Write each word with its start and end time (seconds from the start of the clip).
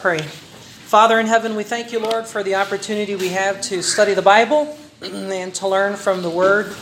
Pray. 0.00 0.20
Father 0.20 1.18
in 1.18 1.26
heaven, 1.26 1.56
we 1.56 1.64
thank 1.64 1.90
you, 1.90 1.98
Lord, 1.98 2.24
for 2.24 2.44
the 2.44 2.54
opportunity 2.54 3.16
we 3.16 3.30
have 3.30 3.60
to 3.62 3.82
study 3.82 4.14
the 4.14 4.22
Bible 4.22 4.78
and 5.02 5.52
to 5.56 5.66
learn 5.66 5.96
from 5.96 6.22
the 6.22 6.30
Word 6.30 6.72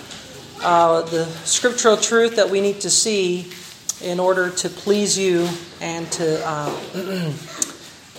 uh, 0.62 1.00
the 1.00 1.24
scriptural 1.46 1.96
truth 1.96 2.36
that 2.36 2.50
we 2.50 2.60
need 2.60 2.82
to 2.82 2.90
see 2.90 3.50
in 4.02 4.20
order 4.20 4.50
to 4.50 4.68
please 4.68 5.18
you 5.18 5.48
and 5.80 6.12
to 6.12 6.46
uh, 6.46 7.32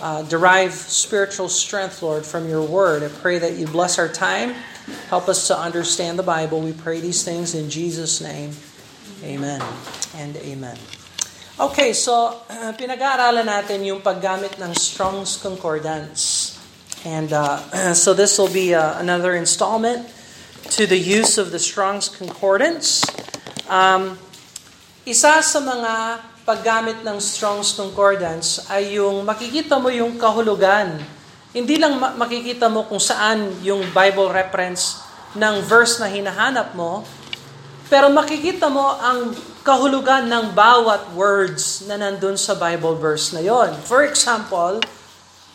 uh, 0.00 0.22
derive 0.22 0.72
spiritual 0.72 1.48
strength, 1.48 2.02
Lord, 2.02 2.26
from 2.26 2.48
your 2.48 2.62
Word. 2.62 3.04
I 3.04 3.08
pray 3.08 3.38
that 3.38 3.54
you 3.54 3.68
bless 3.68 4.00
our 4.00 4.08
time, 4.08 4.50
help 5.10 5.28
us 5.28 5.46
to 5.46 5.56
understand 5.56 6.18
the 6.18 6.24
Bible. 6.24 6.60
We 6.60 6.72
pray 6.72 6.98
these 6.98 7.22
things 7.22 7.54
in 7.54 7.70
Jesus' 7.70 8.20
name. 8.20 8.50
Amen 9.22 9.62
and 10.16 10.36
amen. 10.38 10.76
Okay, 11.58 11.90
so 11.90 12.38
uh, 12.46 12.70
pinag-aaralan 12.78 13.42
natin 13.42 13.82
yung 13.82 13.98
paggamit 13.98 14.62
ng 14.62 14.70
Strong's 14.78 15.42
Concordance. 15.42 16.54
And 17.02 17.34
uh, 17.34 17.58
so 17.98 18.14
this 18.14 18.38
will 18.38 18.46
be 18.46 18.78
uh, 18.78 18.94
another 19.02 19.34
installment 19.34 20.06
to 20.78 20.86
the 20.86 20.94
use 20.94 21.34
of 21.34 21.50
the 21.50 21.58
Strong's 21.58 22.06
Concordance. 22.06 23.02
Um, 23.66 24.14
isa 25.02 25.42
sa 25.42 25.58
mga 25.58 26.22
paggamit 26.46 27.02
ng 27.02 27.18
Strong's 27.18 27.74
Concordance 27.74 28.62
ay 28.70 28.94
yung 29.02 29.26
makikita 29.26 29.82
mo 29.82 29.90
yung 29.90 30.14
kahulugan. 30.14 31.02
Hindi 31.50 31.74
lang 31.74 31.98
makikita 31.98 32.70
mo 32.70 32.86
kung 32.86 33.02
saan 33.02 33.50
yung 33.66 33.82
Bible 33.90 34.30
reference 34.30 35.02
ng 35.34 35.66
verse 35.66 35.98
na 35.98 36.06
hinahanap 36.06 36.78
mo, 36.78 37.02
pero 37.90 38.06
makikita 38.14 38.70
mo 38.70 38.94
ang 39.02 39.34
kahulugan 39.62 40.30
ng 40.30 40.54
bawat 40.54 41.14
words 41.14 41.86
na 41.86 41.98
nandun 41.98 42.38
sa 42.38 42.54
Bible 42.54 42.94
verse 42.98 43.34
na 43.34 43.42
yon. 43.42 43.74
For 43.86 44.04
example, 44.06 44.82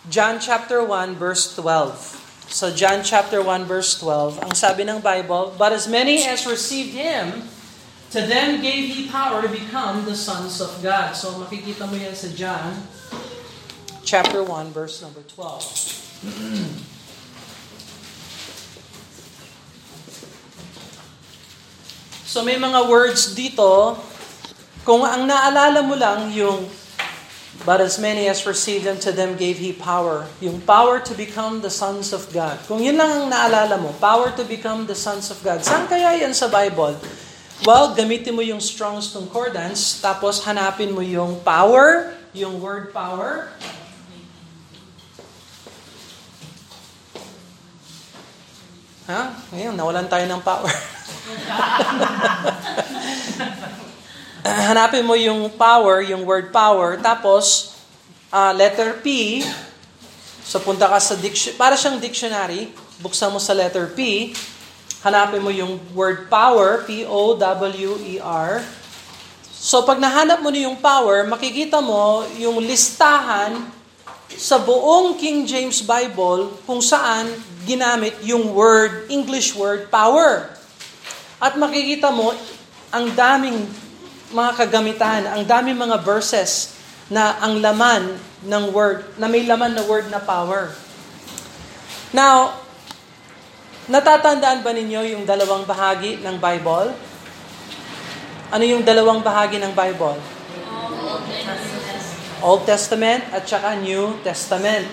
John 0.08 0.40
chapter 0.40 0.84
1 0.84 1.16
verse 1.16 1.56
12. 1.56 2.52
So 2.52 2.70
John 2.70 3.02
chapter 3.02 3.42
1 3.42 3.66
verse 3.66 3.98
12, 3.98 4.44
ang 4.44 4.54
sabi 4.54 4.84
ng 4.86 5.00
Bible, 5.00 5.56
But 5.56 5.74
as 5.74 5.88
many 5.90 6.28
as 6.28 6.46
received 6.46 6.94
Him, 6.94 7.48
to 8.14 8.22
them 8.22 8.62
gave 8.62 8.94
He 8.94 9.10
power 9.10 9.42
to 9.42 9.50
become 9.50 10.06
the 10.06 10.16
sons 10.16 10.62
of 10.62 10.70
God. 10.84 11.18
So 11.18 11.34
makikita 11.40 11.88
mo 11.90 11.98
yan 11.98 12.14
sa 12.14 12.30
John 12.36 12.86
chapter 14.04 14.44
1 14.46 14.76
verse 14.76 15.02
number 15.02 15.26
12. 15.26 16.92
So 22.34 22.42
may 22.42 22.58
mga 22.58 22.90
words 22.90 23.38
dito, 23.38 23.94
kung 24.82 25.06
ang 25.06 25.30
naalala 25.30 25.86
mo 25.86 25.94
lang 25.94 26.34
yung 26.34 26.66
But 27.64 27.80
as 27.80 28.02
many 28.02 28.26
as 28.28 28.50
received 28.50 28.90
them, 28.90 28.98
to 29.06 29.14
them 29.14 29.38
gave 29.38 29.62
He 29.62 29.72
power. 29.72 30.26
Yung 30.42 30.60
power 30.66 30.98
to 31.00 31.14
become 31.14 31.62
the 31.62 31.70
sons 31.70 32.10
of 32.12 32.26
God. 32.34 32.58
Kung 32.66 32.82
yun 32.82 32.98
lang 32.98 33.08
ang 33.08 33.26
naalala 33.30 33.78
mo, 33.78 33.94
power 34.02 34.34
to 34.34 34.44
become 34.44 34.90
the 34.90 34.98
sons 34.98 35.30
of 35.30 35.38
God. 35.46 35.62
Saan 35.62 35.86
kaya 35.86 36.18
yan 36.18 36.34
sa 36.34 36.50
Bible? 36.50 36.98
Well, 37.64 37.94
gamitin 37.94 38.34
mo 38.36 38.42
yung 38.42 38.60
Strong's 38.60 39.14
Concordance, 39.14 40.02
tapos 40.02 40.42
hanapin 40.44 40.92
mo 40.92 41.06
yung 41.06 41.40
power, 41.46 42.18
yung 42.34 42.58
word 42.58 42.92
power. 42.92 43.54
Ha? 49.08 49.22
Ngayon, 49.56 49.78
nawalan 49.78 50.10
tayo 50.10 50.26
ng 50.26 50.42
power. 50.42 50.74
Hanapin 54.44 55.08
mo 55.08 55.16
yung 55.16 55.48
power, 55.56 56.04
yung 56.04 56.28
word 56.28 56.52
power, 56.52 57.00
tapos 57.00 57.72
uh, 58.34 58.52
letter 58.52 59.00
P, 59.00 59.40
so 60.44 60.60
punta 60.60 60.90
ka 60.90 61.00
sa 61.00 61.16
dictionary, 61.16 61.56
para 61.56 61.80
siyang 61.80 62.02
dictionary, 62.02 62.68
buksan 63.00 63.32
mo 63.32 63.40
sa 63.40 63.56
letter 63.56 63.88
P, 63.96 64.34
hanapin 65.04 65.44
mo 65.44 65.52
yung 65.52 65.80
word 65.92 66.32
power, 66.32 66.88
P-O-W-E-R. 66.88 68.64
So 69.52 69.84
pag 69.88 70.00
nahanap 70.00 70.44
mo 70.44 70.52
na 70.52 70.68
yung 70.68 70.76
power, 70.80 71.24
makikita 71.24 71.80
mo 71.80 72.28
yung 72.36 72.60
listahan 72.64 73.64
sa 74.34 74.58
buong 74.60 75.16
King 75.20 75.46
James 75.46 75.86
Bible 75.86 76.58
kung 76.66 76.82
saan 76.82 77.30
ginamit 77.64 78.18
yung 78.26 78.52
word, 78.52 79.08
English 79.08 79.56
word, 79.56 79.88
power. 79.88 80.52
At 81.44 81.60
makikita 81.60 82.08
mo, 82.08 82.32
ang 82.88 83.12
daming 83.12 83.68
mga 84.32 84.52
kagamitan, 84.64 85.28
ang 85.28 85.44
daming 85.44 85.76
mga 85.76 86.00
verses 86.00 86.80
na 87.12 87.36
ang 87.44 87.60
laman 87.60 88.16
ng 88.48 88.64
word, 88.72 89.04
na 89.20 89.28
may 89.28 89.44
laman 89.44 89.76
na 89.76 89.84
word 89.84 90.08
na 90.08 90.24
power. 90.24 90.72
Now, 92.16 92.64
natatandaan 93.92 94.64
ba 94.64 94.72
ninyo 94.72 95.20
yung 95.20 95.24
dalawang 95.28 95.68
bahagi 95.68 96.24
ng 96.24 96.40
Bible? 96.40 96.96
Ano 98.48 98.64
yung 98.64 98.88
dalawang 98.88 99.20
bahagi 99.20 99.60
ng 99.60 99.76
Bible? 99.76 100.16
Old 102.40 102.64
Testament 102.64 103.28
at 103.36 103.44
saka 103.44 103.76
New 103.84 104.16
Testament. 104.24 104.88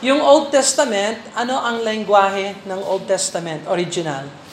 Yung 0.00 0.24
Old 0.24 0.48
Testament, 0.48 1.20
ano 1.36 1.60
ang 1.60 1.84
lengguwahe 1.84 2.64
ng 2.64 2.80
Old 2.80 3.04
Testament, 3.04 3.68
original? 3.68 4.45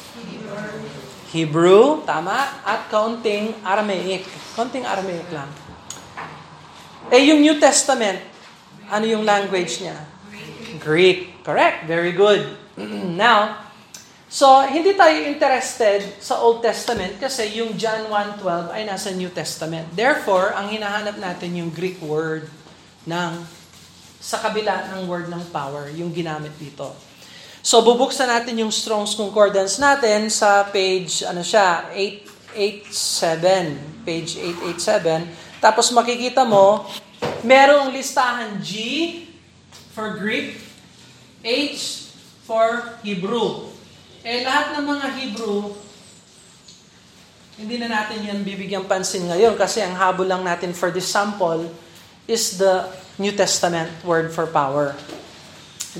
Hebrew, 1.33 2.05
tama, 2.05 2.61
at 2.61 2.93
kaunting 2.93 3.57
Aramaic. 3.65 4.21
Kaunting 4.53 4.85
Aramaic 4.85 5.25
lang. 5.33 5.49
Eh, 7.09 7.33
yung 7.33 7.41
New 7.41 7.57
Testament, 7.57 8.21
ano 8.85 9.05
yung 9.09 9.25
language 9.25 9.81
niya? 9.81 9.97
Greek. 10.77 11.41
Correct. 11.41 11.89
Very 11.89 12.13
good. 12.13 12.53
Now, 13.17 13.65
so 14.29 14.61
hindi 14.69 14.93
tayo 14.93 15.25
interested 15.25 16.05
sa 16.21 16.37
Old 16.37 16.61
Testament 16.61 17.17
kasi 17.17 17.57
yung 17.57 17.81
John 17.81 18.13
1.12 18.13 18.69
ay 18.69 18.85
nasa 18.85 19.09
New 19.09 19.33
Testament. 19.33 19.89
Therefore, 19.97 20.53
ang 20.53 20.69
hinahanap 20.69 21.17
natin 21.17 21.57
yung 21.57 21.73
Greek 21.73 21.97
word 22.05 22.45
ng 23.09 23.31
sa 24.23 24.39
kabila 24.39 24.95
ng 24.95 25.03
word 25.09 25.27
ng 25.27 25.51
power, 25.51 25.91
yung 25.91 26.15
ginamit 26.15 26.55
dito. 26.55 26.95
So 27.63 27.79
bubuksan 27.79 28.27
natin 28.27 28.59
yung 28.59 28.75
Strong's 28.75 29.15
Concordance 29.15 29.79
natin 29.79 30.27
sa 30.27 30.67
page 30.67 31.23
ano 31.23 31.39
siya 31.39 31.87
887, 31.95 34.03
page 34.03 34.35
887. 34.67 35.63
Tapos 35.63 35.87
makikita 35.95 36.43
mo 36.43 36.83
merong 37.47 37.95
listahan 37.95 38.59
G 38.59 38.75
for 39.95 40.19
Greek, 40.19 40.59
H 41.39 42.11
for 42.43 42.99
Hebrew. 42.99 43.71
Eh 44.27 44.43
lahat 44.43 44.75
ng 44.75 44.83
mga 44.83 45.07
Hebrew 45.23 45.71
hindi 47.53 47.79
na 47.79 47.87
natin 47.87 48.27
yan 48.27 48.43
bibigyan 48.43 48.83
pansin 48.89 49.29
ngayon 49.29 49.55
kasi 49.55 49.79
ang 49.79 49.95
habol 49.95 50.25
lang 50.25 50.43
natin 50.43 50.75
for 50.75 50.91
this 50.91 51.05
sample 51.05 51.69
is 52.27 52.59
the 52.59 52.91
New 53.21 53.31
Testament 53.31 53.87
word 54.03 54.35
for 54.35 54.49
power. 54.49 54.97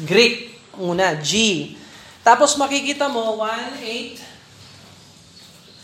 Greek, 0.10 0.53
Una, 0.80 1.14
G. 1.22 1.76
Tapos 2.26 2.58
makikita 2.58 3.06
mo, 3.12 3.38
1, 3.38 3.84
8, 3.84 4.18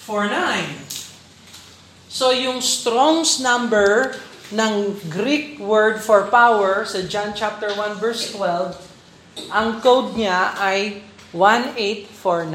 4, 0.08 0.32
9. 0.32 0.90
So 2.10 2.34
yung 2.34 2.58
Strong's 2.58 3.38
number 3.38 4.18
ng 4.50 4.98
Greek 5.14 5.62
word 5.62 6.02
for 6.02 6.26
power 6.34 6.82
sa 6.82 7.06
John 7.06 7.38
chapter 7.38 7.70
1 7.70 8.02
verse 8.02 8.34
12, 8.34 8.74
ang 9.54 9.78
code 9.78 10.18
niya 10.18 10.58
ay 10.58 11.06
1849. 11.38 12.50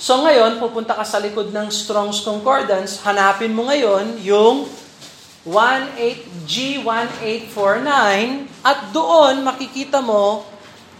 So 0.00 0.24
ngayon, 0.24 0.56
pupunta 0.56 0.96
ka 0.96 1.04
sa 1.04 1.20
likod 1.20 1.52
ng 1.52 1.68
Strong's 1.68 2.24
Concordance, 2.24 3.04
hanapin 3.04 3.52
mo 3.52 3.68
ngayon 3.68 4.16
yung 4.24 4.64
18G1849 5.44 7.84
at 8.64 8.88
doon 8.96 9.44
makikita 9.44 10.00
mo 10.00 10.48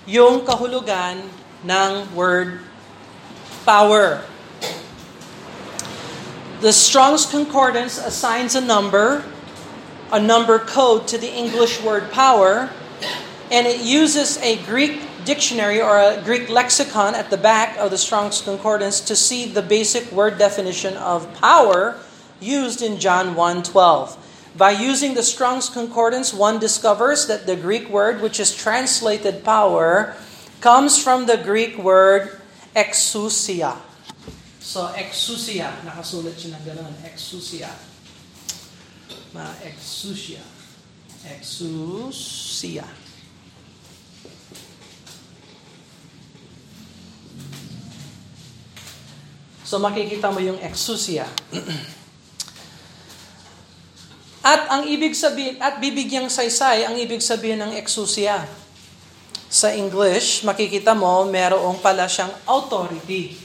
yung 0.06 0.46
kahulugan 0.46 1.28
ng 1.64 2.14
word 2.14 2.60
power. 3.64 4.24
The 6.60 6.72
Strong's 6.72 7.24
Concordance 7.24 7.96
assigns 7.96 8.54
a 8.54 8.60
number, 8.60 9.24
a 10.12 10.20
number 10.20 10.58
code 10.58 11.08
to 11.08 11.16
the 11.16 11.32
English 11.32 11.80
word 11.80 12.12
power, 12.12 12.68
and 13.50 13.66
it 13.66 13.80
uses 13.80 14.36
a 14.38 14.56
Greek 14.64 15.00
dictionary 15.24 15.80
or 15.80 15.96
a 15.96 16.20
Greek 16.22 16.48
lexicon 16.48 17.14
at 17.14 17.30
the 17.30 17.36
back 17.36 17.76
of 17.78 17.90
the 17.90 17.98
Strong's 17.98 18.40
Concordance 18.40 19.00
to 19.00 19.16
see 19.16 19.46
the 19.46 19.62
basic 19.62 20.10
word 20.12 20.38
definition 20.38 20.96
of 20.96 21.32
power 21.34 21.96
used 22.40 22.82
in 22.82 22.98
John 22.98 23.34
1:12. 23.34 24.16
By 24.56 24.72
using 24.72 25.14
the 25.14 25.22
Strong's 25.22 25.68
Concordance, 25.68 26.34
one 26.34 26.58
discovers 26.58 27.26
that 27.26 27.46
the 27.46 27.56
Greek 27.56 27.88
word 27.88 28.20
which 28.20 28.40
is 28.40 28.54
translated 28.54 29.44
power 29.44 30.16
comes 30.60 31.02
from 31.02 31.26
the 31.26 31.36
Greek 31.36 31.78
word 31.78 32.40
exousia. 32.74 33.78
So, 34.58 34.90
exousia. 34.94 35.70
Nakasulat 35.86 36.34
siya 36.36 36.58
ng 36.58 36.64
gano'n. 36.66 36.94
Exousia. 37.06 37.70
Ma 39.32 39.46
exousia. 39.62 40.42
Exousia. 41.26 42.86
So 49.70 49.78
makikita 49.78 50.34
mo 50.34 50.42
yung 50.42 50.58
exousia. 50.58 51.30
at 54.40 54.72
ang 54.72 54.88
ibig 54.88 55.12
sabihin, 55.12 55.60
at 55.60 55.76
bibigyang 55.76 56.32
saysay, 56.32 56.88
ang 56.88 56.96
ibig 56.96 57.20
sabihin 57.20 57.60
ng 57.60 57.76
exousia. 57.76 58.48
Sa 59.52 59.68
English, 59.68 60.40
makikita 60.48 60.96
mo, 60.96 61.28
merong 61.28 61.76
pala 61.84 62.08
siyang 62.08 62.32
authority. 62.48 63.36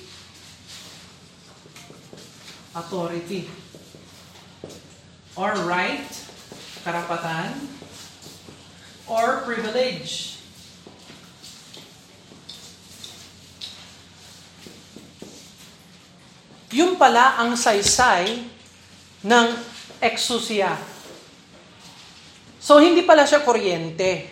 Authority. 2.71 3.43
Or 5.35 5.51
right, 5.67 6.07
karapatan, 6.87 7.59
or 9.03 9.43
privilege. 9.43 10.39
Yung 16.71 16.95
pala 16.95 17.35
ang 17.43 17.59
saysay 17.59 18.47
ng 19.27 19.74
exousia. 20.05 20.77
So, 22.61 22.77
hindi 22.77 23.01
pala 23.01 23.25
siya 23.25 23.41
kuryente. 23.41 24.29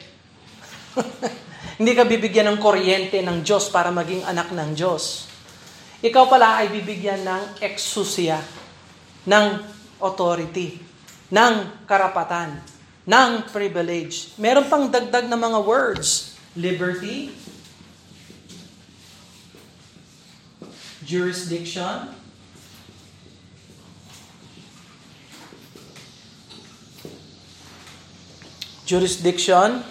hindi 1.82 1.94
ka 1.98 2.06
bibigyan 2.06 2.54
ng 2.54 2.60
kuryente 2.62 3.22
ng 3.26 3.42
Diyos 3.42 3.74
para 3.74 3.90
maging 3.90 4.26
anak 4.26 4.54
ng 4.54 4.78
Diyos. 4.78 5.26
Ikaw 6.06 6.24
pala 6.30 6.62
ay 6.62 6.70
bibigyan 6.70 7.26
ng 7.26 7.44
exousia, 7.64 8.38
ng 9.26 9.48
authority, 10.04 10.78
ng 11.34 11.86
karapatan, 11.90 12.60
ng 13.08 13.32
privilege. 13.50 14.36
Meron 14.38 14.68
pang 14.68 14.86
dagdag 14.92 15.26
na 15.32 15.40
mga 15.40 15.60
words. 15.64 16.38
Liberty, 16.54 17.34
jurisdiction, 21.02 22.23
jurisdiction, 28.84 29.84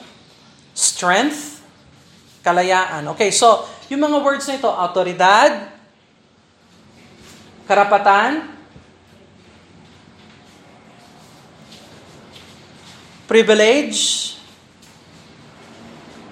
strength, 0.76 1.64
kalayaan. 2.44 3.08
Okay, 3.16 3.32
so 3.32 3.64
yung 3.88 4.04
mga 4.04 4.18
words 4.20 4.44
na 4.48 4.56
ito, 4.56 4.68
autoridad, 4.68 5.68
karapatan, 7.64 8.52
privilege, 13.28 14.34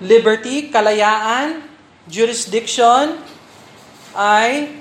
liberty, 0.04 0.68
kalayaan, 0.68 1.64
jurisdiction, 2.08 3.16
ay 4.12 4.74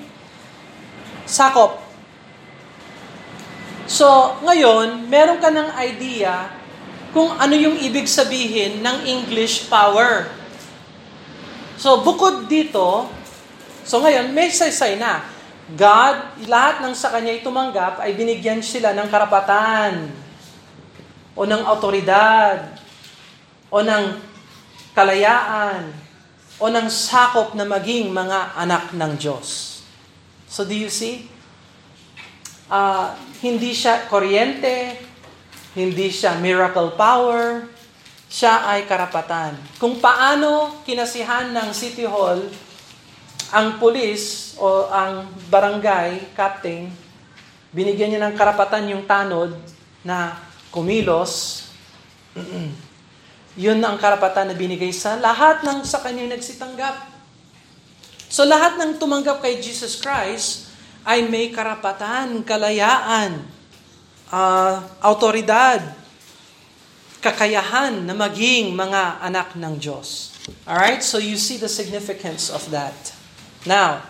sakop. 1.29 1.79
So, 3.89 4.37
ngayon, 4.45 5.09
meron 5.09 5.41
ka 5.41 5.49
ng 5.49 5.69
idea 5.81 6.58
kung 7.09 7.33
ano 7.37 7.55
yung 7.57 7.77
ibig 7.81 8.05
sabihin 8.05 8.85
ng 8.85 8.97
English 9.05 9.65
power. 9.65 10.29
So, 11.79 12.03
bukod 12.05 12.45
dito, 12.51 13.07
so 13.87 14.03
ngayon, 14.03 14.35
may 14.35 14.51
saysay 14.53 14.99
na. 14.99 15.25
God, 15.69 16.45
lahat 16.49 16.81
ng 16.81 16.93
sa 16.97 17.13
Kanya 17.13 17.37
tumanggap 17.45 18.01
ay 18.01 18.17
binigyan 18.17 18.65
sila 18.65 18.89
ng 18.97 19.05
karapatan 19.05 20.09
o 21.37 21.45
ng 21.45 21.61
autoridad 21.61 22.73
o 23.69 23.85
ng 23.85 24.17
kalayaan 24.97 25.93
o 26.57 26.67
ng 26.67 26.89
sakop 26.89 27.53
na 27.53 27.63
maging 27.69 28.09
mga 28.09 28.57
anak 28.57 28.91
ng 28.97 29.13
Diyos. 29.15 29.79
So 30.49 30.65
do 30.65 30.73
you 30.73 30.89
see? 30.89 31.29
Uh, 32.65 33.13
hindi 33.39 33.71
siya 33.71 34.09
kuryente, 34.09 35.08
hindi 35.77 36.09
siya 36.09 36.37
miracle 36.41 36.97
power, 36.97 37.69
siya 38.29 38.69
ay 38.69 38.85
karapatan. 38.85 39.57
Kung 39.81 39.97
paano 39.97 40.81
kinasihan 40.85 41.49
ng 41.49 41.69
City 41.73 42.05
Hall 42.05 42.45
ang 43.49 43.81
pulis 43.81 44.53
o 44.61 44.85
ang 44.89 45.25
barangay 45.49 46.33
captain, 46.37 46.93
binigyan 47.73 48.13
niya 48.13 48.21
ng 48.29 48.37
karapatan 48.37 48.93
yung 48.93 49.05
tanod 49.09 49.57
na 50.05 50.37
kumilos, 50.69 51.65
yun 53.57 53.81
ang 53.81 53.97
karapatan 53.97 54.53
na 54.53 54.55
binigay 54.55 54.93
sa 54.93 55.17
lahat 55.17 55.65
ng 55.65 55.81
sa 55.81 56.01
kanya 56.05 56.37
nagsitanggap. 56.37 57.09
So 58.29 58.45
lahat 58.45 58.77
ng 58.77 59.01
tumanggap 59.01 59.41
kay 59.41 59.57
Jesus 59.57 59.97
Christ 59.97 60.69
ay 61.01 61.25
may 61.25 61.49
karapatan, 61.49 62.45
kalayaan, 62.45 63.41
uh, 64.33 64.85
autoridad, 65.01 65.81
kakayahan 67.19 68.07
na 68.07 68.15
maging 68.15 68.71
mga 68.73 69.19
anak 69.19 69.53
ng 69.59 69.75
Diyos. 69.75 70.33
Alright? 70.63 71.03
So 71.03 71.19
you 71.19 71.35
see 71.35 71.59
the 71.59 71.69
significance 71.69 72.47
of 72.49 72.63
that. 72.71 73.13
Now, 73.67 74.01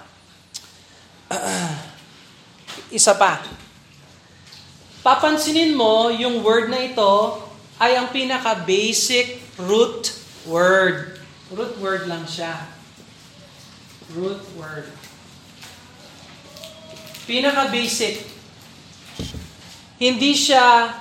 uh, 1.33 1.73
isa 2.97 3.17
pa. 3.17 3.41
Papansinin 5.01 5.73
mo, 5.73 6.13
yung 6.13 6.45
word 6.45 6.69
na 6.69 6.85
ito 6.85 7.41
ay 7.81 7.97
ang 7.97 8.11
pinaka-basic 8.13 9.41
root 9.57 10.13
word. 10.45 11.17
Root 11.49 11.73
word 11.81 12.05
lang 12.05 12.27
siya. 12.29 12.67
Root 14.13 14.43
word. 14.53 14.85
Pinaka-basic 17.25 18.28
hindi 19.99 20.31
siya 20.31 20.95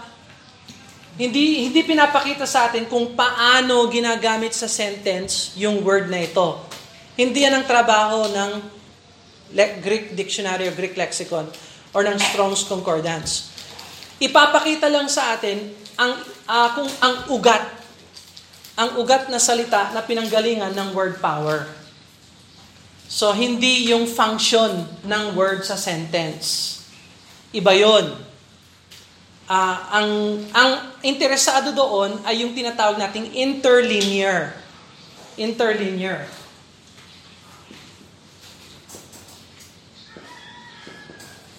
hindi 1.19 1.67
hindi 1.67 1.81
pinapakita 1.83 2.47
sa 2.47 2.71
atin 2.71 2.87
kung 2.87 3.15
paano 3.15 3.87
ginagamit 3.91 4.55
sa 4.55 4.71
sentence 4.71 5.55
yung 5.59 5.83
word 5.83 6.07
na 6.07 6.23
ito. 6.23 6.63
Hindi 7.19 7.43
yan 7.43 7.59
ang 7.59 7.67
trabaho 7.67 8.31
ng 8.31 8.51
Greek 9.83 10.15
dictionary 10.15 10.71
o 10.71 10.73
Greek 10.75 10.95
lexicon 10.95 11.51
or 11.91 12.07
ng 12.07 12.15
Strong's 12.23 12.63
Concordance. 12.63 13.51
Ipapakita 14.23 14.87
lang 14.87 15.11
sa 15.11 15.35
atin 15.35 15.75
ang 15.99 16.23
uh, 16.47 16.69
kung 16.79 16.91
ang 17.03 17.15
ugat 17.35 17.65
ang 18.79 18.95
ugat 19.03 19.27
na 19.27 19.43
salita 19.43 19.91
na 19.91 20.07
pinanggalingan 20.07 20.71
ng 20.71 20.95
word 20.95 21.19
power. 21.19 21.67
So 23.11 23.35
hindi 23.35 23.91
yung 23.91 24.07
function 24.07 24.87
ng 25.03 25.25
word 25.35 25.67
sa 25.67 25.75
sentence. 25.75 26.79
Iba 27.51 27.75
'yon 27.75 28.28
uh, 29.49 29.77
ang 29.91 30.11
ang 30.53 30.71
interesado 31.01 31.73
doon 31.73 32.21
ay 32.23 32.45
yung 32.45 32.53
tinatawag 32.53 33.01
nating 33.01 33.33
interlinear. 33.33 34.55
Interlinear. 35.41 36.29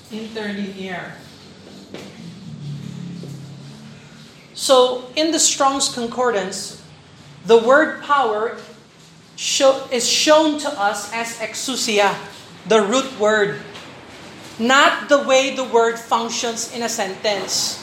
Interlinear. 0.09 1.17
So, 4.59 5.07
in 5.15 5.31
the 5.31 5.39
Strong's 5.39 5.87
Concordance, 5.87 6.83
the 7.45 7.57
word 7.57 8.03
power 8.03 8.57
show, 9.39 9.87
is 9.87 10.03
shown 10.03 10.59
to 10.59 10.69
us 10.75 11.07
as 11.15 11.39
exousia, 11.39 12.11
the 12.67 12.81
root 12.83 13.07
word 13.17 13.61
not 14.59 15.07
the 15.07 15.23
way 15.23 15.55
the 15.55 15.63
word 15.63 15.95
functions 15.95 16.75
in 16.75 16.83
a 16.83 16.91
sentence. 16.91 17.79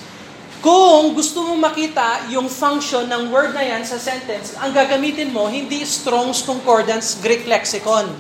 Kung 0.60 1.16
gusto 1.16 1.44
mo 1.44 1.56
makita 1.56 2.28
yung 2.32 2.48
function 2.48 3.08
ng 3.08 3.32
word 3.32 3.56
na 3.56 3.64
yan 3.64 3.84
sa 3.84 3.96
sentence, 3.96 4.56
ang 4.60 4.76
gagamitin 4.76 5.32
mo, 5.32 5.48
hindi 5.48 5.84
Strong's 5.84 6.44
Concordance 6.44 7.20
Greek 7.20 7.48
Lexicon. 7.48 8.12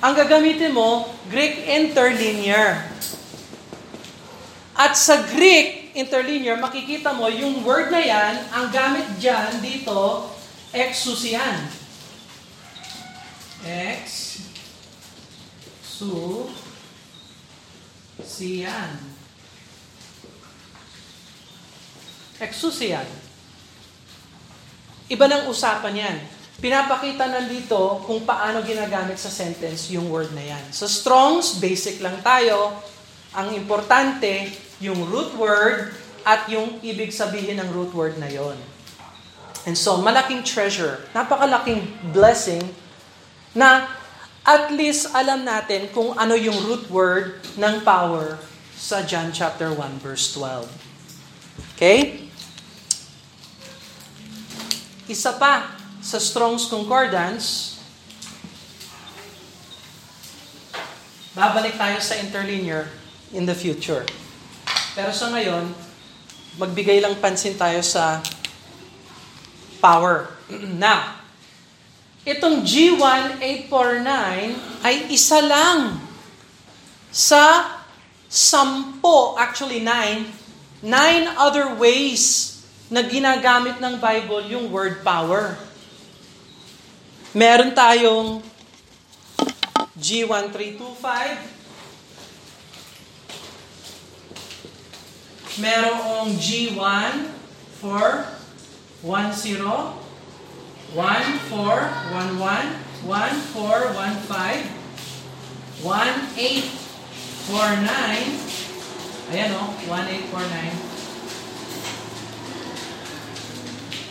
Ang 0.00 0.12
gagamitin 0.16 0.72
mo, 0.72 1.08
Greek 1.28 1.68
Interlinear. 1.68 2.88
At 4.72 4.96
sa 4.96 5.20
Greek 5.28 5.92
Interlinear, 5.92 6.56
makikita 6.56 7.12
mo 7.12 7.28
yung 7.28 7.60
word 7.60 7.92
na 7.92 8.00
yan, 8.00 8.34
ang 8.56 8.72
gamit 8.72 9.04
dyan 9.20 9.60
dito, 9.60 10.32
exousian. 10.72 11.68
Ex, 13.60 14.40
su, 15.84 16.48
Siyan. 18.24 18.92
Exousian. 22.40 23.04
Iba 25.10 25.26
ng 25.28 25.50
usapan 25.50 25.94
yan. 25.96 26.16
Pinapakita 26.60 27.28
nandito 27.28 28.04
kung 28.04 28.24
paano 28.24 28.60
ginagamit 28.60 29.16
sa 29.16 29.32
sentence 29.32 29.88
yung 29.92 30.12
word 30.12 30.32
na 30.36 30.44
yan. 30.44 30.64
Sa 30.72 30.84
Strong's, 30.84 31.56
basic 31.56 32.00
lang 32.04 32.20
tayo. 32.20 32.76
Ang 33.36 33.56
importante, 33.56 34.52
yung 34.80 35.08
root 35.08 35.36
word 35.36 35.92
at 36.24 36.48
yung 36.52 36.80
ibig 36.84 37.12
sabihin 37.12 37.60
ng 37.60 37.68
root 37.72 37.92
word 37.96 38.16
na 38.20 38.28
yon. 38.28 38.56
And 39.68 39.76
so, 39.76 40.00
malaking 40.00 40.40
treasure, 40.44 41.04
napakalaking 41.12 41.84
blessing 42.16 42.64
na 43.52 43.88
at 44.50 44.74
least 44.74 45.06
alam 45.14 45.46
natin 45.46 45.86
kung 45.94 46.10
ano 46.18 46.34
yung 46.34 46.58
root 46.66 46.90
word 46.90 47.38
ng 47.54 47.86
power 47.86 48.34
sa 48.74 49.06
John 49.06 49.30
chapter 49.30 49.70
1 49.70 50.02
verse 50.02 50.34
12. 50.34 50.66
Okay? 51.78 52.26
Isa 55.06 55.38
pa 55.38 55.70
sa 56.02 56.18
Strong's 56.18 56.66
Concordance, 56.66 57.78
babalik 61.30 61.78
tayo 61.78 62.02
sa 62.02 62.18
interlinear 62.18 62.90
in 63.30 63.46
the 63.46 63.54
future. 63.54 64.02
Pero 64.98 65.14
sa 65.14 65.30
ngayon, 65.30 65.70
magbigay 66.58 66.98
lang 66.98 67.14
pansin 67.22 67.54
tayo 67.54 67.78
sa 67.86 68.18
power. 69.78 70.34
Now, 70.82 71.19
itong 72.24 72.64
G1849 72.64 74.08
ay 74.84 75.08
isa 75.08 75.40
lang 75.40 75.96
sa 77.08 77.76
sampo, 78.30 79.34
actually 79.40 79.80
nine, 79.80 80.28
nine 80.84 81.26
other 81.40 81.74
ways 81.74 82.56
na 82.92 83.02
ginagamit 83.02 83.78
ng 83.80 83.98
Bible 83.98 84.46
yung 84.50 84.68
word 84.68 85.00
power. 85.00 85.56
Meron 87.30 87.70
tayong 87.74 88.42
G1325, 89.94 91.06
merong 95.60 96.28
G1 96.40 97.12
for 97.78 98.26
1, 99.06 99.34
0, 99.60 99.99
1, 100.94 101.38
4, 101.48 101.86
1, 102.10 102.38
1, 102.40 102.66
1, 103.06 103.30
4, 103.54 103.92
1, 103.94 104.16
5, 104.26 104.66
1, 105.84 106.28
8, 106.36 106.64
4, 107.46 107.76
9, 107.76 108.34
ayan 109.30 109.54
o, 109.54 109.70
1, 109.86 110.08
8, 110.10 110.26
4, 110.34 110.50
9, 110.50 110.74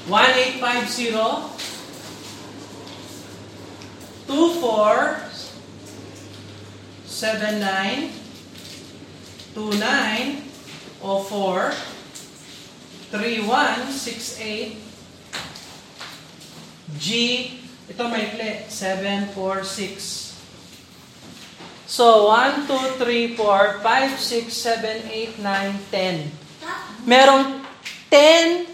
1, 0.08 0.32
8, 0.40 0.56
5, 0.64 0.88
0, 0.88 1.52
2, 4.28 4.62
4, 4.62 5.20
7, 7.04 7.60
9, 7.60 8.12
2, 9.54 9.76
9, 9.76 10.44
o 11.04 11.20
4, 11.28 11.76
3, 13.12 13.42
1, 13.44 13.92
6, 13.92 14.40
8, 14.40 14.90
G, 16.98 17.08
ito 17.86 18.04
maikli, 18.10 18.66
7, 18.66 19.30
4, 19.36 19.62
6. 19.66 20.30
So, 21.90 22.30
1, 22.30 22.70
2, 22.70 23.02
3, 23.02 23.36
4, 23.36 23.82
5, 23.82 24.20
6, 24.20 24.54
7, 24.54 25.10
8, 25.10 25.42
9, 25.42 25.78
10. 25.92 26.32
Merong 27.06 27.66
10 28.14 28.70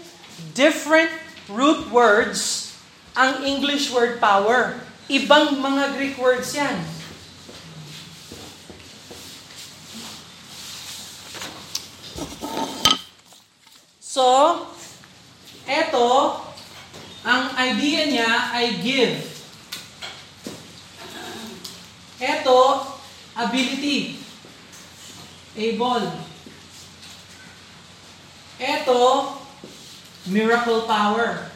different 0.52 1.12
root 1.48 1.88
words 1.92 2.72
ang 3.16 3.44
English 3.44 3.88
word 3.88 4.20
power. 4.20 4.76
Ibang 5.08 5.60
mga 5.64 5.96
Greek 5.96 6.20
words 6.20 6.52
yan. 6.52 6.76
So, 14.16 14.24
eto, 15.68 16.40
ang 17.26 17.50
idea 17.58 18.06
niya 18.06 18.32
ay 18.54 18.78
give. 18.86 19.18
Eto, 22.22 22.86
ability. 23.34 24.22
Able. 25.58 26.06
Eto, 28.62 29.02
miracle 30.30 30.86
power. 30.86 31.50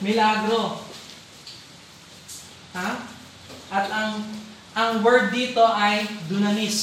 Milagro. 0.00 0.80
Ha? 2.72 2.90
At 3.68 3.86
ang 3.92 4.24
ang 4.76 5.00
word 5.00 5.32
dito 5.32 5.64
ay 5.64 6.04
dunamis. 6.28 6.76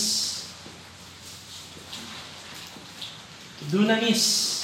Dunamis. 3.69 4.62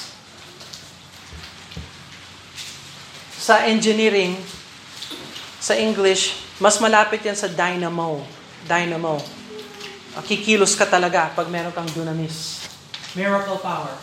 Sa 3.50 3.66
engineering, 3.66 4.38
sa 5.58 5.74
English, 5.74 6.38
mas 6.62 6.78
malapit 6.78 7.18
yan 7.26 7.34
sa 7.34 7.50
dynamo. 7.50 8.22
Dynamo. 8.62 9.18
Kikilos 10.22 10.78
ka 10.78 10.86
talaga 10.86 11.34
pag 11.34 11.50
meron 11.50 11.74
kang 11.74 11.90
dunamis. 11.90 12.62
Miracle 13.18 13.58
power. 13.58 13.98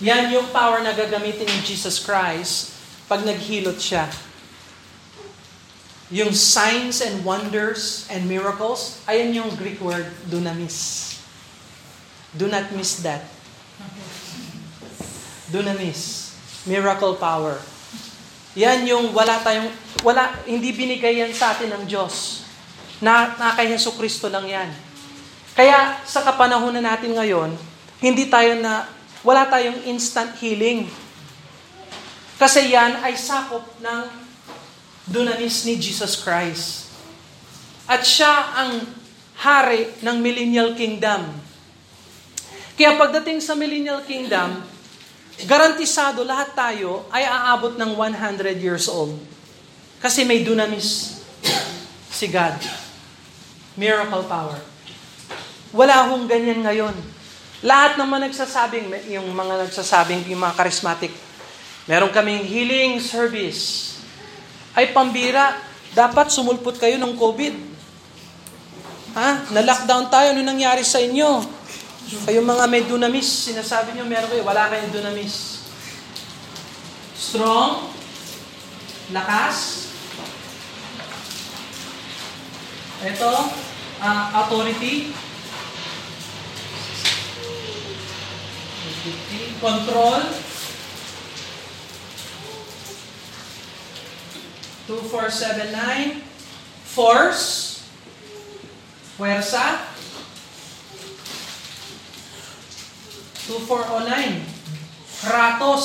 Yan 0.00 0.32
yung 0.32 0.48
power 0.48 0.80
na 0.80 0.96
gagamitin 0.96 1.44
ni 1.44 1.60
Jesus 1.60 2.00
Christ 2.00 2.72
pag 3.04 3.20
naghilot 3.20 3.76
siya. 3.76 4.08
Yung 6.08 6.32
signs 6.32 7.04
and 7.04 7.28
wonders 7.28 8.08
and 8.08 8.24
miracles, 8.24 9.04
ayan 9.12 9.36
yung 9.36 9.52
Greek 9.60 9.76
word, 9.84 10.08
dunamis. 10.32 11.20
Do 12.32 12.48
not 12.48 12.72
miss 12.72 13.04
that. 13.04 13.28
Dunamis. 15.52 16.32
Miracle 16.64 17.20
power. 17.20 17.60
Yan 18.52 18.84
yung 18.84 19.16
wala 19.16 19.40
tayong, 19.40 19.72
wala, 20.04 20.36
hindi 20.44 20.76
binigay 20.76 21.24
yan 21.24 21.32
sa 21.32 21.56
atin 21.56 21.72
ng 21.72 21.84
Diyos. 21.88 22.44
Na, 23.00 23.34
na 23.40 23.56
kay 23.56 23.72
Yeso 23.72 23.96
Kristo 23.96 24.28
lang 24.28 24.44
yan. 24.44 24.68
Kaya 25.56 26.00
sa 26.04 26.20
kapanahonan 26.24 26.84
natin 26.84 27.16
ngayon, 27.16 27.56
hindi 28.00 28.28
tayo 28.28 28.56
na, 28.60 28.88
wala 29.24 29.48
tayong 29.48 29.88
instant 29.88 30.36
healing. 30.40 30.88
Kasi 32.36 32.72
yan 32.72 33.00
ay 33.00 33.16
sakop 33.16 33.64
ng 33.80 34.04
dunamis 35.08 35.64
ni 35.64 35.80
Jesus 35.80 36.20
Christ. 36.20 36.92
At 37.88 38.04
siya 38.06 38.30
ang 38.56 38.84
hari 39.42 39.90
ng 40.04 40.16
millennial 40.22 40.76
kingdom. 40.78 41.26
Kaya 42.78 42.96
pagdating 42.96 43.42
sa 43.42 43.52
millennial 43.58 44.02
kingdom, 44.06 44.62
garantisado 45.48 46.22
lahat 46.22 46.52
tayo 46.52 47.08
ay 47.08 47.24
aabot 47.24 47.74
ng 47.74 47.90
100 47.96 48.60
years 48.60 48.86
old. 48.86 49.16
Kasi 50.02 50.26
may 50.26 50.42
dunamis 50.42 51.20
si 52.10 52.26
God. 52.28 52.58
Miracle 53.78 54.26
power. 54.28 54.58
Wala 55.72 56.10
hong 56.12 56.28
ganyan 56.28 56.60
ngayon. 56.60 56.92
Lahat 57.62 57.94
naman 57.94 58.26
nagsasabing, 58.26 58.90
yung 59.08 59.30
mga 59.32 59.64
nagsasabing, 59.66 60.26
yung 60.28 60.42
mga 60.42 60.58
charismatic, 60.58 61.14
meron 61.86 62.10
kaming 62.10 62.42
healing 62.42 62.98
service. 62.98 63.94
Ay 64.74 64.90
pambira, 64.90 65.56
dapat 65.94 66.28
sumulpot 66.34 66.74
kayo 66.76 66.98
ng 66.98 67.14
COVID. 67.14 67.54
Ha? 69.14 69.54
Na-lockdown 69.54 70.10
tayo, 70.10 70.34
ano 70.34 70.40
nangyari 70.42 70.82
sa 70.82 70.98
inyo? 70.98 71.61
Kayong 72.12 72.44
mga 72.44 72.64
may 72.68 72.84
dunamis, 72.84 73.48
sinasabi 73.48 73.96
nyo 73.96 74.04
meron 74.04 74.28
kayo, 74.28 74.44
wala 74.44 74.68
kayong 74.68 74.92
dunamis. 74.92 75.64
Strong, 77.16 77.88
lakas, 79.16 79.88
ito, 83.00 83.32
uh, 84.04 84.24
authority, 84.44 85.16
control, 89.56 90.20
2479, 94.84 96.20
force, 96.92 97.80
puwersa, 99.16 99.91
2409. 103.60 104.40
Kratos, 105.22 105.84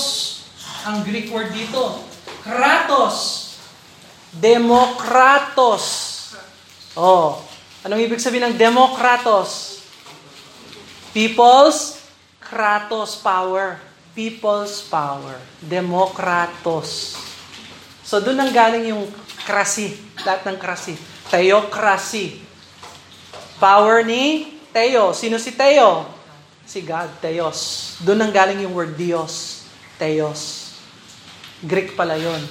ang 0.88 1.04
Greek 1.04 1.28
word 1.28 1.52
dito. 1.52 2.00
Kratos. 2.48 3.44
Demokratos. 4.32 5.84
Oh, 6.98 7.44
anong 7.84 8.02
ibig 8.02 8.24
sabihin 8.24 8.50
ng 8.50 8.58
demokratos? 8.58 9.84
People's 11.12 12.00
kratos 12.40 13.20
power. 13.20 13.78
People's 14.18 14.82
power. 14.88 15.38
Demokratos. 15.62 17.20
So 18.02 18.24
doon 18.24 18.40
ang 18.42 18.52
galing 18.56 18.90
yung 18.96 19.06
krasi. 19.46 19.94
Lahat 20.26 20.48
ng 20.48 20.58
krasi. 20.58 20.98
Theocracy. 21.30 22.42
Power 23.62 24.02
ni 24.08 24.58
Teo. 24.74 25.14
Sino 25.14 25.38
si 25.38 25.54
Teo? 25.54 26.17
Si 26.68 26.84
God, 26.84 27.24
Theos. 27.24 27.96
Doon 28.04 28.28
ang 28.28 28.34
galing 28.36 28.68
yung 28.68 28.76
word 28.76 29.00
Dios. 29.00 29.64
Theos. 29.96 30.76
Greek 31.64 31.96
pala 31.96 32.20
yon. 32.20 32.44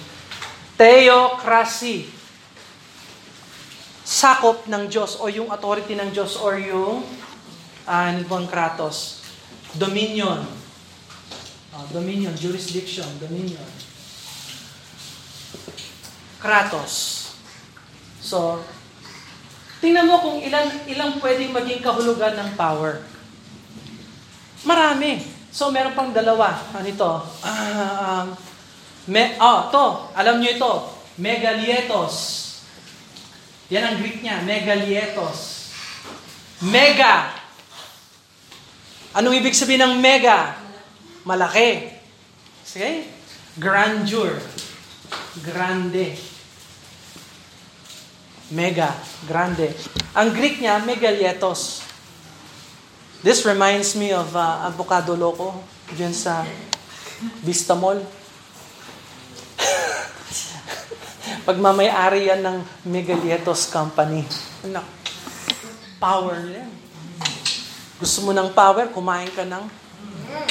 Theocracy. 0.81 2.09
Sakop 4.09 4.65
ng 4.73 4.89
Diyos 4.89 5.21
o 5.21 5.29
yung 5.29 5.53
authority 5.53 5.93
ng 5.93 6.17
Diyos 6.17 6.41
or 6.41 6.57
yung 6.57 7.05
uh, 7.85 8.11
bang 8.25 8.47
kratos. 8.49 9.21
Dominion. 9.77 10.49
Uh, 11.77 11.85
dominion, 11.93 12.33
jurisdiction, 12.33 13.05
dominion. 13.21 13.69
Kratos. 16.41 16.95
So, 18.25 18.65
tingnan 19.85 20.09
mo 20.09 20.25
kung 20.25 20.41
ilan 20.41 20.89
ilang 20.89 21.21
pwedeng 21.21 21.53
maging 21.53 21.85
kahulugan 21.85 22.33
ng 22.33 22.51
power. 22.57 23.05
Marami. 24.67 25.23
So, 25.55 25.71
meron 25.71 25.95
pang 25.95 26.11
dalawa. 26.11 26.59
Ano 26.75 26.85
ito? 26.85 27.11
Uh, 27.41 28.35
me, 29.09 29.39
oh, 29.39 29.71
to. 29.71 29.87
Alam 30.19 30.43
niyo 30.43 30.59
ito. 30.59 30.73
Megalietos. 31.23 32.15
Yan 33.71 33.95
ang 33.95 33.97
Greek 34.03 34.21
niya. 34.21 34.43
Megalietos. 34.43 35.71
Mega. 36.67 37.31
Anong 39.17 39.39
ibig 39.39 39.55
sabihin 39.55 39.87
ng 39.87 39.95
mega? 40.03 40.59
Malaki. 41.23 41.89
Sige? 42.67 43.07
Grandeur. 43.57 44.37
Grande. 45.41 46.19
Mega. 48.53 48.93
Grande. 49.25 49.73
Ang 50.13 50.35
Greek 50.35 50.61
niya, 50.61 50.83
megalietos. 50.83 51.86
This 53.25 53.49
reminds 53.49 53.97
me 53.97 54.13
of 54.13 54.37
uh, 54.37 54.69
Avocado 54.69 55.17
Loco 55.17 55.57
dyan 55.97 56.13
sa 56.13 56.45
Vista 57.41 57.73
Mall. 57.73 58.05
Pagmamayari 61.49 62.29
yan 62.29 62.45
ng 62.45 62.57
Megalietos 62.85 63.73
Company. 63.73 64.21
Ano? 64.69 64.85
Power 65.97 66.45
yan. 66.45 66.69
Gusto 67.97 68.29
mo 68.29 68.37
ng 68.37 68.53
power, 68.53 68.93
kumain 68.93 69.33
ka 69.33 69.49
ng 69.49 69.65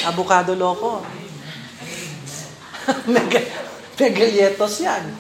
Avocado 0.10 0.58
Loco. 0.58 1.06
Mega, 3.14 3.46
Megalietos 4.02 4.82
yan. 4.82 5.14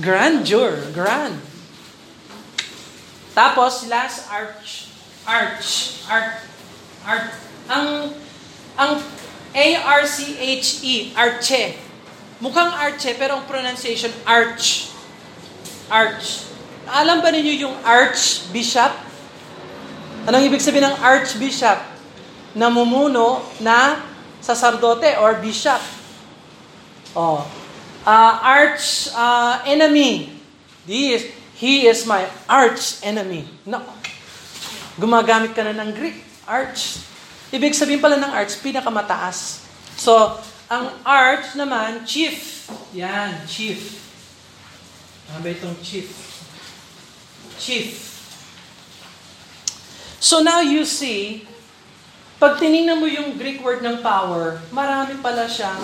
Grandeur, 0.00 0.80
grand. 0.96 1.36
Tapos, 3.36 3.84
last 3.92 4.24
arch. 4.32 4.87
Arch. 5.28 6.00
Arch. 6.08 6.40
Arch. 7.04 7.30
Ang, 7.68 8.16
ang 8.80 8.92
A-R-C-H-E, 9.52 11.12
arche. 11.12 11.76
Mukhang 12.40 12.72
arche, 12.72 13.12
pero 13.20 13.36
ang 13.36 13.44
pronunciation, 13.44 14.08
arch. 14.24 14.88
Arch. 15.92 16.48
Alam 16.88 17.20
ba 17.20 17.28
ninyo 17.28 17.68
yung 17.68 17.76
archbishop? 17.84 18.96
Anong 20.24 20.48
ibig 20.48 20.64
sabihin 20.64 20.88
ng 20.88 20.96
archbishop? 21.04 21.76
Namumuno 22.56 23.44
na 23.60 24.00
sacerdote 24.40 25.12
or 25.20 25.36
bishop. 25.44 25.80
Oh. 27.12 27.44
Uh, 28.08 28.34
arch 28.40 29.12
uh, 29.12 29.60
enemy. 29.68 30.32
This 30.88 31.28
He 31.58 31.90
is 31.90 32.06
my 32.06 32.22
arch 32.46 33.02
enemy. 33.02 33.42
No. 33.66 33.82
Gumagamit 34.98 35.54
ka 35.54 35.62
na 35.62 35.72
ng 35.72 35.94
Greek. 35.94 36.26
Arch. 36.44 37.00
Ibig 37.54 37.72
sabihin 37.72 38.02
pala 38.02 38.18
ng 38.18 38.32
arch, 38.34 38.60
pinakamataas. 38.60 39.64
So, 39.96 40.36
ang 40.68 40.92
arch 41.06 41.56
naman, 41.56 42.04
chief. 42.04 42.68
Yan, 42.92 43.46
chief. 43.48 44.04
Ano 45.32 45.40
ba 45.40 45.48
itong 45.48 45.76
chief? 45.80 46.08
Chief. 47.56 48.08
So 50.18 50.42
now 50.42 50.58
you 50.58 50.82
see, 50.82 51.46
pag 52.42 52.58
tinignan 52.58 52.98
mo 52.98 53.06
yung 53.06 53.38
Greek 53.38 53.62
word 53.62 53.86
ng 53.86 54.02
power, 54.02 54.58
marami 54.74 55.14
pala 55.22 55.46
siyang 55.46 55.78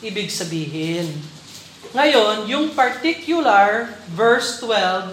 ibig 0.00 0.32
sabihin. 0.32 1.12
Ngayon, 1.92 2.48
yung 2.48 2.72
particular 2.72 3.92
verse 4.16 4.58
12, 4.64 5.12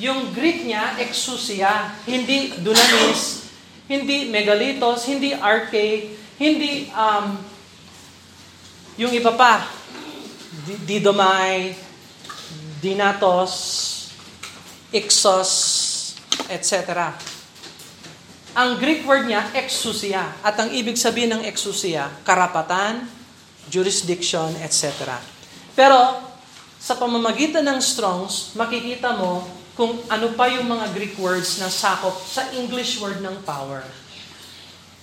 yung 0.00 0.32
Greek 0.32 0.64
niya, 0.64 0.96
exousia, 0.96 1.92
hindi 2.08 2.56
dunamis, 2.64 3.52
hindi 3.90 4.32
megalitos, 4.32 5.04
hindi 5.04 5.36
arche, 5.36 6.16
hindi 6.40 6.88
um, 6.96 7.36
yung 8.96 9.12
iba 9.12 9.32
pa, 9.36 9.68
didomai, 10.88 11.76
dinatos, 12.80 13.52
ixos, 14.92 15.52
etc. 16.48 17.12
Ang 18.52 18.76
Greek 18.76 19.08
word 19.08 19.28
niya, 19.28 19.48
exousia. 19.56 20.28
At 20.44 20.60
ang 20.60 20.68
ibig 20.72 21.00
sabihin 21.00 21.40
ng 21.40 21.42
exousia, 21.48 22.12
karapatan, 22.20 23.08
jurisdiction, 23.72 24.52
etc. 24.60 25.16
Pero 25.72 26.20
sa 26.76 26.98
pamamagitan 27.00 27.64
ng 27.64 27.80
Strongs, 27.80 28.52
makikita 28.52 29.16
mo 29.16 29.61
kung 29.72 29.96
ano 30.12 30.36
pa 30.36 30.52
yung 30.52 30.68
mga 30.68 30.92
Greek 30.92 31.16
words 31.16 31.56
na 31.60 31.72
sakop 31.72 32.16
sa 32.20 32.44
English 32.52 33.00
word 33.00 33.24
ng 33.24 33.40
power. 33.44 33.80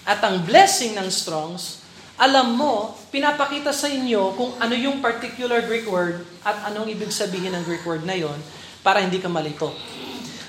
At 0.06 0.22
ang 0.22 0.46
blessing 0.46 0.98
ng 0.98 1.10
Strongs, 1.10 1.82
alam 2.20 2.54
mo, 2.54 3.00
pinapakita 3.10 3.72
sa 3.72 3.88
inyo 3.88 4.36
kung 4.36 4.52
ano 4.60 4.76
yung 4.76 5.00
particular 5.00 5.64
Greek 5.64 5.88
word 5.88 6.22
at 6.44 6.68
anong 6.68 6.92
ibig 6.92 7.10
sabihin 7.10 7.56
ng 7.56 7.64
Greek 7.64 7.82
word 7.88 8.04
na 8.04 8.14
yon 8.14 8.36
para 8.84 9.00
hindi 9.00 9.18
ka 9.24 9.32
malito. 9.32 9.72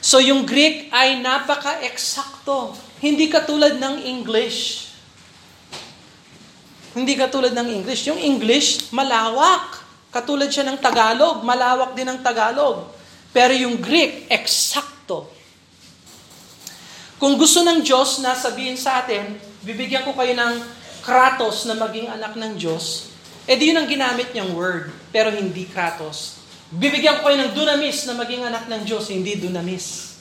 So 0.00 0.18
yung 0.18 0.48
Greek 0.48 0.90
ay 0.90 1.20
napaka-eksakto. 1.20 2.74
Hindi 2.98 3.28
katulad 3.30 3.78
ng 3.78 4.02
English. 4.02 4.90
Hindi 6.96 7.14
katulad 7.14 7.54
ng 7.54 7.68
English. 7.70 8.08
Yung 8.10 8.18
English, 8.18 8.90
malawak. 8.90 9.78
Katulad 10.10 10.50
siya 10.50 10.66
ng 10.66 10.82
Tagalog, 10.82 11.46
malawak 11.46 11.94
din 11.94 12.10
ang 12.10 12.18
Tagalog. 12.18 12.99
Pero 13.30 13.54
yung 13.54 13.78
Greek, 13.78 14.26
eksakto. 14.26 15.30
Kung 17.20 17.36
gusto 17.36 17.60
ng 17.62 17.84
Diyos 17.84 18.18
na 18.24 18.34
sabihin 18.34 18.80
sa 18.80 19.04
atin, 19.04 19.36
bibigyan 19.62 20.08
ko 20.08 20.16
kayo 20.16 20.32
ng 20.34 20.54
kratos 21.04 21.68
na 21.68 21.76
maging 21.76 22.08
anak 22.08 22.34
ng 22.34 22.56
Diyos, 22.56 23.12
eh 23.44 23.56
di 23.60 23.72
yun 23.72 23.80
ang 23.82 23.88
ginamit 23.88 24.32
niyang 24.32 24.56
word, 24.56 24.88
pero 25.12 25.28
hindi 25.28 25.68
kratos. 25.68 26.40
Bibigyan 26.70 27.18
ko 27.20 27.28
kayo 27.28 27.38
ng 27.44 27.52
dunamis 27.52 28.06
na 28.06 28.14
maging 28.14 28.46
anak 28.46 28.70
ng 28.70 28.82
Diyos, 28.86 29.10
hindi 29.10 29.36
dunamis. 29.36 30.16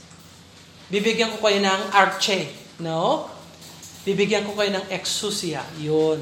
Bibigyan 0.90 1.38
ko 1.38 1.46
kayo 1.46 1.62
ng 1.62 1.82
arche, 1.94 2.50
no? 2.82 3.30
Bibigyan 4.02 4.50
ko 4.50 4.58
kayo 4.58 4.74
ng 4.74 4.86
exousia, 4.90 5.62
yun. 5.78 6.18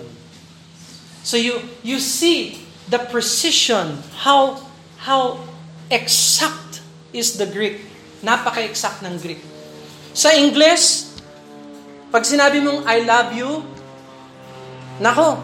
So 1.23 1.39
you 1.39 1.63
you 1.80 2.04
see 2.04 2.60
the 2.91 3.00
precision, 3.08 4.04
how, 4.19 4.60
how 5.00 5.39
exact 5.88 6.66
is 7.13 7.35
the 7.39 7.47
Greek. 7.47 7.83
Napaka-exact 8.23 9.05
ng 9.05 9.15
Greek. 9.21 9.39
Sa 10.17 10.33
English, 10.33 11.07
pag 12.09 12.25
sinabi 12.25 12.57
mong 12.63 12.87
I 12.87 13.05
love 13.05 13.29
you, 13.35 13.51
nako, 14.97 15.39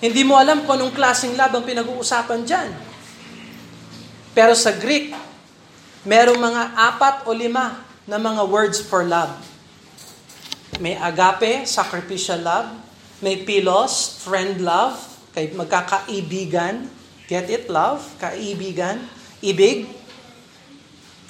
hindi 0.00 0.22
mo 0.24 0.36
alam 0.36 0.64
kung 0.64 0.80
anong 0.80 0.92
klaseng 0.96 1.36
love 1.36 1.52
ang 1.52 1.64
pinag-uusapan 1.64 2.40
dyan. 2.44 2.68
Pero 4.36 4.52
sa 4.56 4.76
Greek, 4.76 5.12
merong 6.04 6.40
mga 6.40 6.62
apat 6.76 7.16
o 7.28 7.34
lima 7.36 7.80
na 8.08 8.16
mga 8.16 8.42
words 8.48 8.80
for 8.80 9.04
love. 9.04 9.32
May 10.80 10.96
agape, 10.96 11.68
sacrificial 11.68 12.40
love. 12.40 12.72
May 13.20 13.44
philos, 13.44 14.24
friend 14.24 14.64
love. 14.64 14.96
Kay 15.36 15.52
magkakaibigan. 15.52 16.88
Get 17.30 17.46
it? 17.46 17.70
Love? 17.70 18.02
Kaibigan? 18.18 19.06
Ibig? 19.38 19.86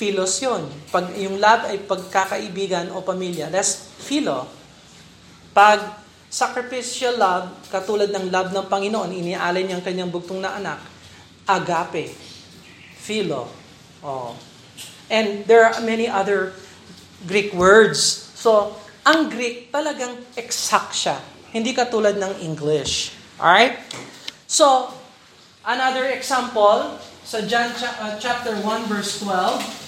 Philos 0.00 0.40
yun. 0.40 0.64
Pag 0.88 1.12
yung 1.20 1.36
love 1.36 1.68
ay 1.68 1.76
pagkakaibigan 1.84 2.88
o 2.96 3.04
pamilya, 3.04 3.52
that's 3.52 3.92
philo. 4.00 4.48
Pag 5.52 6.00
sacrificial 6.32 7.20
love, 7.20 7.52
katulad 7.68 8.08
ng 8.08 8.32
love 8.32 8.48
ng 8.48 8.64
Panginoon, 8.64 9.12
inialay 9.12 9.60
niya 9.68 9.76
ang 9.76 9.84
kanyang 9.84 10.08
bugtong 10.08 10.40
na 10.40 10.56
anak, 10.56 10.80
agape. 11.44 12.16
Philo. 12.96 13.52
Oh. 14.00 14.32
And 15.12 15.44
there 15.44 15.68
are 15.68 15.76
many 15.84 16.08
other 16.08 16.56
Greek 17.28 17.52
words. 17.52 18.00
So, 18.40 18.80
ang 19.04 19.28
Greek 19.28 19.68
talagang 19.68 20.16
exact 20.32 20.96
siya. 20.96 21.20
Hindi 21.52 21.76
katulad 21.76 22.16
ng 22.16 22.40
English. 22.40 23.12
Alright? 23.36 23.76
So, 24.48 24.96
another 25.68 26.08
example, 26.08 26.96
sa 27.20 27.44
John 27.44 27.68
uh, 27.74 28.16
chapter 28.16 28.56
1 28.56 28.88
verse 28.88 29.20
12, 29.20 29.79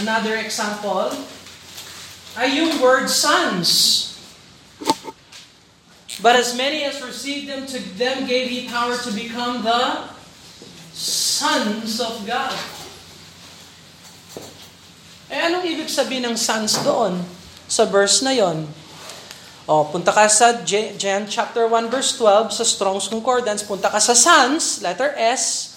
another 0.00 0.36
example, 0.36 1.12
ay 2.36 2.60
yung 2.60 2.80
word 2.80 3.08
sons. 3.08 4.12
But 6.20 6.36
as 6.36 6.56
many 6.56 6.84
as 6.84 7.00
received 7.04 7.48
them, 7.48 7.68
to 7.68 7.78
them 8.00 8.24
gave 8.24 8.48
he 8.48 8.68
power 8.68 8.96
to 8.96 9.10
become 9.12 9.60
the 9.60 10.08
sons 10.96 12.00
of 12.00 12.24
God. 12.24 12.56
Eh, 15.28 15.40
anong 15.42 15.66
ibig 15.66 15.92
sabihin 15.92 16.24
ng 16.32 16.36
sons 16.38 16.80
doon? 16.80 17.20
Sa 17.68 17.84
verse 17.84 18.24
na 18.24 18.32
yon. 18.32 18.64
O, 19.66 19.82
punta 19.90 20.14
ka 20.14 20.30
sa 20.30 20.62
John 20.62 21.26
chapter 21.26 21.66
1 21.66 21.90
verse 21.90 22.14
12 22.14 22.54
sa 22.54 22.64
Strong's 22.64 23.10
Concordance, 23.10 23.66
punta 23.66 23.90
ka 23.90 23.98
sa 23.98 24.14
sons, 24.14 24.78
letter 24.78 25.10
S, 25.18 25.74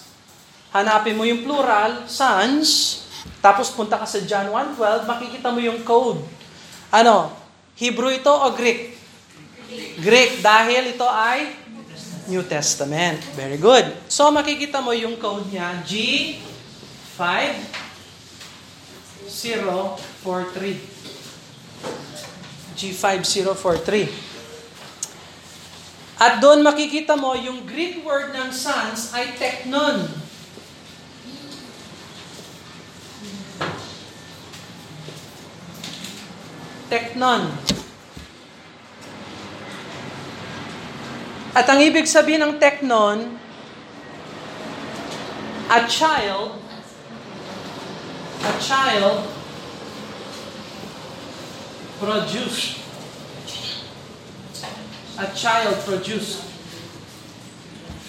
hanapin 0.70 1.18
mo 1.18 1.26
yung 1.26 1.42
plural, 1.42 2.06
sons, 2.06 3.02
tapos 3.40 3.72
punta 3.72 3.96
ka 3.96 4.10
sa 4.10 4.20
John 4.26 4.52
1.12, 4.52 5.06
makikita 5.08 5.54
mo 5.54 5.62
yung 5.62 5.86
code. 5.86 6.20
Ano? 6.92 7.32
Hebrew 7.80 8.12
ito 8.12 8.34
o 8.34 8.52
Greek? 8.52 8.98
Greek. 10.02 10.42
Dahil 10.44 10.98
ito 10.98 11.08
ay 11.08 11.56
New 12.28 12.44
Testament. 12.44 13.24
Very 13.40 13.56
good. 13.58 13.86
So 14.12 14.28
makikita 14.30 14.84
mo 14.84 14.92
yung 14.92 15.16
code 15.16 15.48
niya, 15.50 15.80
G5 15.88 17.24
043. 19.30 21.00
G5043. 22.80 24.10
At 26.20 26.44
doon 26.44 26.60
makikita 26.60 27.16
mo 27.16 27.32
yung 27.36 27.64
Greek 27.64 28.04
word 28.04 28.36
ng 28.36 28.52
sons 28.52 29.16
ay 29.16 29.40
teknon. 29.40 30.04
Teknon. 36.90 37.54
At 41.54 41.70
ang 41.70 41.82
ibig 41.86 42.10
sabihin 42.10 42.42
ng 42.42 42.58
teknon, 42.58 43.38
a 45.70 45.86
child, 45.86 46.58
a 48.42 48.54
child 48.58 49.30
produced. 52.02 52.82
A 55.20 55.28
child 55.36 55.78
produced. 55.86 56.42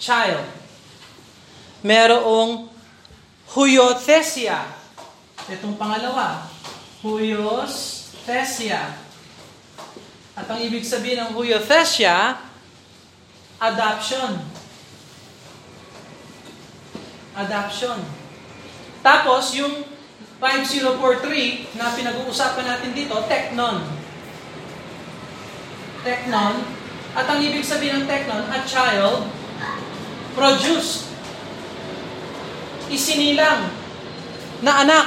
child. 0.01 0.49
Merong 1.85 2.73
huyothesia. 3.53 4.65
Itong 5.45 5.77
pangalawa, 5.77 6.49
huyosthesia. 7.05 8.97
At 10.41 10.49
ang 10.49 10.57
ibig 10.65 10.81
sabihin 10.81 11.21
ng 11.21 11.37
huyothesia, 11.37 12.41
adoption. 13.61 14.41
Adoption. 17.37 18.01
Tapos, 19.05 19.53
yung 19.53 19.85
5043 20.41 21.77
na 21.77 21.93
pinag-uusapan 21.93 22.65
natin 22.65 22.97
dito, 22.97 23.21
teknon. 23.29 23.85
Teknon. 26.01 26.65
At 27.13 27.29
ang 27.29 27.45
ibig 27.45 27.61
sabihin 27.61 28.01
ng 28.01 28.07
teknon, 28.09 28.49
a 28.49 28.65
child 28.65 29.29
produced. 30.33 31.13
Isinilang 32.89 33.69
na 34.65 34.73
anak. 34.89 35.07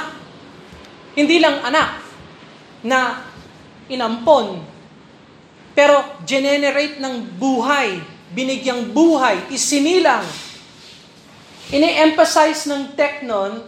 Hindi 1.18 1.42
lang 1.42 1.58
anak 1.58 2.06
na 2.86 3.26
inampon. 3.90 4.73
Pero 5.74 6.22
generate 6.22 7.02
ng 7.02 7.34
buhay, 7.36 7.98
binigyang 8.30 8.94
buhay, 8.94 9.50
isinilang 9.50 10.22
Ini-emphasize 11.72 12.68
ng 12.68 12.92
teknon 12.92 13.64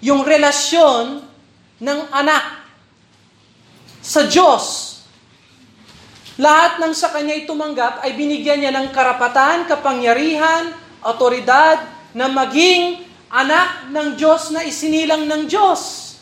yung 0.00 0.22
relasyon 0.22 1.26
ng 1.82 2.00
anak 2.14 2.62
sa 3.98 4.24
Diyos. 4.30 4.96
Lahat 6.38 6.78
ng 6.78 6.94
sa 6.94 7.10
kanya 7.10 7.36
tumanggap 7.44 8.06
ay 8.06 8.14
binigyan 8.14 8.62
niya 8.62 8.72
ng 8.72 8.94
karapatan, 8.94 9.66
kapangyarihan, 9.66 10.70
otoridad 11.02 11.82
na 12.14 12.30
maging 12.30 13.02
anak 13.26 13.90
ng 13.90 14.14
Diyos 14.14 14.54
na 14.54 14.62
isinilang 14.62 15.26
ng 15.26 15.50
Diyos. 15.50 16.14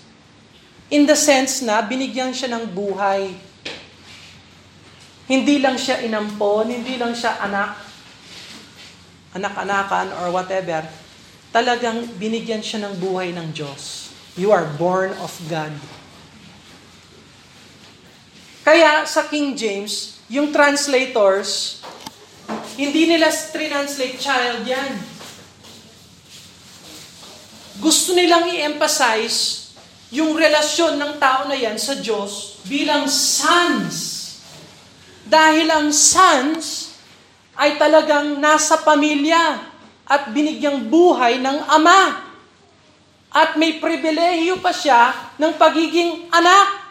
In 0.88 1.05
the 1.05 1.14
sense 1.14 1.61
na 1.61 1.85
binigyan 1.85 2.33
siya 2.33 2.57
ng 2.57 2.73
buhay. 2.73 3.31
Hindi 5.27 5.59
lang 5.59 5.75
siya 5.75 6.03
inampon, 6.07 6.71
hindi 6.71 6.95
lang 6.99 7.15
siya 7.15 7.43
anak, 7.43 7.83
anak-anakan 9.35 10.15
or 10.23 10.31
whatever, 10.31 10.87
talagang 11.51 12.07
binigyan 12.15 12.62
siya 12.62 12.87
ng 12.87 12.95
buhay 13.03 13.35
ng 13.35 13.51
Diyos. 13.51 14.15
You 14.39 14.55
are 14.55 14.67
born 14.79 15.15
of 15.19 15.35
God. 15.51 15.75
Kaya 18.67 19.07
sa 19.07 19.27
King 19.31 19.55
James, 19.55 20.19
yung 20.27 20.51
translators, 20.51 21.83
hindi 22.75 23.07
nila 23.07 23.31
translate 23.31 24.19
child 24.19 24.67
yan. 24.67 24.93
Gusto 27.79 28.12
nilang 28.17 28.51
i-emphasize 28.51 29.71
yung 30.11 30.35
relasyon 30.35 30.99
ng 30.99 31.12
tao 31.19 31.51
na 31.51 31.57
yan 31.59 31.79
sa 31.79 31.99
Diyos 31.99 32.62
bilang 32.67 33.07
sons. 33.11 34.06
Dahil 35.27 35.67
ang 35.75 35.91
sons 35.91 36.95
ay 37.59 37.75
talagang 37.75 38.39
nasa 38.39 38.79
pamilya 38.79 39.59
at 40.07 40.31
binigyang 40.31 40.87
buhay 40.87 41.43
ng 41.43 41.59
ama. 41.67 42.23
At 43.35 43.59
may 43.59 43.83
pribilehiyo 43.83 44.62
pa 44.62 44.71
siya 44.71 45.35
ng 45.37 45.59
pagiging 45.59 46.31
anak. 46.31 46.87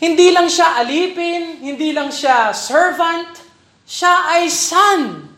Hindi 0.00 0.32
lang 0.32 0.48
siya 0.48 0.82
alipin, 0.82 1.62
hindi 1.62 1.94
lang 1.94 2.10
siya 2.10 2.50
servant, 2.50 3.38
siya 3.84 4.34
ay 4.34 4.48
son. 4.48 5.30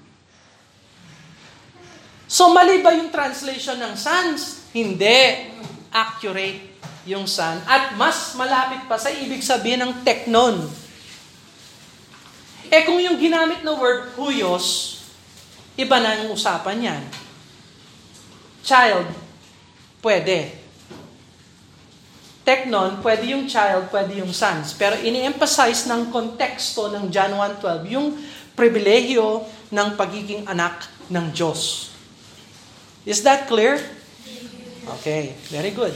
So 2.31 2.55
mali 2.55 2.81
ba 2.81 2.95
yung 2.95 3.11
translation 3.11 3.83
ng 3.83 3.95
sons? 3.99 4.71
Hindi. 4.73 5.53
Accurate 5.91 6.81
yung 7.07 7.27
son. 7.29 7.61
At 7.67 7.99
mas 7.99 8.35
malapit 8.39 8.87
pa 8.87 8.97
sa 8.97 9.11
ibig 9.11 9.43
sabihin 9.43 9.83
ng 9.85 9.93
teknon 10.07 10.86
eh 12.77 12.85
kung 12.85 13.01
yung 13.01 13.17
ginamit 13.17 13.65
na 13.65 13.73
word 13.73 14.13
huyos, 14.21 15.01
iba 15.81 15.97
na 15.97 16.21
ang 16.21 16.29
usapan 16.37 16.93
yan. 16.93 17.05
child, 18.67 19.07
pwede. 20.03 20.51
Teknon, 22.43 22.99
pwede 22.99 23.31
yung 23.31 23.47
child, 23.47 23.87
pwede 23.95 24.19
yung 24.19 24.35
sons. 24.35 24.75
Pero 24.75 24.99
ini-emphasize 24.99 25.87
ng 25.87 26.11
konteksto 26.11 26.91
ng 26.91 27.07
John 27.15 27.39
1.12 27.39 27.95
yung 27.95 28.19
pribilehyo 28.59 29.47
ng 29.71 29.89
pagiging 29.95 30.43
anak 30.51 30.91
ng 31.07 31.31
Diyos. 31.31 31.91
Is 33.07 33.23
that 33.23 33.47
clear? 33.47 33.79
Okay, 34.99 35.39
very 35.51 35.71
good. 35.71 35.95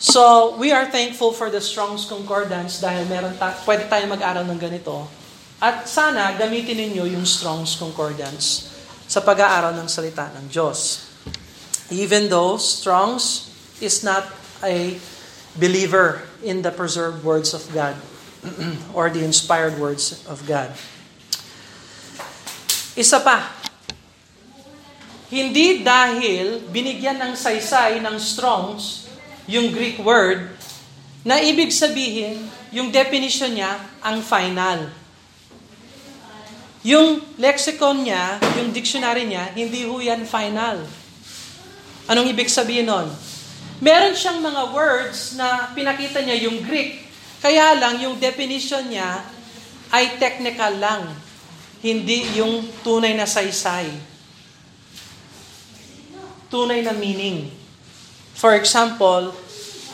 So, 0.00 0.56
we 0.56 0.72
are 0.72 0.88
thankful 0.88 1.36
for 1.36 1.52
the 1.52 1.60
Strong's 1.60 2.08
Concordance 2.08 2.80
dahil 2.80 3.04
meron 3.04 3.36
ta- 3.36 3.52
pwede 3.68 3.84
tayo 3.84 4.08
mag-aral 4.08 4.48
ng 4.48 4.56
ganito. 4.56 5.04
At 5.60 5.84
sana 5.84 6.32
gamitin 6.40 6.72
ninyo 6.72 7.04
yung 7.04 7.28
Strong's 7.28 7.76
Concordance 7.76 8.72
sa 9.04 9.20
pag-aaral 9.20 9.76
ng 9.76 9.84
salita 9.92 10.32
ng 10.40 10.48
Diyos. 10.48 11.04
Even 11.92 12.32
though 12.32 12.56
Strong's 12.56 13.52
is 13.84 14.00
not 14.00 14.24
a 14.64 14.96
believer 15.60 16.24
in 16.40 16.64
the 16.64 16.72
preserved 16.72 17.20
words 17.20 17.52
of 17.52 17.68
God 17.76 17.92
or 18.96 19.12
the 19.12 19.20
inspired 19.20 19.76
words 19.76 20.24
of 20.24 20.48
God. 20.48 20.72
Isa 22.96 23.20
pa, 23.20 23.52
hindi 25.28 25.84
dahil 25.84 26.64
binigyan 26.72 27.20
ng 27.20 27.32
saysay 27.36 28.00
ng 28.00 28.16
Strongs 28.16 29.09
yung 29.46 29.72
Greek 29.72 30.00
word 30.00 30.50
na 31.22 31.40
ibig 31.40 31.68
sabihin 31.72 32.40
yung 32.72 32.88
definition 32.88 33.52
niya 33.52 33.76
ang 34.00 34.24
final. 34.24 34.88
Yung 36.80 37.20
lexicon 37.36 38.08
niya, 38.08 38.40
yung 38.56 38.72
dictionary 38.72 39.28
niya, 39.28 39.52
hindi 39.52 39.84
ho 39.84 40.00
yan 40.00 40.24
final. 40.24 40.80
Anong 42.08 42.32
ibig 42.32 42.48
sabihin 42.48 42.88
nun? 42.88 43.12
Meron 43.84 44.16
siyang 44.16 44.40
mga 44.40 44.72
words 44.72 45.36
na 45.36 45.72
pinakita 45.76 46.24
niya 46.24 46.48
yung 46.48 46.64
Greek. 46.64 47.04
Kaya 47.44 47.76
lang, 47.76 48.00
yung 48.00 48.16
definition 48.16 48.88
niya 48.88 49.24
ay 49.92 50.16
technical 50.16 50.72
lang. 50.80 51.04
Hindi 51.84 52.40
yung 52.40 52.64
tunay 52.80 53.12
na 53.12 53.28
saysay. 53.28 53.92
Tunay 56.48 56.80
na 56.80 56.96
meaning. 56.96 57.59
For 58.40 58.56
example, 58.56 59.36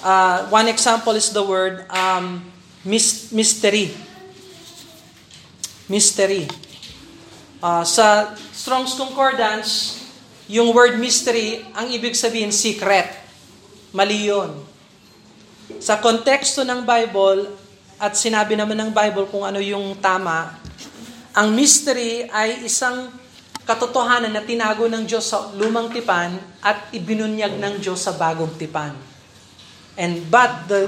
uh, 0.07 0.47
one 0.55 0.71
example 0.71 1.19
is 1.19 1.35
the 1.35 1.43
word 1.43 1.83
um, 1.91 2.47
mystery. 2.87 3.91
Mystery. 5.91 6.47
Uh, 7.59 7.83
sa 7.83 8.39
Strong's 8.55 8.95
Concordance, 8.95 9.99
yung 10.47 10.71
word 10.71 10.95
mystery, 11.03 11.67
ang 11.75 11.91
ibig 11.91 12.15
sabihin 12.15 12.55
secret. 12.55 13.11
Mali 13.91 14.31
yun. 14.31 14.63
Sa 15.83 15.99
konteksto 15.99 16.63
ng 16.63 16.87
Bible, 16.87 17.51
at 17.99 18.15
sinabi 18.15 18.55
naman 18.55 18.79
ng 18.79 18.91
Bible 18.95 19.27
kung 19.27 19.43
ano 19.43 19.59
yung 19.59 19.99
tama, 19.99 20.55
ang 21.35 21.51
mystery 21.51 22.31
ay 22.31 22.63
isang 22.63 23.11
katotohanan 23.67 24.31
na 24.31 24.47
tinago 24.47 24.87
ng 24.87 25.05
Diyos 25.05 25.27
sa 25.27 25.51
lumang 25.59 25.91
tipan 25.91 26.39
at 26.63 26.89
ibinunyag 26.95 27.59
ng 27.59 27.83
Diyos 27.83 28.01
sa 28.07 28.15
bagong 28.15 28.55
tipan. 28.55 28.95
And 29.99 30.23
but 30.31 30.71
the 30.71 30.87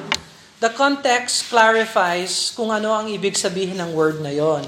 the 0.63 0.71
context 0.73 1.51
clarifies 1.51 2.55
kung 2.55 2.71
ano 2.71 2.95
ang 2.95 3.11
ibig 3.11 3.35
sabihin 3.35 3.77
ng 3.83 3.91
word 3.93 4.23
na 4.23 4.31
yon. 4.31 4.63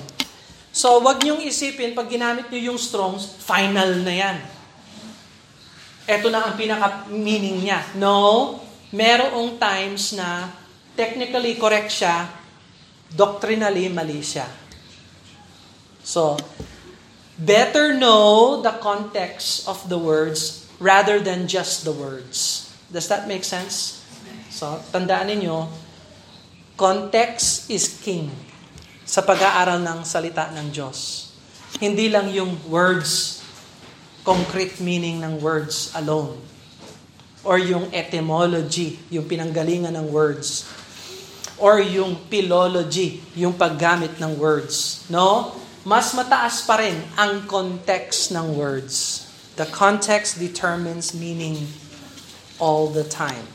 So, 0.71 1.03
wag 1.03 1.19
niyong 1.23 1.43
isipin, 1.43 1.99
pag 1.99 2.07
ginamit 2.07 2.47
niyo 2.47 2.75
yung 2.75 2.79
strongs, 2.79 3.27
final 3.43 4.03
na 4.07 4.15
yan 4.15 4.39
eto 6.11 6.27
na 6.27 6.43
ang 6.43 6.59
pinaka-meaning 6.59 7.63
niya. 7.63 7.87
No, 7.95 8.59
merong 8.91 9.63
times 9.63 10.19
na 10.19 10.51
technically 10.99 11.55
correct 11.55 11.95
siya, 11.95 12.27
doctrinally 13.15 13.87
mali 13.87 14.19
siya. 14.19 14.51
So, 16.03 16.35
better 17.41 17.97
know 17.97 18.61
the 18.61 18.77
context 18.85 19.65
of 19.65 19.81
the 19.89 19.97
words 19.97 20.69
rather 20.77 21.19
than 21.21 21.49
just 21.49 21.89
the 21.89 21.93
words. 21.93 22.69
Does 22.93 23.09
that 23.09 23.25
make 23.25 23.45
sense? 23.45 24.05
So, 24.53 24.77
tandaan 24.93 25.33
ninyo, 25.33 25.69
context 26.77 27.73
is 27.73 28.01
king 28.05 28.29
sa 29.09 29.25
pag-aaral 29.25 29.81
ng 29.81 30.05
salita 30.05 30.53
ng 30.53 30.69
Diyos. 30.69 31.33
Hindi 31.81 32.13
lang 32.13 32.29
yung 32.29 32.61
words 32.69 33.41
concrete 34.21 34.81
meaning 34.85 35.21
ng 35.25 35.41
words 35.41 35.93
alone. 35.97 36.37
Or 37.41 37.57
yung 37.57 37.89
etymology, 37.89 39.01
yung 39.09 39.25
pinanggalingan 39.25 39.97
ng 39.97 40.13
words. 40.13 40.69
Or 41.57 41.81
yung 41.81 42.29
philology, 42.29 43.25
yung 43.33 43.57
paggamit 43.57 44.21
ng 44.21 44.37
words. 44.37 45.09
No? 45.09 45.57
Mas 45.85 46.13
mataas 46.13 46.61
pa 46.69 46.77
rin 46.77 47.01
ang 47.17 47.49
context 47.49 48.29
ng 48.37 48.53
words. 48.53 49.25
The 49.57 49.65
context 49.65 50.37
determines 50.37 51.17
meaning 51.17 51.69
all 52.61 52.93
the 52.93 53.05
time. 53.05 53.49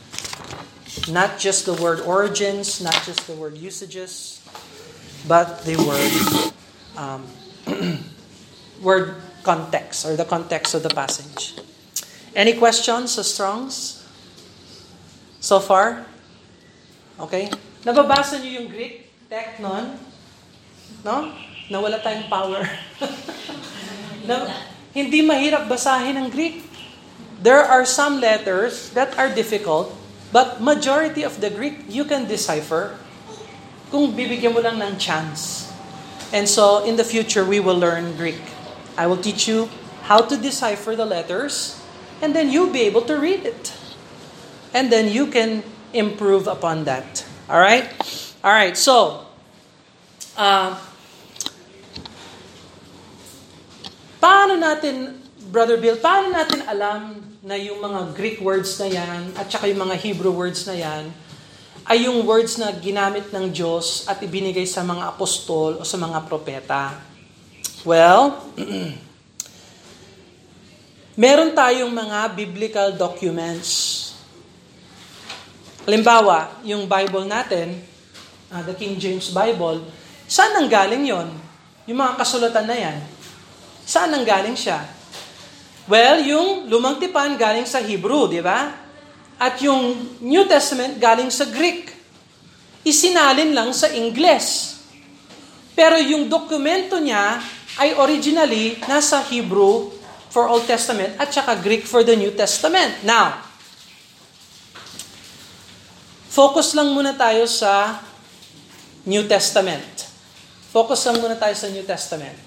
Not 1.06 1.38
just 1.38 1.66
the 1.70 1.74
word 1.78 2.02
origins, 2.02 2.82
not 2.82 2.98
just 3.06 3.26
the 3.30 3.38
word 3.38 3.54
usages, 3.54 4.42
but 5.30 5.62
the 5.62 5.78
word 5.78 6.14
um, 6.98 7.22
word 8.82 9.22
context 9.46 10.02
or 10.02 10.18
the 10.18 10.26
context 10.26 10.74
of 10.74 10.82
the 10.82 10.90
passage. 10.90 11.54
Any 12.34 12.58
questions 12.58 13.14
sa 13.14 13.22
Strongs? 13.22 14.02
So 15.38 15.62
far? 15.62 16.02
Okay? 17.22 17.54
Nababasa 17.86 18.42
niyo 18.42 18.66
yung 18.66 18.68
Greek? 18.68 19.14
Teknon? 19.30 19.94
No? 21.06 21.30
Nawala 21.66 21.98
tayong 21.98 22.30
power. 22.30 22.62
na, 24.26 24.50
hindi 24.94 25.22
mahirap 25.22 25.66
basahin 25.66 26.18
ang 26.18 26.30
Greek. 26.30 26.62
There 27.42 27.62
are 27.62 27.84
some 27.84 28.18
letters 28.18 28.90
that 28.94 29.14
are 29.18 29.30
difficult, 29.30 29.94
but 30.30 30.62
majority 30.62 31.22
of 31.22 31.38
the 31.42 31.50
Greek 31.50 31.86
you 31.86 32.06
can 32.06 32.26
decipher 32.26 32.98
kung 33.90 34.14
bibigyan 34.14 34.54
mo 34.54 34.60
lang 34.62 34.82
ng 34.82 34.98
chance. 34.98 35.70
And 36.34 36.50
so, 36.50 36.82
in 36.82 36.98
the 36.98 37.06
future, 37.06 37.46
we 37.46 37.62
will 37.62 37.78
learn 37.78 38.18
Greek. 38.18 38.42
I 38.98 39.06
will 39.06 39.20
teach 39.20 39.46
you 39.46 39.70
how 40.10 40.22
to 40.26 40.34
decipher 40.34 40.96
the 40.96 41.06
letters, 41.06 41.78
and 42.22 42.34
then 42.34 42.50
you'll 42.50 42.72
be 42.72 42.82
able 42.82 43.02
to 43.06 43.14
read 43.14 43.46
it. 43.46 43.74
And 44.74 44.90
then 44.90 45.10
you 45.10 45.30
can 45.30 45.62
improve 45.94 46.46
upon 46.46 46.84
that. 46.84 47.24
All 47.48 47.60
right? 47.60 47.86
All 48.42 48.50
right, 48.50 48.76
so, 48.76 49.26
uh, 50.36 50.74
paano 54.18 54.56
natin, 54.56 55.20
Brother 55.50 55.78
Bill, 55.78 55.98
paano 56.00 56.34
natin 56.34 56.66
alam 56.66 57.22
na 57.46 57.54
yung 57.54 57.78
mga 57.78 58.00
Greek 58.18 58.42
words 58.42 58.74
na 58.82 58.90
yan 58.90 59.30
at 59.38 59.46
saka 59.46 59.70
yung 59.70 59.86
mga 59.86 59.94
Hebrew 60.02 60.34
words 60.34 60.66
na 60.66 60.74
yan 60.74 61.14
ay 61.86 62.10
yung 62.10 62.26
words 62.26 62.58
na 62.58 62.74
ginamit 62.74 63.30
ng 63.30 63.54
Diyos 63.54 64.10
at 64.10 64.18
ibinigay 64.18 64.66
sa 64.66 64.82
mga 64.82 65.14
apostol 65.14 65.78
o 65.78 65.86
sa 65.86 65.94
mga 65.94 66.26
propeta? 66.26 66.98
Well, 67.86 68.42
meron 71.22 71.54
tayong 71.54 71.94
mga 71.94 72.18
biblical 72.34 72.90
documents. 72.98 74.02
Halimbawa, 75.86 76.58
yung 76.66 76.90
Bible 76.90 77.22
natin, 77.22 77.78
uh, 78.50 78.66
the 78.66 78.74
King 78.74 78.98
James 78.98 79.30
Bible, 79.30 79.86
saan 80.26 80.58
nang 80.58 80.66
galing 80.66 81.06
yon? 81.06 81.30
Yung 81.86 82.02
mga 82.02 82.18
kasulatan 82.18 82.66
na 82.66 82.74
yan. 82.74 82.98
Saan 83.86 84.10
nang 84.10 84.26
galing 84.26 84.58
siya? 84.58 84.82
Well, 85.86 86.18
yung 86.26 86.66
lumang 86.66 86.98
tipan 86.98 87.38
galing 87.38 87.70
sa 87.70 87.78
Hebrew, 87.78 88.26
di 88.26 88.42
ba? 88.42 88.74
At 89.38 89.62
yung 89.62 90.18
New 90.18 90.42
Testament 90.50 90.98
galing 90.98 91.30
sa 91.30 91.46
Greek. 91.46 91.94
Isinalin 92.82 93.54
lang 93.54 93.70
sa 93.70 93.86
Ingles. 93.94 94.74
Pero 95.78 95.94
yung 96.02 96.26
dokumento 96.26 96.98
niya 96.98 97.38
ay 97.78 97.94
originally 97.94 98.74
nasa 98.90 99.22
Hebrew 99.22 99.94
for 100.34 100.50
Old 100.50 100.66
Testament 100.66 101.14
at 101.22 101.30
saka 101.30 101.54
Greek 101.62 101.86
for 101.86 102.02
the 102.02 102.18
New 102.18 102.34
Testament. 102.34 103.06
Now, 103.06 103.38
focus 106.32 106.74
lang 106.74 106.90
muna 106.90 107.14
tayo 107.14 107.46
sa 107.46 108.02
New 109.06 109.22
Testament. 109.30 110.10
Focus 110.74 111.06
lang 111.06 111.22
muna 111.22 111.38
tayo 111.38 111.54
sa 111.54 111.70
New 111.70 111.86
Testament. 111.86 112.45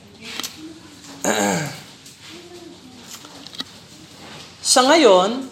Sa 4.64 4.88
ngayon, 4.88 5.52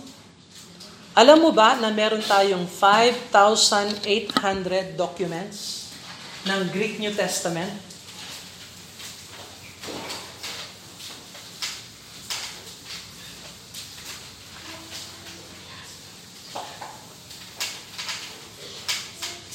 alam 1.17 1.41
mo 1.41 1.49
ba 1.51 1.75
na 1.81 1.89
meron 1.91 2.21
tayong 2.23 2.69
5,800 2.69 4.95
documents 4.95 5.91
ng 6.47 6.71
Greek 6.71 7.01
New 7.01 7.11
Testament? 7.11 7.73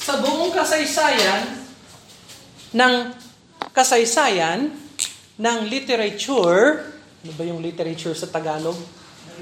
Sa 0.03 0.19
buong 0.19 0.51
kasaysayan 0.51 1.63
ng 2.75 3.15
kasaysayan, 3.71 4.82
ng 5.37 5.65
literature, 5.65 6.93
ano 7.25 7.33
ba 7.33 7.43
yung 7.47 7.61
literature 7.63 8.13
sa 8.13 8.29
Tagalog? 8.29 8.77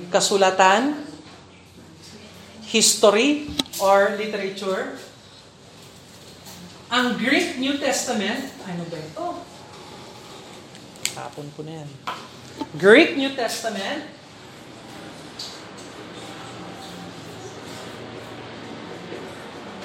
Kasulatan, 0.07 0.95
history, 2.71 3.51
or 3.83 4.15
literature. 4.15 4.95
Ang 6.91 7.15
Greek 7.19 7.59
New 7.59 7.75
Testament, 7.75 8.51
ano 8.63 8.83
ba 8.87 8.97
ito? 8.99 9.27
Tapon 11.11 11.47
ko 11.55 11.63
na 11.67 11.83
yan. 11.83 11.89
Greek 12.79 13.19
New 13.19 13.35
Testament, 13.35 14.07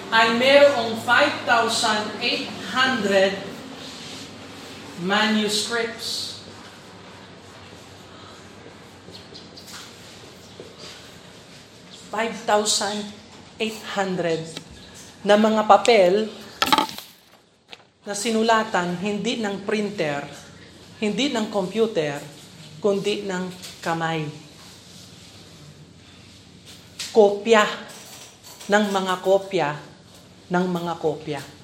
ay 0.06 0.38
mayroong 0.38 1.02
5,800 1.02 3.55
manuscripts. 5.02 6.40
Five 12.08 12.32
thousand 12.48 13.12
eight 13.60 13.76
hundred 13.92 14.40
na 15.20 15.36
mga 15.36 15.68
papel 15.68 16.32
na 18.06 18.14
sinulatan 18.14 18.96
hindi 19.02 19.42
ng 19.42 19.66
printer, 19.66 20.24
hindi 21.02 21.28
ng 21.28 21.50
computer, 21.50 22.16
kundi 22.80 23.26
ng 23.26 23.50
kamay. 23.82 24.24
Kopya 27.10 27.64
ng 28.70 28.84
mga 28.92 29.14
kopya 29.20 29.68
ng 30.46 30.64
mga 30.70 30.94
kopya. 31.02 31.55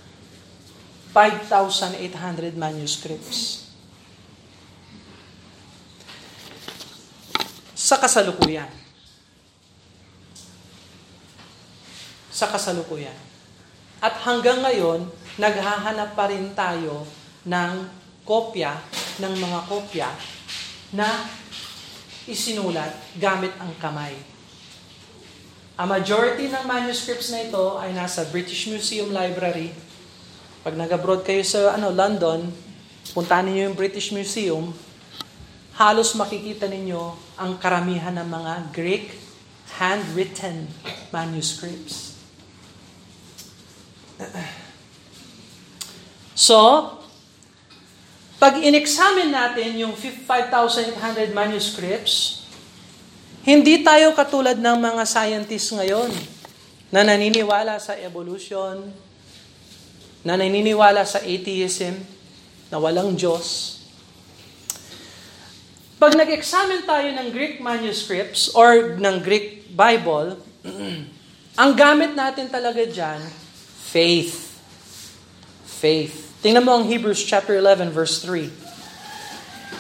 5,800 1.12 2.56
manuscripts. 2.56 3.68
Sa 7.76 8.00
kasalukuyan. 8.00 8.72
Sa 12.32 12.48
kasalukuyan. 12.48 13.12
At 14.00 14.16
hanggang 14.24 14.64
ngayon, 14.64 15.04
naghahanap 15.36 16.16
pa 16.16 16.32
rin 16.32 16.56
tayo 16.56 17.04
ng 17.44 17.72
kopya, 18.24 18.80
ng 19.20 19.34
mga 19.36 19.60
kopya 19.68 20.08
na 20.96 21.28
isinulat 22.24 22.96
gamit 23.20 23.52
ang 23.60 23.76
kamay. 23.76 24.16
A 25.76 25.84
majority 25.84 26.48
ng 26.48 26.64
manuscripts 26.64 27.28
na 27.28 27.44
ito 27.44 27.76
ay 27.76 27.92
nasa 27.92 28.24
British 28.32 28.64
Museum 28.72 29.12
Library 29.12 29.91
pag 30.62 30.78
nag-abroad 30.78 31.26
kayo 31.26 31.42
sa 31.42 31.74
ano, 31.74 31.90
London, 31.90 32.46
puntahan 33.10 33.50
niyo 33.50 33.66
yung 33.66 33.76
British 33.76 34.14
Museum, 34.14 34.70
halos 35.74 36.14
makikita 36.14 36.70
ninyo 36.70 37.02
ang 37.34 37.58
karamihan 37.58 38.14
ng 38.14 38.28
mga 38.30 38.52
Greek 38.70 39.18
handwritten 39.74 40.70
manuscripts. 41.10 42.14
So, 46.38 46.58
pag 48.38 48.62
in-examine 48.62 49.34
natin 49.34 49.82
yung 49.82 49.94
5,800 49.98 51.34
manuscripts, 51.34 52.46
hindi 53.42 53.82
tayo 53.82 54.14
katulad 54.14 54.54
ng 54.54 54.78
mga 54.78 55.02
scientists 55.02 55.74
ngayon 55.74 56.10
na 56.94 57.02
naniniwala 57.02 57.82
sa 57.82 57.98
evolution, 57.98 58.94
na 60.22 60.38
naniniwala 60.38 61.02
sa 61.02 61.18
atheism, 61.22 61.98
na 62.72 62.80
walang 62.80 63.12
Diyos. 63.18 63.78
Pag 66.02 66.18
nag-examine 66.18 66.82
tayo 66.82 67.08
ng 67.14 67.28
Greek 67.30 67.62
manuscripts 67.62 68.50
or 68.56 68.98
ng 68.98 69.22
Greek 69.22 69.70
Bible, 69.70 70.40
ang 71.62 71.72
gamit 71.78 72.16
natin 72.16 72.50
talaga 72.50 72.82
dyan, 72.82 73.22
faith. 73.92 74.56
Faith. 75.68 76.32
Tingnan 76.42 76.66
mo 76.66 76.74
ang 76.74 76.90
Hebrews 76.90 77.22
chapter 77.22 77.54
11 77.54 77.94
verse 77.94 78.18
3. 78.24 78.50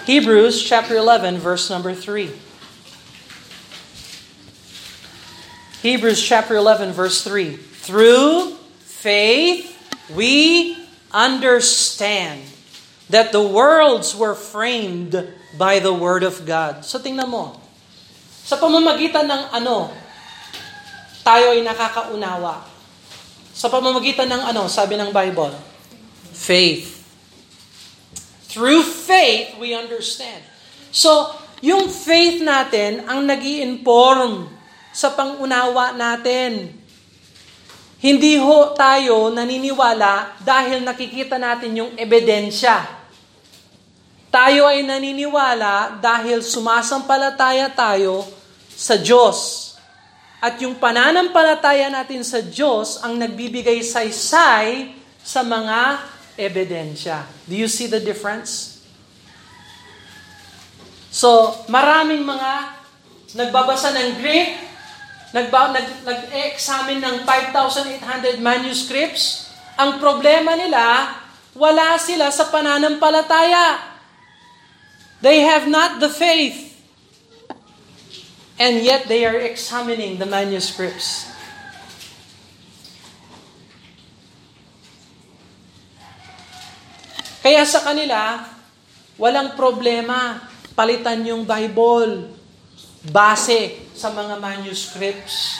Hebrews 0.06 0.62
chapter 0.62 0.94
11 0.94 1.42
verse 1.42 1.66
number 1.70 1.94
3. 1.94 2.30
Hebrews 5.82 6.22
chapter 6.22 6.54
11 6.54 6.94
verse 6.94 7.26
3. 7.26 7.58
Through 7.58 8.54
faith 8.86 9.71
we 10.12 10.76
understand 11.12 12.40
that 13.12 13.32
the 13.32 13.42
worlds 13.44 14.16
were 14.16 14.32
framed 14.32 15.12
by 15.56 15.78
the 15.78 15.92
Word 15.92 16.24
of 16.24 16.48
God. 16.48 16.84
So 16.84 16.96
tingnan 16.96 17.28
mo, 17.28 17.60
sa 18.42 18.56
pamamagitan 18.56 19.28
ng 19.28 19.42
ano, 19.52 19.92
tayo 21.22 21.54
ay 21.54 21.62
nakakaunawa. 21.62 22.66
Sa 23.52 23.68
pamamagitan 23.68 24.26
ng 24.26 24.42
ano, 24.50 24.66
sabi 24.66 24.98
ng 24.98 25.12
Bible? 25.12 25.54
Faith. 26.32 27.04
Through 28.50 28.84
faith, 28.84 29.56
we 29.56 29.72
understand. 29.72 30.44
So, 30.92 31.32
yung 31.62 31.88
faith 31.88 32.42
natin 32.42 33.06
ang 33.06 33.24
nag 33.24 33.40
inform 33.40 34.50
sa 34.92 35.14
pangunawa 35.14 35.96
natin. 35.96 36.81
Hindi 38.02 38.34
ho 38.34 38.74
tayo 38.74 39.30
naniniwala 39.30 40.42
dahil 40.42 40.82
nakikita 40.82 41.38
natin 41.38 41.70
yung 41.78 41.90
ebidensya. 41.94 42.82
Tayo 44.26 44.66
ay 44.66 44.82
naniniwala 44.82 46.02
dahil 46.02 46.42
sumasampalataya 46.42 47.70
tayo 47.70 48.26
sa 48.74 48.98
Diyos. 48.98 49.70
At 50.42 50.58
yung 50.58 50.82
pananampalataya 50.82 51.86
natin 51.94 52.26
sa 52.26 52.42
Diyos 52.42 52.98
ang 53.06 53.14
nagbibigay 53.14 53.86
saysay 53.86 54.98
sa 55.22 55.46
mga 55.46 56.02
ebidensya. 56.34 57.22
Do 57.46 57.54
you 57.54 57.70
see 57.70 57.86
the 57.86 58.02
difference? 58.02 58.82
So, 61.14 61.54
maraming 61.70 62.26
mga 62.26 62.82
nagbabasa 63.38 63.94
ng 63.94 64.18
Greek, 64.18 64.71
nagba, 65.32 65.72
nag, 65.72 66.04
nag-examine 66.04 67.00
ng 67.00 67.16
5,800 67.24 68.38
manuscripts, 68.40 69.48
ang 69.80 69.96
problema 69.96 70.52
nila, 70.52 71.16
wala 71.56 71.96
sila 71.96 72.28
sa 72.28 72.48
pananampalataya. 72.52 73.80
They 75.24 75.44
have 75.44 75.68
not 75.68 76.00
the 76.00 76.12
faith. 76.12 76.72
And 78.60 78.84
yet 78.84 79.08
they 79.08 79.24
are 79.24 79.40
examining 79.40 80.20
the 80.20 80.28
manuscripts. 80.28 81.32
Kaya 87.42 87.66
sa 87.66 87.82
kanila, 87.82 88.46
walang 89.18 89.58
problema. 89.58 90.38
Palitan 90.78 91.26
yung 91.26 91.42
Bible. 91.42 92.41
Base 93.02 93.82
sa 93.98 94.14
mga 94.14 94.38
manuscripts. 94.38 95.58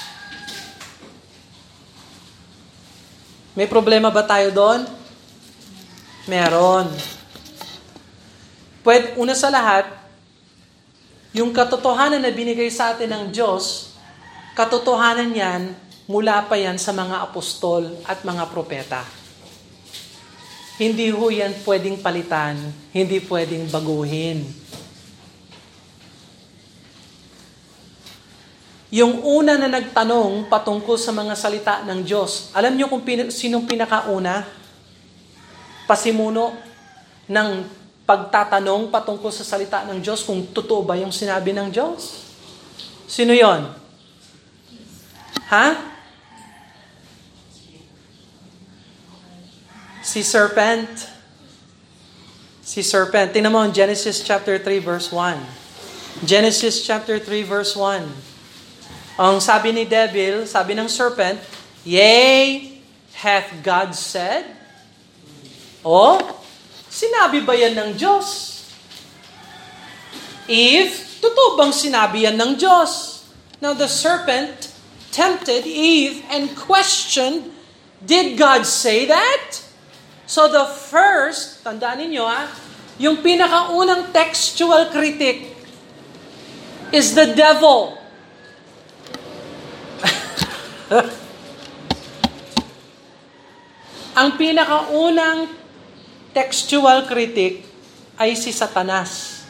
May 3.59 3.67
problema 3.67 4.15
ba 4.15 4.23
tayo 4.23 4.55
doon? 4.55 4.87
Meron. 6.31 6.87
Pwede, 8.87 9.19
una 9.19 9.35
sa 9.35 9.51
lahat, 9.51 9.91
yung 11.35 11.51
katotohanan 11.51 12.23
na 12.23 12.31
binigay 12.31 12.71
sa 12.71 12.95
atin 12.95 13.11
ng 13.11 13.25
Diyos, 13.35 13.99
katotohanan 14.55 15.35
yan, 15.35 15.63
mula 16.07 16.47
pa 16.47 16.55
yan 16.55 16.79
sa 16.79 16.95
mga 16.95 17.27
apostol 17.27 17.91
at 18.07 18.23
mga 18.23 18.47
propeta. 18.55 19.03
Hindi 20.79 21.11
ho 21.11 21.27
yan 21.27 21.59
pwedeng 21.67 21.99
palitan, 21.99 22.55
hindi 22.95 23.19
pwedeng 23.19 23.67
baguhin. 23.67 24.62
Yung 28.93 29.25
una 29.25 29.57
na 29.57 29.73
nagtanong 29.73 30.53
patungkol 30.53 31.01
sa 31.01 31.17
mga 31.17 31.33
salita 31.33 31.81
ng 31.81 32.05
Diyos, 32.05 32.53
alam 32.53 32.77
niyo 32.77 32.93
kung 32.93 33.01
pin- 33.01 33.33
sinong 33.33 33.65
pinakauna? 33.65 34.45
Pasimuno 35.89 36.53
ng 37.25 37.65
pagtatanong 38.05 38.93
patungkol 38.93 39.33
sa 39.33 39.49
salita 39.49 39.89
ng 39.89 39.97
Diyos 40.05 40.21
kung 40.29 40.45
totoo 40.45 40.85
ba 40.85 41.01
yung 41.01 41.09
sinabi 41.09 41.57
ng 41.57 41.73
Diyos? 41.73 42.29
Sino 43.09 43.33
yon? 43.33 43.73
Ha? 45.49 45.67
Si 50.05 50.21
serpent. 50.21 50.93
Si 52.61 52.85
serpent. 52.85 53.33
Tingnan 53.33 53.57
mo 53.57 53.65
Genesis 53.73 54.21
chapter 54.21 54.61
3 54.61 54.85
verse 54.85 55.09
1. 55.09 56.29
Genesis 56.29 56.85
chapter 56.85 57.17
3 57.17 57.41
verse 57.41 57.73
1. 57.73 58.32
Ang 59.21 59.45
sabi 59.45 59.77
ni 59.77 59.85
devil, 59.85 60.49
sabi 60.49 60.73
ng 60.73 60.89
serpent, 60.89 61.37
Yea, 61.85 62.73
hath 63.13 63.53
God 63.61 63.93
said? 63.93 64.49
O, 65.85 66.17
sinabi 66.89 67.45
ba 67.45 67.53
yan 67.53 67.77
ng 67.77 67.91
Diyos? 67.99 68.49
Eve, 70.49 70.95
totoo 71.21 71.61
bang 71.61 71.75
sinabi 71.75 72.25
yan 72.25 72.41
ng 72.41 72.53
Diyos? 72.57 73.25
Now 73.61 73.77
the 73.77 73.87
serpent 73.87 74.73
tempted 75.13 75.69
Eve 75.69 76.25
and 76.33 76.51
questioned, 76.57 77.53
Did 78.03 78.35
God 78.35 78.67
say 78.67 79.07
that? 79.07 79.63
So 80.27 80.51
the 80.51 80.67
first, 80.67 81.63
tandaan 81.63 82.03
ninyo 82.03 82.25
ha, 82.27 82.51
yung 82.99 83.23
pinakaunang 83.23 84.11
textual 84.11 84.91
critic 84.91 85.55
is 86.91 87.15
the 87.15 87.31
devil. 87.39 88.02
Ang 94.21 94.37
pinakaunang 94.37 95.49
textual 96.37 97.09
critic 97.09 97.65
ay 98.21 98.37
si 98.37 98.53
Satanas. 98.53 99.43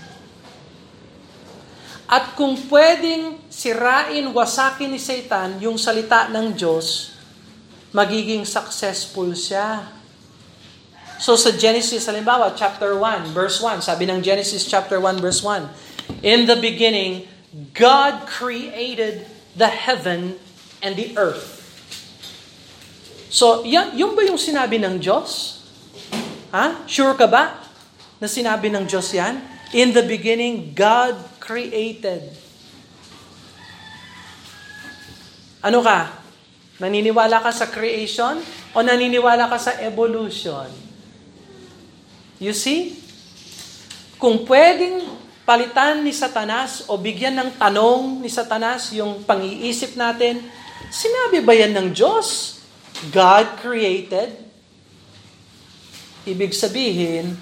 At 2.13 2.37
kung 2.37 2.61
pwedeng 2.69 3.41
sirain, 3.49 4.29
wasakin 4.29 4.93
ni 4.93 5.01
Satan 5.01 5.57
yung 5.65 5.81
salita 5.81 6.29
ng 6.29 6.53
Diyos, 6.53 7.17
magiging 7.89 8.45
successful 8.45 9.33
siya. 9.33 9.89
So 11.17 11.41
sa 11.41 11.57
Genesis, 11.57 12.05
halimbawa, 12.05 12.53
chapter 12.53 12.93
1, 12.99 13.33
verse 13.33 13.65
1, 13.65 13.81
sabi 13.81 14.05
ng 14.11 14.21
Genesis 14.21 14.69
chapter 14.69 15.01
1, 15.01 15.25
verse 15.25 15.41
1, 15.41 16.21
In 16.21 16.45
the 16.45 16.59
beginning, 16.59 17.25
God 17.73 18.29
created 18.29 19.25
the 19.57 19.73
heaven 19.73 20.37
and 20.83 20.99
the 20.99 21.15
earth. 21.15 21.63
So, 23.33 23.65
yan, 23.65 23.97
yun 23.97 24.13
ba 24.13 24.27
yung 24.29 24.37
sinabi 24.37 24.77
ng 24.77 25.01
Diyos? 25.01 25.63
Ha? 26.53 26.85
Sure 26.85 27.17
ka 27.17 27.25
ba 27.25 27.65
na 28.21 28.29
sinabi 28.29 28.69
ng 28.69 28.85
Diyos 28.85 29.09
yan? 29.15 29.41
In 29.73 29.97
the 29.97 30.05
beginning, 30.05 30.77
God 30.77 31.17
created. 31.41 32.29
Ano 35.65 35.81
ka? 35.81 36.13
Naniniwala 36.77 37.41
ka 37.41 37.49
sa 37.55 37.71
creation 37.73 38.43
o 38.75 38.85
naniniwala 38.85 39.49
ka 39.49 39.57
sa 39.57 39.81
evolution? 39.81 40.69
You 42.37 42.53
see? 42.53 43.01
Kung 44.21 44.45
pwedeng 44.45 45.09
palitan 45.49 46.05
ni 46.05 46.13
Satanas 46.13 46.85
o 46.91 47.01
bigyan 47.01 47.39
ng 47.39 47.51
tanong 47.57 48.21
ni 48.21 48.29
Satanas 48.29 48.93
yung 48.93 49.25
pang-iisip 49.25 49.97
natin, 49.97 50.43
sinabi 50.93 51.41
ba 51.41 51.57
yan 51.57 51.73
ng 51.73 51.89
Diyos? 51.97 52.61
God 53.09 53.59
created? 53.65 54.37
Ibig 56.23 56.53
sabihin, 56.55 57.35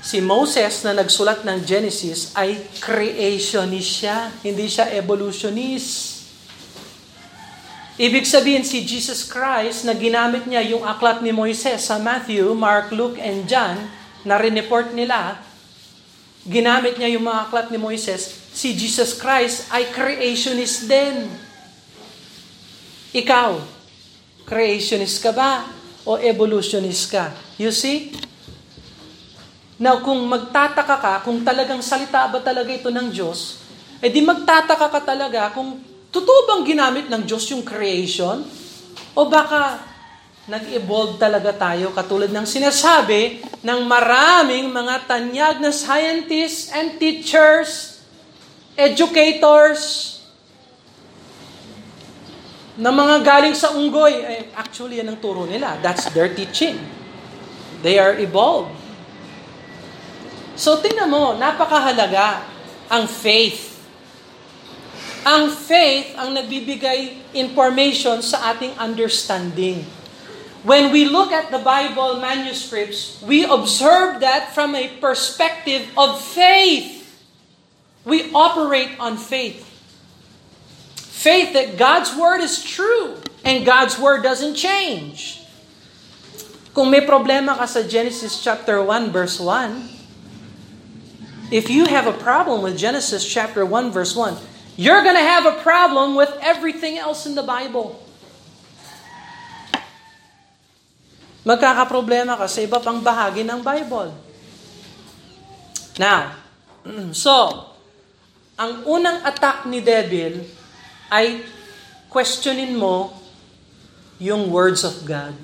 si 0.00 0.24
Moses 0.24 0.80
na 0.86 0.96
nagsulat 0.96 1.44
ng 1.44 1.58
Genesis 1.68 2.32
ay 2.32 2.56
creationist 2.80 3.90
siya, 4.00 4.32
hindi 4.40 4.70
siya 4.70 4.88
evolutionist. 4.96 6.24
Ibig 7.98 8.24
sabihin 8.24 8.62
si 8.62 8.86
Jesus 8.86 9.26
Christ 9.26 9.82
na 9.82 9.92
ginamit 9.92 10.46
niya 10.46 10.62
yung 10.70 10.86
aklat 10.86 11.18
ni 11.18 11.34
Moises 11.34 11.82
sa 11.82 11.98
Matthew, 11.98 12.54
Mark, 12.54 12.94
Luke, 12.94 13.18
and 13.18 13.44
John 13.50 13.74
na 14.22 14.38
report 14.38 14.94
nila, 14.94 15.42
ginamit 16.46 16.94
niya 16.96 17.18
yung 17.18 17.26
mga 17.26 17.50
aklat 17.50 17.68
ni 17.74 17.76
Moises, 17.76 18.32
si 18.54 18.72
Jesus 18.72 19.18
Christ 19.18 19.66
ay 19.74 19.90
creationist 19.90 20.86
din. 20.86 21.26
Ikaw, 23.14 23.56
creationist 24.44 25.24
ka 25.24 25.32
ba 25.32 25.64
o 26.04 26.20
evolutionist 26.20 27.08
ka? 27.08 27.32
You 27.56 27.72
see? 27.72 28.12
Now, 29.80 30.02
kung 30.04 30.20
magtataka 30.28 30.96
ka, 30.98 31.14
kung 31.24 31.40
talagang 31.40 31.80
salita 31.80 32.28
ba 32.28 32.42
talaga 32.42 32.68
ito 32.68 32.90
ng 32.90 33.08
Diyos, 33.08 33.62
eh 34.02 34.10
di 34.12 34.20
magtataka 34.20 34.90
ka 34.90 35.00
talaga 35.00 35.54
kung 35.54 35.80
totoo 36.10 36.50
bang 36.50 36.62
ginamit 36.66 37.06
ng 37.06 37.22
Diyos 37.24 37.48
yung 37.48 37.64
creation? 37.64 38.44
O 39.14 39.24
baka 39.30 39.80
nag-evolve 40.48 41.20
talaga 41.20 41.52
tayo 41.52 41.92
katulad 41.92 42.32
ng 42.32 42.44
sinasabi 42.48 43.44
ng 43.60 43.80
maraming 43.84 44.68
mga 44.72 45.04
tanyag 45.04 45.60
na 45.60 45.68
scientists 45.72 46.72
and 46.72 46.96
teachers, 46.96 48.00
educators, 48.74 50.17
na 52.78 52.94
mga 52.94 53.26
galing 53.26 53.58
sa 53.58 53.74
unggoy. 53.74 54.22
Eh, 54.22 54.54
actually, 54.54 55.02
yan 55.02 55.10
ang 55.10 55.18
turo 55.18 55.42
nila. 55.44 55.82
That's 55.82 56.06
their 56.14 56.30
teaching. 56.30 56.78
They 57.82 57.98
are 57.98 58.14
evolved. 58.14 58.78
So, 60.54 60.78
tingnan 60.78 61.10
mo, 61.10 61.34
napakahalaga 61.34 62.46
ang 62.86 63.10
faith. 63.10 63.82
Ang 65.26 65.50
faith 65.50 66.14
ang 66.14 66.32
nagbibigay 66.32 67.34
information 67.34 68.22
sa 68.22 68.54
ating 68.54 68.74
understanding. 68.78 69.82
When 70.66 70.90
we 70.90 71.06
look 71.06 71.30
at 71.30 71.54
the 71.54 71.62
Bible 71.62 72.18
manuscripts, 72.18 73.22
we 73.22 73.46
observe 73.46 74.18
that 74.22 74.54
from 74.54 74.74
a 74.74 74.90
perspective 74.98 75.86
of 75.94 76.18
faith. 76.18 77.06
We 78.02 78.30
operate 78.34 78.98
on 78.98 79.18
faith. 79.18 79.67
Faith 81.18 81.50
that 81.58 81.74
God's 81.74 82.14
Word 82.14 82.46
is 82.46 82.62
true 82.62 83.18
and 83.42 83.66
God's 83.66 83.98
Word 83.98 84.22
doesn't 84.22 84.54
change. 84.54 85.42
Kung 86.70 86.94
may 86.94 87.02
problema 87.02 87.58
ka 87.58 87.66
sa 87.66 87.82
Genesis 87.82 88.38
chapter 88.38 88.78
1 88.78 89.10
verse 89.10 89.42
1, 89.42 91.50
if 91.50 91.66
you 91.66 91.90
have 91.90 92.06
a 92.06 92.14
problem 92.14 92.62
with 92.62 92.78
Genesis 92.78 93.26
chapter 93.26 93.66
1 93.66 93.90
verse 93.90 94.14
1, 94.14 94.78
you're 94.78 95.02
going 95.02 95.18
to 95.18 95.26
have 95.26 95.42
a 95.42 95.58
problem 95.58 96.14
with 96.14 96.30
everything 96.38 97.02
else 97.02 97.26
in 97.26 97.34
the 97.34 97.42
Bible. 97.42 97.98
Magkakaproblema 101.42 102.38
ka 102.38 102.46
sa 102.46 102.62
iba 102.62 102.78
pang 102.78 103.02
bahagi 103.02 103.42
ng 103.42 103.58
Bible. 103.66 104.14
Now, 105.98 106.38
so, 107.10 107.66
ang 108.54 108.86
unang 108.86 109.26
attack 109.26 109.66
ni 109.66 109.82
devil 109.82 110.57
ay 111.08 111.44
questionin 112.12 112.76
mo 112.76 113.12
yung 114.20 114.50
words 114.52 114.84
of 114.84 115.04
God. 115.04 115.36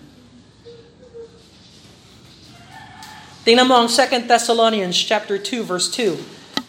Tingnan 3.44 3.68
mo 3.68 3.76
ang 3.76 3.88
2 3.92 4.24
Thessalonians 4.24 4.96
chapter 4.96 5.36
2 5.36 5.64
verse 5.64 5.92
2. 5.92 6.16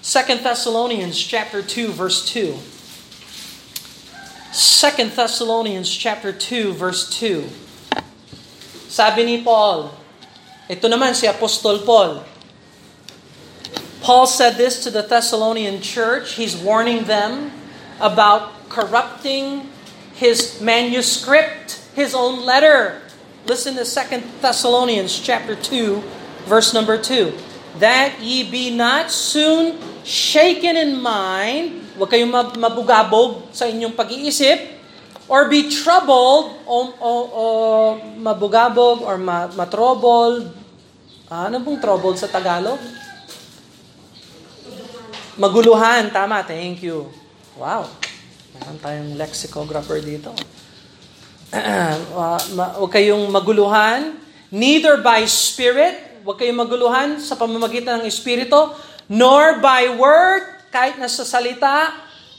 2 0.03 0.43
Thessalonians 0.43 1.15
chapter 1.15 1.63
2 1.63 1.91
verse 1.95 2.27
2. 2.27 2.55
2 4.55 5.15
Thessalonians 5.15 5.87
chapter 5.87 6.31
2 6.31 6.71
verse 6.75 7.07
2. 7.11 7.47
Sabi 8.87 9.27
ni 9.27 9.43
Paul, 9.43 9.91
ito 10.71 10.87
naman 10.87 11.11
si 11.11 11.27
Apostol 11.27 11.83
Paul. 11.83 12.23
Paul 13.99 14.23
said 14.29 14.55
this 14.55 14.79
to 14.85 14.91
the 14.93 15.03
Thessalonian 15.03 15.83
church. 15.83 16.39
He's 16.39 16.55
warning 16.55 17.03
them 17.03 17.51
about 17.99 18.54
corrupting 18.69 19.69
his 20.15 20.61
manuscript, 20.61 21.83
his 21.93 22.15
own 22.15 22.45
letter. 22.47 23.01
Listen 23.45 23.75
to 23.75 23.85
2 23.85 24.41
Thessalonians 24.41 25.13
chapter 25.19 25.53
2, 25.53 26.01
verse 26.47 26.73
number 26.73 26.97
2. 26.97 27.35
That 27.83 28.23
ye 28.23 28.47
be 28.47 28.71
not 28.71 29.11
soon 29.11 29.77
shaken 30.07 30.79
in 30.79 31.01
mind, 31.01 31.97
huwag 31.99 32.09
kayong 32.13 32.31
mabugabog 32.55 33.51
sa 33.51 33.67
inyong 33.67 33.91
pag-iisip, 33.91 34.75
or 35.27 35.49
be 35.49 35.67
troubled, 35.67 36.55
o, 36.63 36.77
o, 36.95 37.11
o 37.33 37.43
mabugabog, 38.15 39.03
or 39.03 39.17
ma, 39.17 39.49
matrobol. 39.51 40.47
Ah, 41.27 41.49
ano 41.49 41.59
pong 41.65 41.81
troubled 41.81 42.21
sa 42.21 42.29
Tagalog? 42.29 42.77
Maguluhan, 45.35 46.13
tama, 46.13 46.45
thank 46.47 46.79
you. 46.79 47.11
Wow. 47.59 47.91
Meron 48.55 48.79
tayong 48.79 49.11
lexicographer 49.19 49.99
dito. 49.99 50.31
Huwag 52.79 52.91
kayong 52.91 53.27
maguluhan, 53.27 54.15
neither 54.51 54.99
by 55.03 55.27
spirit, 55.27 56.23
huwag 56.23 56.39
kayong 56.39 56.63
maguluhan 56.63 57.19
sa 57.19 57.35
pamamagitan 57.35 58.01
ng 58.01 58.07
espiritu, 58.07 58.71
nor 59.11 59.59
by 59.59 59.91
word, 59.93 60.43
kahit 60.71 60.95
nasa 60.97 61.27
salita, 61.27 61.93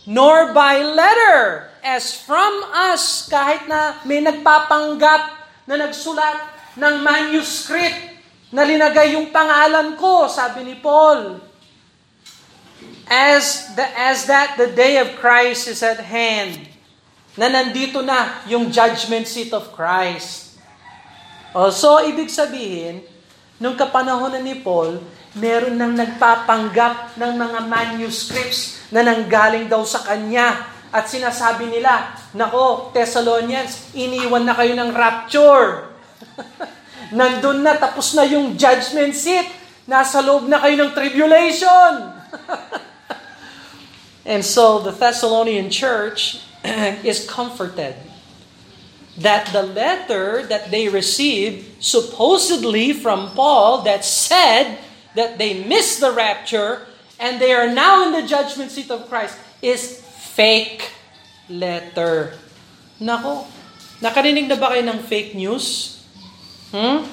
nor 0.08 0.56
by 0.56 0.82
letter, 0.82 1.70
as 1.84 2.16
from 2.16 2.66
us, 2.92 3.30
kahit 3.30 3.68
na 3.70 4.02
may 4.02 4.18
nagpapanggap 4.18 5.38
na 5.68 5.86
nagsulat 5.86 6.50
ng 6.74 6.94
manuscript 7.04 8.18
na 8.50 8.66
linagay 8.66 9.14
yung 9.14 9.30
pangalan 9.30 9.94
ko, 9.94 10.26
sabi 10.26 10.66
ni 10.66 10.74
Paul 10.82 11.45
as 13.06 13.72
the 13.78 13.86
as 13.94 14.26
that 14.26 14.58
the 14.58 14.70
day 14.74 14.98
of 14.98 15.14
Christ 15.18 15.70
is 15.70 15.82
at 15.82 16.02
hand 16.02 16.66
na 17.38 17.46
nandito 17.46 18.02
na 18.02 18.42
yung 18.50 18.72
judgment 18.72 19.30
seat 19.30 19.54
of 19.54 19.70
Christ 19.74 20.46
Oh, 21.56 21.72
so, 21.72 22.04
ibig 22.04 22.28
sabihin, 22.28 23.00
nung 23.56 23.80
kapanahonan 23.80 24.44
ni 24.44 24.60
Paul, 24.60 25.00
meron 25.32 25.80
nang 25.80 25.96
nagpapanggap 25.96 27.16
ng 27.16 27.32
mga 27.32 27.58
manuscripts 27.64 28.84
na 28.92 29.00
nanggaling 29.00 29.64
daw 29.64 29.80
sa 29.80 30.04
kanya. 30.04 30.68
At 30.92 31.08
sinasabi 31.08 31.72
nila, 31.72 32.12
Nako, 32.36 32.92
Thessalonians, 32.92 33.88
iniwan 33.96 34.44
na 34.44 34.52
kayo 34.52 34.76
ng 34.76 34.92
rapture. 34.92 35.96
Nandun 37.16 37.64
na, 37.64 37.80
tapos 37.80 38.12
na 38.12 38.28
yung 38.28 38.52
judgment 38.60 39.16
seat. 39.16 39.48
Nasa 39.88 40.20
loob 40.20 40.52
na 40.52 40.60
kayo 40.60 40.76
ng 40.76 40.92
tribulation. 40.92 42.12
And 44.26 44.42
so 44.44 44.82
the 44.82 44.90
Thessalonian 44.90 45.70
church 45.70 46.42
is 47.06 47.22
comforted 47.30 47.94
that 49.16 49.48
the 49.54 49.62
letter 49.62 50.44
that 50.50 50.70
they 50.74 50.90
received, 50.90 51.64
supposedly 51.80 52.92
from 52.92 53.32
Paul, 53.32 53.86
that 53.88 54.04
said 54.04 54.82
that 55.14 55.38
they 55.38 55.64
missed 55.64 56.02
the 56.02 56.12
rapture 56.12 56.84
and 57.16 57.40
they 57.40 57.54
are 57.54 57.70
now 57.70 58.04
in 58.04 58.12
the 58.12 58.26
judgment 58.28 58.70
seat 58.70 58.90
of 58.90 59.08
Christ, 59.08 59.38
is 59.62 60.04
fake 60.36 60.90
letter. 61.48 62.36
Nako, 63.00 63.48
nakarinig 64.04 64.52
na 64.52 64.60
ba 64.60 64.76
kayo 64.76 64.84
ng 64.84 65.00
fake 65.08 65.32
news? 65.32 65.96
Hmm? 66.74 67.08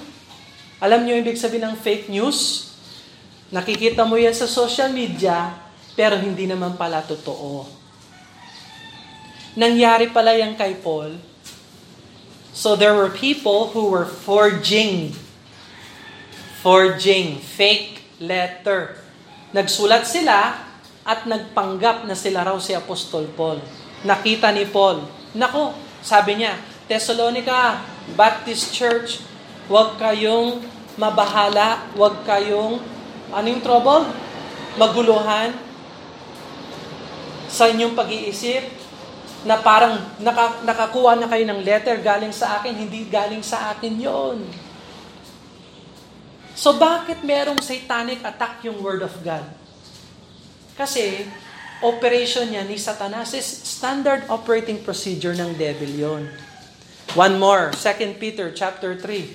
Alam 0.83 1.07
niyo 1.07 1.23
ibig 1.23 1.39
sabihin 1.39 1.71
ng 1.71 1.79
fake 1.79 2.11
news? 2.11 2.67
Nakikita 3.47 4.03
mo 4.03 4.19
yan 4.19 4.35
sa 4.35 4.49
social 4.49 4.91
media, 4.91 5.55
pero 5.93 6.17
hindi 6.17 6.49
naman 6.49 6.73
pala 6.73 7.05
totoo. 7.05 7.69
Nangyari 9.53 10.09
pala 10.09 10.33
yan 10.33 10.57
kay 10.57 10.73
Paul. 10.81 11.13
So 12.53 12.73
there 12.73 12.93
were 12.93 13.09
people 13.13 13.73
who 13.73 13.89
were 13.89 14.05
forging, 14.05 15.13
forging, 16.61 17.37
fake 17.37 18.01
letter. 18.17 18.97
Nagsulat 19.53 20.09
sila 20.09 20.57
at 21.05 21.25
nagpanggap 21.29 22.09
na 22.09 22.17
sila 22.17 22.45
raw 22.45 22.57
si 22.57 22.73
Apostol 22.73 23.29
Paul. 23.33 23.61
Nakita 24.01 24.49
ni 24.49 24.65
Paul. 24.65 25.05
Nako, 25.37 25.77
sabi 26.01 26.41
niya, 26.41 26.57
Thessalonica 26.89 27.81
Baptist 28.17 28.73
Church, 28.73 29.21
huwag 29.69 29.97
kayong 30.01 30.65
mabahala, 30.97 31.89
huwag 31.93 32.21
kayong, 32.25 32.81
anong 33.33 33.61
trouble? 33.61 34.05
Maguluhan 34.77 35.72
sa 37.53 37.69
inyong 37.69 37.93
pag-iisip 37.93 38.65
na 39.45 39.61
parang 39.61 40.01
naka, 40.17 40.65
nakakuha 40.65 41.13
na 41.21 41.29
kayo 41.29 41.45
ng 41.45 41.61
letter 41.61 42.01
galing 42.01 42.33
sa 42.33 42.57
akin, 42.57 42.73
hindi 42.73 43.05
galing 43.05 43.45
sa 43.45 43.77
akin 43.77 43.93
yon. 43.93 44.41
So 46.57 46.81
bakit 46.81 47.21
merong 47.21 47.61
satanic 47.61 48.25
attack 48.25 48.65
yung 48.65 48.81
Word 48.81 49.05
of 49.05 49.13
God? 49.21 49.45
Kasi 50.73 51.29
operation 51.85 52.49
niya 52.49 52.65
ni 52.65 52.81
Satanas 52.81 53.37
is 53.37 53.45
standard 53.45 54.25
operating 54.33 54.81
procedure 54.81 55.37
ng 55.37 55.53
devil 55.53 55.93
yon. 55.93 56.23
One 57.13 57.37
more, 57.37 57.69
2 57.69 58.17
Peter 58.17 58.49
chapter 58.49 58.97
3. 58.97 59.29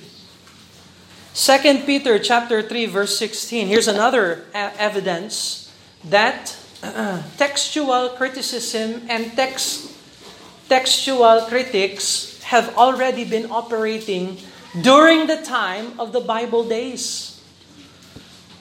2 1.39 1.87
Peter 1.87 2.19
chapter 2.19 2.67
3 2.67 2.91
verse 2.91 3.15
16. 3.15 3.71
Here's 3.71 3.87
another 3.87 4.43
evidence 4.57 5.69
that 6.03 6.59
uh, 6.83 7.23
textual 7.37 8.11
criticism 8.15 9.07
and 9.09 9.33
text 9.35 9.91
textual 10.69 11.43
critics 11.49 12.39
have 12.45 12.77
already 12.77 13.25
been 13.25 13.51
operating 13.51 14.37
during 14.81 15.27
the 15.27 15.41
time 15.41 15.97
of 15.99 16.13
the 16.13 16.21
Bible 16.21 16.65
days. 16.65 17.37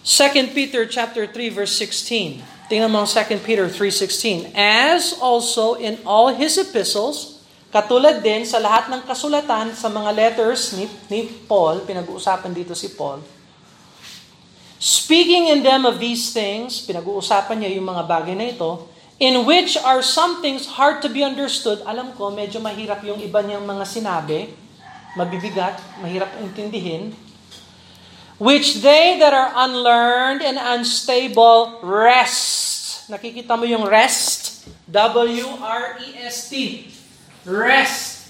2 0.07 0.55
Peter 0.55 0.87
chapter 0.87 1.27
3 1.27 1.49
verse 1.51 1.75
16. 1.75 2.57
Tingnan 2.67 2.91
mo 2.91 3.07
2 3.07 3.47
Peter 3.47 3.71
3:16. 3.71 4.51
As 4.55 5.15
also 5.23 5.79
in 5.79 5.99
all 6.03 6.35
his 6.35 6.59
epistles, 6.59 7.39
katulad 7.71 8.19
din 8.19 8.43
sa 8.43 8.59
lahat 8.59 8.91
ng 8.91 9.07
kasulatan 9.07 9.71
sa 9.71 9.87
mga 9.87 10.11
letters 10.11 10.75
ni, 10.75 10.87
ni 11.07 11.31
Paul, 11.47 11.87
pinag-uusapan 11.87 12.51
dito 12.51 12.75
si 12.75 12.91
Paul, 12.91 13.23
speaking 14.77 15.49
in 15.49 15.65
them 15.65 15.85
of 15.85 15.97
these 15.97 16.33
things, 16.33 16.81
pinag-uusapan 16.85 17.61
niya 17.61 17.77
yung 17.77 17.89
mga 17.89 18.03
bagay 18.05 18.33
na 18.37 18.53
ito, 18.53 18.85
in 19.17 19.45
which 19.45 19.77
are 19.81 20.05
some 20.05 20.41
things 20.45 20.77
hard 20.77 21.01
to 21.01 21.09
be 21.09 21.25
understood. 21.25 21.81
Alam 21.89 22.13
ko, 22.13 22.29
medyo 22.29 22.61
mahirap 22.61 23.01
yung 23.01 23.17
iba 23.17 23.41
niyang 23.41 23.65
mga 23.65 23.85
sinabi. 23.85 24.53
Mabibigat, 25.17 25.81
mahirap 26.05 26.29
intindihin. 26.41 27.13
Which 28.37 28.85
they 28.85 29.17
that 29.17 29.33
are 29.33 29.49
unlearned 29.65 30.45
and 30.45 30.61
unstable 30.61 31.81
rest. 31.81 33.09
Nakikita 33.09 33.57
mo 33.57 33.65
yung 33.65 33.89
rest? 33.89 34.69
W-R-E-S-T. 34.85 36.53
Rest. 37.49 38.29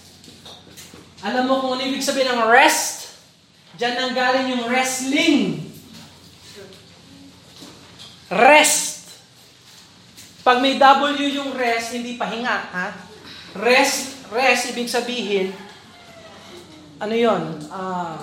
Alam 1.28 1.43
mo 1.52 1.60
kung 1.60 1.76
ano 1.76 1.84
ibig 1.84 2.00
sabihin 2.00 2.32
ng 2.32 2.48
rest? 2.48 3.20
Diyan 3.76 3.93
nang 4.00 4.14
galing 4.16 4.48
yung 4.56 4.64
wrestling. 4.72 5.66
Rest. 8.28 9.07
Pag 10.43 10.59
may 10.59 10.80
W 10.80 11.28
yung 11.28 11.55
rest, 11.55 11.95
hindi 11.95 12.15
pahinga, 12.15 12.71
ha? 12.71 12.88
Rest, 13.55 14.28
rest, 14.32 14.71
ibig 14.71 14.88
sabihin, 14.88 15.51
ano 16.97 17.13
yon? 17.15 17.43
Uh, 17.67 18.15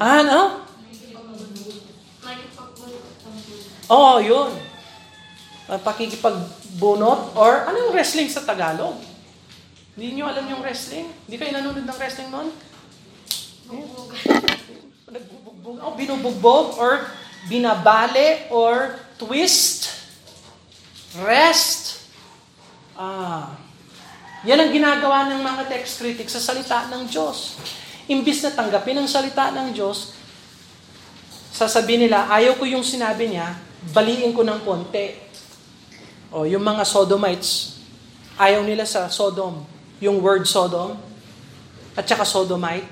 ah, 0.00 0.20
ano? 0.20 0.40
Oo, 3.90 3.98
oh, 3.98 4.16
yun. 4.22 4.50
Pakikipagbunot 5.66 7.34
or 7.34 7.66
ano 7.66 7.76
yung 7.88 7.92
wrestling 7.94 8.30
sa 8.30 8.46
Tagalog? 8.46 8.94
Hindi 9.98 10.14
nyo 10.18 10.30
alam 10.30 10.46
yung 10.46 10.62
wrestling? 10.62 11.10
Hindi 11.26 11.36
kayo 11.36 11.50
nanonood 11.58 11.82
ng 11.82 11.98
wrestling 11.98 12.30
noon? 12.30 12.48
Nagbubugbog, 15.10 15.76
oh, 15.82 15.94
binubugbog 15.98 16.66
or 16.78 17.10
binabale 17.50 18.46
or 18.54 18.94
twist 19.20 20.00
Rest. 21.18 22.06
Ah. 22.94 23.58
Yan 24.46 24.62
ang 24.62 24.70
ginagawa 24.70 25.26
ng 25.26 25.42
mga 25.42 25.62
text 25.66 25.98
critics 25.98 26.38
sa 26.38 26.42
salita 26.54 26.86
ng 26.86 27.10
Diyos. 27.10 27.58
Imbis 28.06 28.46
na 28.46 28.54
tanggapin 28.54 28.94
ang 28.94 29.10
salita 29.10 29.50
ng 29.50 29.74
Diyos, 29.74 30.14
sasabihin 31.50 32.06
nila, 32.06 32.30
ayaw 32.30 32.54
ko 32.56 32.64
yung 32.64 32.86
sinabi 32.86 33.26
niya, 33.26 33.58
baliin 33.90 34.30
ko 34.30 34.46
ng 34.46 34.62
konti. 34.62 35.18
O, 36.30 36.46
yung 36.46 36.62
mga 36.62 36.86
Sodomites, 36.86 37.82
ayaw 38.38 38.62
nila 38.62 38.86
sa 38.86 39.10
Sodom. 39.10 39.66
Yung 39.98 40.22
word 40.22 40.46
Sodom, 40.46 40.96
at 41.98 42.06
saka 42.06 42.22
Sodomite, 42.22 42.86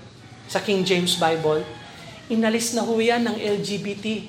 sa 0.51 0.61
King 0.61 0.83
James 0.85 1.17
Bible, 1.17 1.65
inalis 2.29 2.75
na 2.75 2.85
ho 2.85 2.93
ng 2.99 3.37
LGBT. 3.37 4.27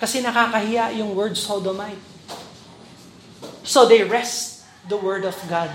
Kasi 0.00 0.24
nakakahiya 0.24 0.96
yung 0.96 1.12
word 1.12 1.36
Sodomite. 1.36 2.00
So 3.60 3.84
they 3.84 4.00
rest 4.02 4.64
the 4.88 4.96
word 4.96 5.28
of 5.28 5.36
God. 5.44 5.68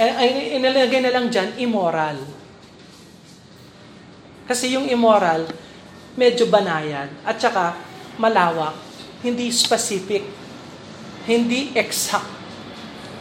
Eh, 0.00 0.56
inilagay 0.56 1.04
na 1.04 1.12
lang 1.12 1.28
dyan, 1.28 1.52
immoral. 1.60 2.16
Kasi 4.48 4.72
yung 4.72 4.88
immoral, 4.88 5.44
medyo 6.16 6.48
banayad. 6.48 7.12
At 7.28 7.36
saka, 7.36 7.76
malawak. 8.16 8.72
Hindi 9.20 9.52
specific. 9.52 10.24
Hindi 11.28 11.76
exact. 11.76 12.26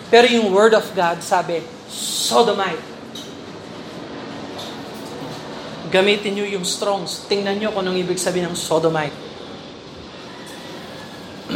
Pero 0.08 0.32
yung 0.32 0.50
word 0.50 0.74
of 0.74 0.88
God, 0.96 1.20
sabi, 1.20 1.60
sodomite. 1.92 2.82
Gamitin 5.92 6.40
nyo 6.40 6.46
yung 6.48 6.64
strongs. 6.64 7.28
Tingnan 7.28 7.60
nyo 7.60 7.70
kung 7.76 7.84
anong 7.84 8.00
ibig 8.00 8.16
sabihin 8.16 8.48
ng 8.52 8.58
sodomite. 8.58 9.31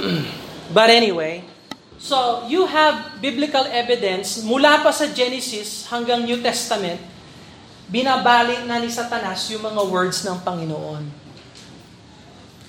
But 0.76 0.90
anyway, 0.90 1.46
so 1.98 2.46
you 2.50 2.66
have 2.66 3.22
biblical 3.22 3.66
evidence 3.70 4.42
mula 4.42 4.82
pa 4.82 4.92
sa 4.94 5.10
Genesis 5.10 5.86
hanggang 5.90 6.26
New 6.26 6.42
Testament, 6.42 7.02
binabalik 7.90 8.66
na 8.66 8.82
ni 8.82 8.90
Satanas 8.90 9.46
yung 9.54 9.66
mga 9.66 9.82
words 9.86 10.26
ng 10.26 10.38
Panginoon. 10.42 11.04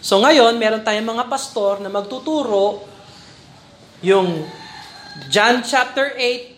So 0.05 0.23
ngayon, 0.23 0.55
meron 0.61 0.85
tayong 0.87 1.09
mga 1.09 1.25
pastor 1.27 1.83
na 1.83 1.91
magtuturo 1.91 2.85
yung 4.05 4.45
John 5.33 5.65
chapter 5.65 6.13
8 6.15 6.57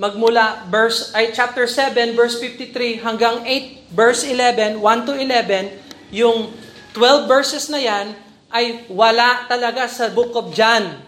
magmula 0.00 0.66
verse 0.66 1.14
ay 1.14 1.30
chapter 1.30 1.68
7 1.68 2.18
verse 2.18 2.40
53 2.40 3.04
hanggang 3.04 3.44
8 3.46 3.92
verse 3.94 4.26
11 4.26 4.82
1 4.82 5.06
to 5.06 5.12
11 5.14 5.78
yung 6.10 6.50
12 6.96 7.30
verses 7.30 7.70
na 7.70 7.78
yan 7.78 8.16
ay 8.52 8.84
wala 8.92 9.48
talaga 9.48 9.88
sa 9.88 10.12
book 10.12 10.36
of 10.36 10.52
John. 10.52 11.00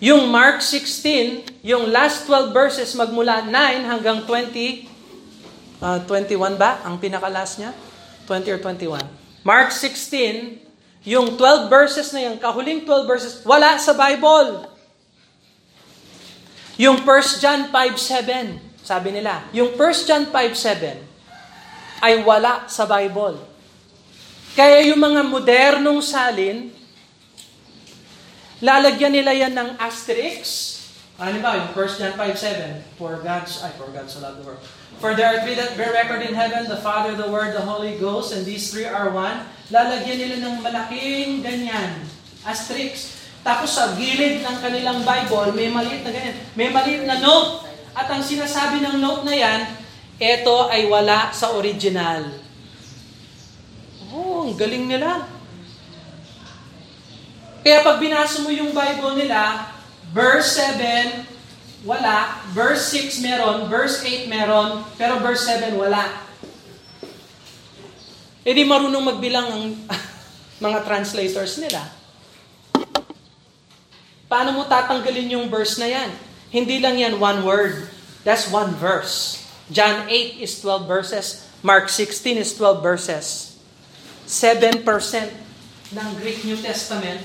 Yung 0.00 0.28
Mark 0.32 0.64
16, 0.64 1.64
yung 1.64 1.92
last 1.92 2.24
12 2.24 2.56
verses 2.56 2.92
magmula 2.96 3.44
9 3.44 3.52
hanggang 3.84 4.24
20, 4.24 4.88
uh, 5.84 6.00
21 6.08 6.56
ba? 6.56 6.80
Ang 6.88 6.96
pinaka-last 6.96 7.60
niya? 7.60 7.72
20 8.24 8.56
or 8.56 8.60
21. 8.64 9.00
Mark 9.44 9.72
16, 9.72 10.56
yung 11.04 11.36
12 11.36 11.68
verses 11.68 12.12
na 12.12 12.28
yung 12.28 12.36
kahuling 12.40 12.84
12 12.84 13.08
verses, 13.08 13.32
wala 13.44 13.76
sa 13.76 13.92
Bible. 13.96 14.68
Yung 16.80 17.04
1 17.04 17.44
John 17.44 17.68
5.7, 17.68 18.56
sabi 18.80 19.12
nila, 19.12 19.44
yung 19.52 19.76
1 19.76 20.08
John 20.08 20.24
5.7 20.32 20.96
ay 22.00 22.24
wala 22.24 22.64
sa 22.72 22.88
Bible. 22.88 23.49
Kaya 24.58 24.82
yung 24.90 24.98
mga 24.98 25.22
modernong 25.30 26.02
salin, 26.02 26.74
lalagyan 28.58 29.14
nila 29.14 29.30
yan 29.30 29.54
ng 29.54 29.70
asterisk. 29.78 30.82
Ano 31.20 31.36
ba, 31.44 31.52
yung 31.52 31.70
1 31.76 32.00
John 32.00 32.14
5.7, 32.16 32.96
For 32.96 33.20
God's, 33.20 33.60
ay, 33.60 33.76
for 33.76 33.92
God 33.92 34.08
so 34.08 34.24
loved 34.24 34.40
the 34.40 34.46
world. 34.48 34.62
For 35.00 35.12
there 35.12 35.28
are 35.28 35.44
three 35.44 35.56
that 35.56 35.76
bear 35.76 35.92
record 35.92 36.24
in 36.24 36.32
heaven, 36.32 36.64
the 36.64 36.80
Father, 36.80 37.12
the 37.12 37.28
Word, 37.28 37.52
the 37.52 37.64
Holy 37.64 38.00
Ghost, 38.00 38.32
and 38.32 38.44
these 38.44 38.72
three 38.72 38.88
are 38.88 39.12
one. 39.12 39.44
Lalagyan 39.68 40.16
nila 40.16 40.36
ng 40.48 40.56
malaking 40.64 41.44
ganyan, 41.44 42.04
asterisk. 42.44 43.20
Tapos 43.40 43.72
sa 43.76 43.96
gilid 43.96 44.44
ng 44.44 44.56
kanilang 44.60 45.00
Bible, 45.04 45.56
may 45.56 45.68
maliit 45.72 46.04
na 46.04 46.12
ganyan. 46.12 46.36
May 46.56 46.68
maliit 46.72 47.04
na 47.04 47.20
note. 47.20 47.68
At 47.92 48.08
ang 48.12 48.24
sinasabi 48.24 48.80
ng 48.80 49.00
note 49.00 49.24
na 49.24 49.36
yan, 49.36 49.60
ito 50.20 50.56
ay 50.68 50.88
wala 50.88 51.32
sa 51.32 51.52
original. 51.56 52.28
Ang 54.46 54.56
galing 54.56 54.88
nila. 54.88 55.28
Kaya 57.60 57.84
pag 57.84 58.00
binasa 58.00 58.40
mo 58.40 58.48
yung 58.48 58.72
Bible 58.72 59.20
nila, 59.20 59.68
verse 60.16 60.56
7, 60.56 61.28
wala. 61.84 62.40
Verse 62.56 62.92
6 62.96 63.20
meron. 63.20 63.68
Verse 63.68 64.00
8 64.00 64.32
meron. 64.32 64.84
Pero 64.96 65.20
verse 65.20 65.44
7, 65.44 65.76
wala. 65.76 66.08
E 68.40 68.50
di 68.56 68.64
marunong 68.64 69.04
magbilang 69.04 69.46
ang 69.52 69.64
mga 70.64 70.78
translators 70.88 71.60
nila. 71.60 71.84
Paano 74.30 74.56
mo 74.56 74.64
tatanggalin 74.64 75.36
yung 75.36 75.46
verse 75.52 75.76
na 75.76 75.90
yan? 75.90 76.10
Hindi 76.48 76.80
lang 76.80 76.96
yan 76.96 77.20
one 77.20 77.44
word. 77.44 77.90
That's 78.24 78.48
one 78.48 78.72
verse. 78.78 79.42
John 79.68 80.08
8 80.08 80.40
is 80.40 80.58
12 80.62 80.88
verses. 80.88 81.46
Mark 81.60 81.92
16 81.92 82.40
is 82.40 82.56
12 82.56 82.80
verses. 82.80 83.49
7% 84.30 84.86
ng 85.90 86.08
Greek 86.22 86.46
New 86.46 86.54
Testament 86.62 87.18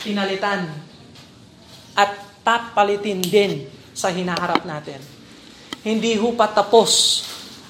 pinalitan 0.00 0.72
at 1.92 2.16
papalitin 2.40 3.20
din 3.20 3.68
sa 3.92 4.08
hinaharap 4.08 4.64
natin. 4.64 4.96
Hindi 5.84 6.16
ho 6.16 6.32
pa 6.32 6.48
tapos 6.48 7.20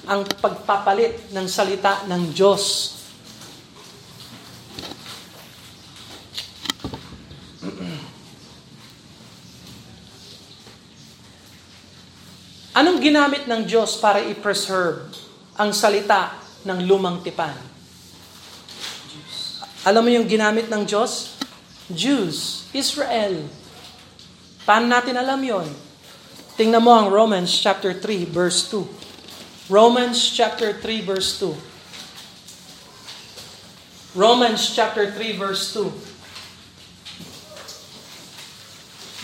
ang 0.07 0.23
pagpapalit 0.23 1.35
ng 1.35 1.45
salita 1.51 2.07
ng 2.07 2.31
Diyos 2.31 2.95
Anong 12.79 13.03
ginamit 13.03 13.43
ng 13.43 13.67
Diyos 13.67 13.99
para 13.99 14.23
i-preserve 14.23 15.11
ang 15.59 15.75
salita 15.75 16.48
ng 16.65 16.79
lumang 16.87 17.21
tipan? 17.23 17.55
Alam 19.87 20.03
mo 20.03 20.11
yung 20.11 20.27
ginamit 20.27 20.67
ng 20.67 20.83
Diyos? 20.83 21.39
Jews, 21.89 22.67
Israel. 22.75 23.47
Paano 24.67 24.85
natin 24.91 25.17
alam 25.17 25.39
yon? 25.41 25.65
Tingnan 26.59 26.83
mo 26.83 26.91
ang 26.91 27.07
Romans 27.07 27.49
chapter 27.49 27.95
3 27.95 28.27
verse 28.27 28.67
2. 28.67 29.71
Romans 29.71 30.19
chapter 30.35 30.75
3 30.75 31.07
verse 31.07 31.39
2. 31.39 31.55
Romans 34.19 34.59
chapter 34.75 35.07
3 35.13 35.39
verse 35.39 35.71
2. 35.77 36.09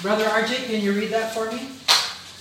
Brother 0.06 0.26
RJ, 0.26 0.70
can 0.70 0.80
you 0.80 0.94
read 0.94 1.12
that 1.12 1.34
for 1.34 1.52
me? 1.52 1.68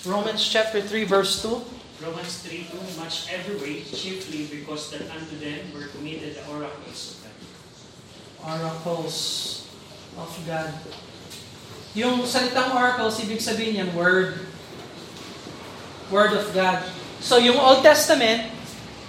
Romans 0.04 0.44
chapter 0.44 0.84
3 0.84 1.04
verse 1.04 1.40
2. 1.42 1.58
Romans 2.04 2.44
3, 2.44 2.68
2, 2.68 3.00
much 3.00 3.32
every 3.32 3.56
way, 3.64 3.80
chiefly 3.80 4.44
because 4.52 4.92
that 4.92 5.08
unto 5.08 5.40
them 5.40 5.72
were 5.72 5.88
committed 5.88 6.36
the 6.36 6.44
oracles 6.52 7.16
of 7.16 7.24
God. 7.24 7.38
Oracles 8.44 9.16
of 10.20 10.28
God. 10.44 10.68
Yung 11.96 12.28
salitang 12.28 12.76
oracles, 12.76 13.16
ibig 13.24 13.40
sabihin 13.40 13.80
yan, 13.80 13.90
word. 13.96 14.36
Word 16.12 16.36
of 16.36 16.52
God. 16.52 16.84
So 17.24 17.40
yung 17.40 17.56
Old 17.56 17.80
Testament, 17.80 18.52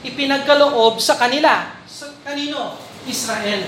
ipinagkaloob 0.07 1.03
sa 1.03 1.19
kanila. 1.19 1.75
Sa 1.91 2.15
kanino? 2.23 2.79
Israel. 3.03 3.67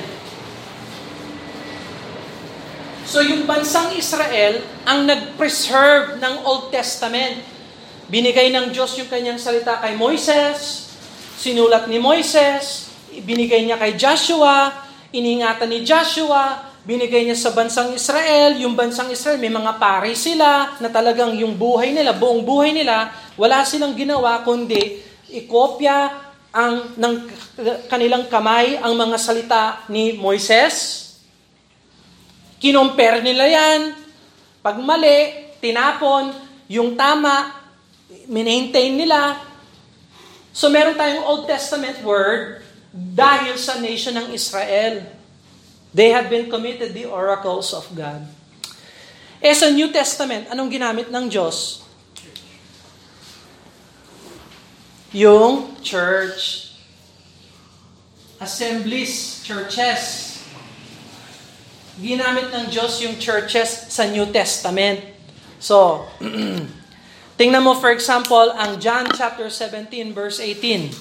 So 3.03 3.19
yung 3.19 3.43
bansang 3.43 3.91
Israel 3.91 4.63
ang 4.87 5.03
nag-preserve 5.03 6.15
ng 6.15 6.33
Old 6.47 6.71
Testament. 6.71 7.56
Binigay 8.07 8.51
ng 8.55 8.71
Diyos 8.71 8.95
yung 8.95 9.11
kanyang 9.11 9.39
salita 9.39 9.83
kay 9.83 9.99
Moises, 9.99 10.91
sinulat 11.35 11.91
ni 11.91 11.99
Moises, 11.99 12.91
binigay 13.23 13.67
niya 13.67 13.75
kay 13.75 13.99
Joshua, 13.99 14.71
iningatan 15.11 15.67
ni 15.67 15.83
Joshua, 15.83 16.71
binigay 16.87 17.27
niya 17.27 17.35
sa 17.35 17.51
bansang 17.51 17.91
Israel, 17.91 18.55
yung 18.55 18.79
bansang 18.79 19.11
Israel, 19.11 19.39
may 19.43 19.51
mga 19.51 19.75
pari 19.75 20.15
sila 20.15 20.79
na 20.79 20.87
talagang 20.87 21.35
yung 21.35 21.59
buhay 21.59 21.91
nila, 21.91 22.15
buong 22.15 22.47
buhay 22.47 22.71
nila, 22.71 23.11
wala 23.35 23.67
silang 23.67 23.91
ginawa 23.91 24.39
kundi 24.47 25.03
ikopya 25.27 26.25
ang 26.55 26.95
ng 26.95 27.15
kanilang 27.91 28.31
kamay 28.31 28.79
ang 28.79 28.95
mga 28.95 29.17
salita 29.19 29.63
ni 29.91 30.15
Moises, 30.15 31.07
Kinompare 32.57 33.21
nila 33.21 33.45
yan. 33.45 33.93
Pag 34.65 34.81
mali, 34.81 35.53
tinapon. 35.61 36.33
Yung 36.67 36.97
tama, 36.97 37.53
maintain 38.27 38.95
nila. 38.95 39.39
So 40.51 40.67
meron 40.67 40.97
tayong 40.97 41.23
Old 41.23 41.43
Testament 41.45 42.01
word 42.01 42.63
dahil 42.91 43.55
sa 43.59 43.77
nation 43.77 44.17
ng 44.17 44.33
Israel. 44.33 45.05
They 45.93 46.11
have 46.11 46.27
been 46.27 46.51
committed 46.51 46.93
the 46.93 47.07
oracles 47.07 47.71
of 47.73 47.87
God. 47.93 48.25
Eh 49.37 49.53
sa 49.53 49.69
New 49.69 49.93
Testament, 49.93 50.49
anong 50.49 50.69
ginamit 50.73 51.07
ng 51.13 51.25
Diyos? 51.29 51.85
Yung 55.13 55.77
church. 55.79 56.73
Assemblies, 58.37 59.41
churches 59.41 60.27
ginamit 61.97 62.53
ng 62.53 62.69
Diyos 62.69 63.01
yung 63.01 63.17
churches 63.17 63.89
sa 63.89 64.05
New 64.05 64.29
Testament. 64.29 65.01
So, 65.57 66.05
tingnan 67.37 67.63
mo 67.63 67.73
for 67.77 67.93
example 67.93 68.51
ang 68.57 68.81
John 68.81 69.07
chapter 69.13 69.49
17 69.49 70.13
verse 70.13 70.41
18. 70.41 70.91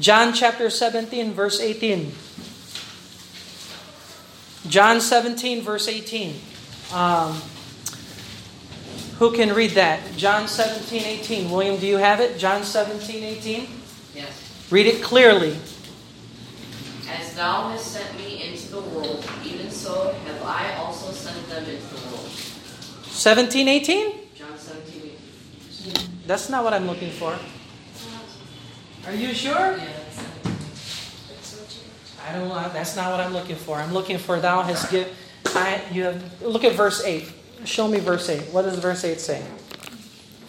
John 0.00 0.32
chapter 0.32 0.72
17 0.72 1.32
verse 1.32 1.60
18. 1.60 2.12
John 4.68 5.00
17 5.00 5.62
verse 5.62 5.88
18. 5.88 6.34
Um, 6.92 7.36
who 9.18 9.32
can 9.32 9.52
read 9.52 9.72
that? 9.72 10.00
John 10.16 10.46
17, 10.46 11.02
18. 11.02 11.50
William, 11.50 11.76
do 11.76 11.86
you 11.86 11.96
have 11.96 12.20
it? 12.20 12.38
John 12.38 12.62
17, 12.62 13.24
18? 13.24 13.66
Yes. 14.14 14.30
Read 14.70 14.86
it 14.86 15.02
clearly. 15.02 15.58
As 17.10 17.34
thou 17.34 17.68
hast 17.70 17.98
sent 17.98 18.16
me 18.16 18.46
into 18.46 18.68
the 18.70 18.80
world, 18.80 19.26
even 19.44 19.70
so 19.70 20.14
have 20.24 20.42
I 20.44 20.76
also 20.76 21.10
sent 21.10 21.48
them 21.48 21.64
into 21.64 21.94
the 21.94 22.14
world. 22.14 22.30
17, 23.10 23.66
18? 23.66 24.27
John 25.88 25.96
17. 25.96 26.24
18. 26.24 26.26
That's 26.26 26.48
not 26.48 26.64
what 26.64 26.74
I'm 26.74 26.86
looking 26.86 27.10
for. 27.10 27.38
Are 29.06 29.14
you 29.14 29.32
sure? 29.32 29.76
Yeah. 29.76 29.88
I 32.28 32.32
don't 32.32 32.48
know. 32.48 32.60
That's 32.72 32.96
not 32.96 33.10
what 33.10 33.20
I'm 33.20 33.32
looking 33.32 33.56
for. 33.56 33.76
I'm 33.76 33.92
looking 33.92 34.18
for 34.18 34.38
thou 34.38 34.60
has 34.62 34.84
give. 34.90 35.08
I 35.56 35.80
you 35.92 36.04
have 36.04 36.42
look 36.42 36.64
at 36.64 36.76
verse 36.76 37.02
eight. 37.04 37.24
Show 37.64 37.88
me 37.88 38.00
verse 38.00 38.28
eight. 38.28 38.52
What 38.52 38.62
does 38.68 38.76
verse 38.78 39.04
eight 39.04 39.20
say? 39.20 39.40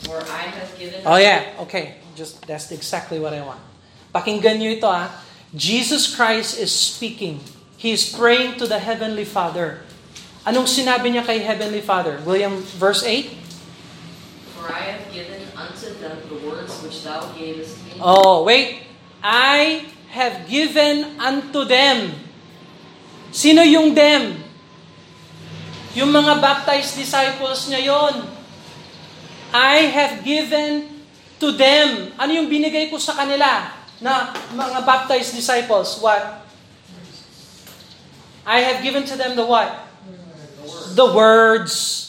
For 0.03 0.19
I 0.19 0.51
have 0.51 0.77
given. 0.77 1.01
Oh 1.05 1.15
yeah. 1.15 1.55
Okay. 1.59 1.95
Just 2.15 2.43
that's 2.47 2.71
exactly 2.75 3.19
what 3.19 3.33
I 3.33 3.39
want. 3.47 3.63
Pakinggan 4.11 4.59
niyo 4.59 4.75
ito 4.75 4.91
ah. 4.91 5.07
Jesus 5.55 6.13
Christ 6.13 6.59
is 6.59 6.69
speaking. 6.69 7.39
He 7.79 7.95
is 7.95 8.11
praying 8.11 8.59
to 8.59 8.67
the 8.67 8.83
heavenly 8.83 9.23
Father. 9.23 9.79
Anong 10.43 10.67
sinabi 10.67 11.15
niya 11.15 11.23
kay 11.23 11.39
heavenly 11.39 11.79
Father? 11.79 12.19
William 12.27 12.59
verse 12.75 13.07
8? 13.07 13.31
For 14.55 14.67
I 14.67 14.99
have 14.99 15.05
given 15.15 15.41
unto 15.55 15.95
them 16.03 16.19
the 16.27 16.37
words 16.43 16.78
which 16.89 17.05
thou 17.05 17.21
gavest 17.37 17.77
me. 17.85 18.01
Oh, 18.01 18.41
wait. 18.41 18.81
I 19.21 19.85
have 20.09 20.49
given 20.49 21.21
unto 21.21 21.61
them. 21.69 22.17
Sino 23.29 23.61
yung 23.61 23.93
them? 23.93 24.41
Yung 25.93 26.09
mga 26.09 26.41
baptized 26.41 26.97
disciples 26.97 27.69
niya 27.69 27.93
yon. 27.93 28.25
I 29.53 29.85
have 29.93 30.25
given 30.25 31.05
to 31.37 31.53
them. 31.53 32.09
Ano 32.17 32.33
yung 32.33 32.49
binigay 32.49 32.89
ko 32.89 32.97
sa 32.97 33.13
kanila 33.13 33.69
na 34.01 34.33
mga 34.57 34.81
baptized 34.81 35.37
disciples? 35.37 36.01
What? 36.01 36.41
I 38.49 38.65
have 38.65 38.81
given 38.81 39.05
to 39.05 39.13
them 39.13 39.37
the 39.37 39.45
what? 39.45 39.69
The 40.97 41.05
words. 41.05 42.08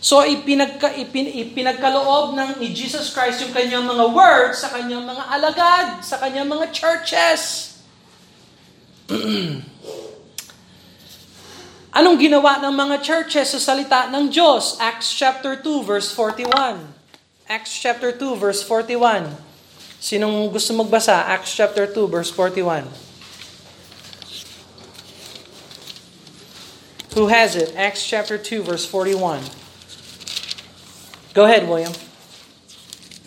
So 0.00 0.24
ipinagka, 0.24 0.96
ipin, 0.96 1.28
ipinagkaloob 1.28 2.32
ng 2.32 2.56
ni 2.56 2.72
Jesus 2.72 3.12
Christ 3.12 3.44
yung 3.44 3.52
kanyang 3.52 3.84
mga 3.84 4.16
words 4.16 4.64
sa 4.64 4.72
kanyang 4.72 5.04
mga 5.04 5.24
alagad, 5.28 6.00
sa 6.00 6.16
kanyang 6.16 6.48
mga 6.48 6.72
churches. 6.72 7.76
Anong 12.00 12.16
ginawa 12.16 12.64
ng 12.64 12.72
mga 12.72 12.96
churches 13.04 13.52
sa 13.52 13.60
salita 13.60 14.08
ng 14.08 14.32
Diyos? 14.32 14.80
Acts 14.80 15.12
chapter 15.12 15.52
2 15.52 15.84
verse 15.84 16.08
41. 16.16 16.80
Acts 17.44 17.76
chapter 17.76 18.08
2 18.08 18.40
verse 18.40 18.64
41. 18.64 19.28
Sinong 20.00 20.48
gusto 20.48 20.72
magbasa? 20.72 21.28
Acts 21.28 21.52
chapter 21.52 21.84
2 21.84 22.08
verse 22.08 22.32
41. 22.32 22.88
Who 27.20 27.28
has 27.28 27.52
it? 27.52 27.76
Acts 27.76 28.00
chapter 28.00 28.40
2 28.40 28.64
verse 28.64 28.88
41. 28.88 29.59
Go 31.32 31.44
ahead, 31.44 31.68
William. 31.68 31.92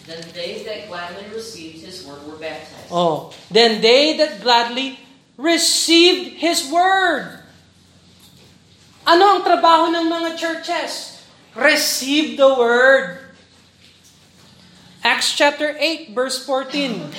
Then 0.06 0.24
they 0.34 0.64
that 0.68 0.88
gladly 0.88 1.26
received 1.32 1.86
his 1.86 2.06
word 2.06 2.28
were 2.28 2.36
baptized. 2.36 2.91
Oh, 2.91 3.32
then 3.49 3.80
they 3.80 4.18
that 4.18 4.43
gladly 4.43 4.99
received 5.38 6.43
his 6.43 6.68
word. 6.68 7.39
Ano 9.08 9.39
ang 9.39 9.41
trabaho 9.43 9.91
ng 9.91 10.08
mga 10.12 10.30
churches? 10.36 11.24
Receive 11.56 12.36
the 12.36 12.51
word. 12.51 13.20
Acts 15.04 15.36
chapter 15.36 15.76
8 15.80 16.16
verse 16.16 16.39
14. 16.43 17.12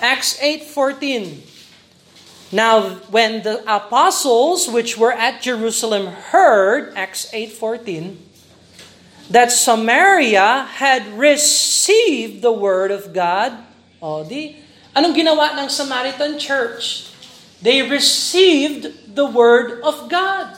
Acts 0.00 0.36
8:14. 0.40 1.40
Now 2.52 3.00
when 3.08 3.42
the 3.42 3.64
apostles 3.64 4.68
which 4.68 4.96
were 5.00 5.12
at 5.12 5.40
Jerusalem 5.40 6.12
heard 6.32 6.92
Acts 6.92 7.32
8:14 7.32 8.25
that 9.30 9.50
Samaria 9.50 10.68
had 10.78 11.06
received 11.18 12.42
the 12.42 12.52
word 12.52 12.90
of 12.90 13.12
God. 13.12 13.52
O 14.00 14.22
di, 14.22 14.60
anong 14.94 15.14
ginawa 15.16 15.56
ng 15.58 15.68
Samaritan 15.68 16.38
church? 16.38 17.10
They 17.62 17.82
received 17.82 19.16
the 19.16 19.26
word 19.26 19.80
of 19.82 20.08
God. 20.08 20.54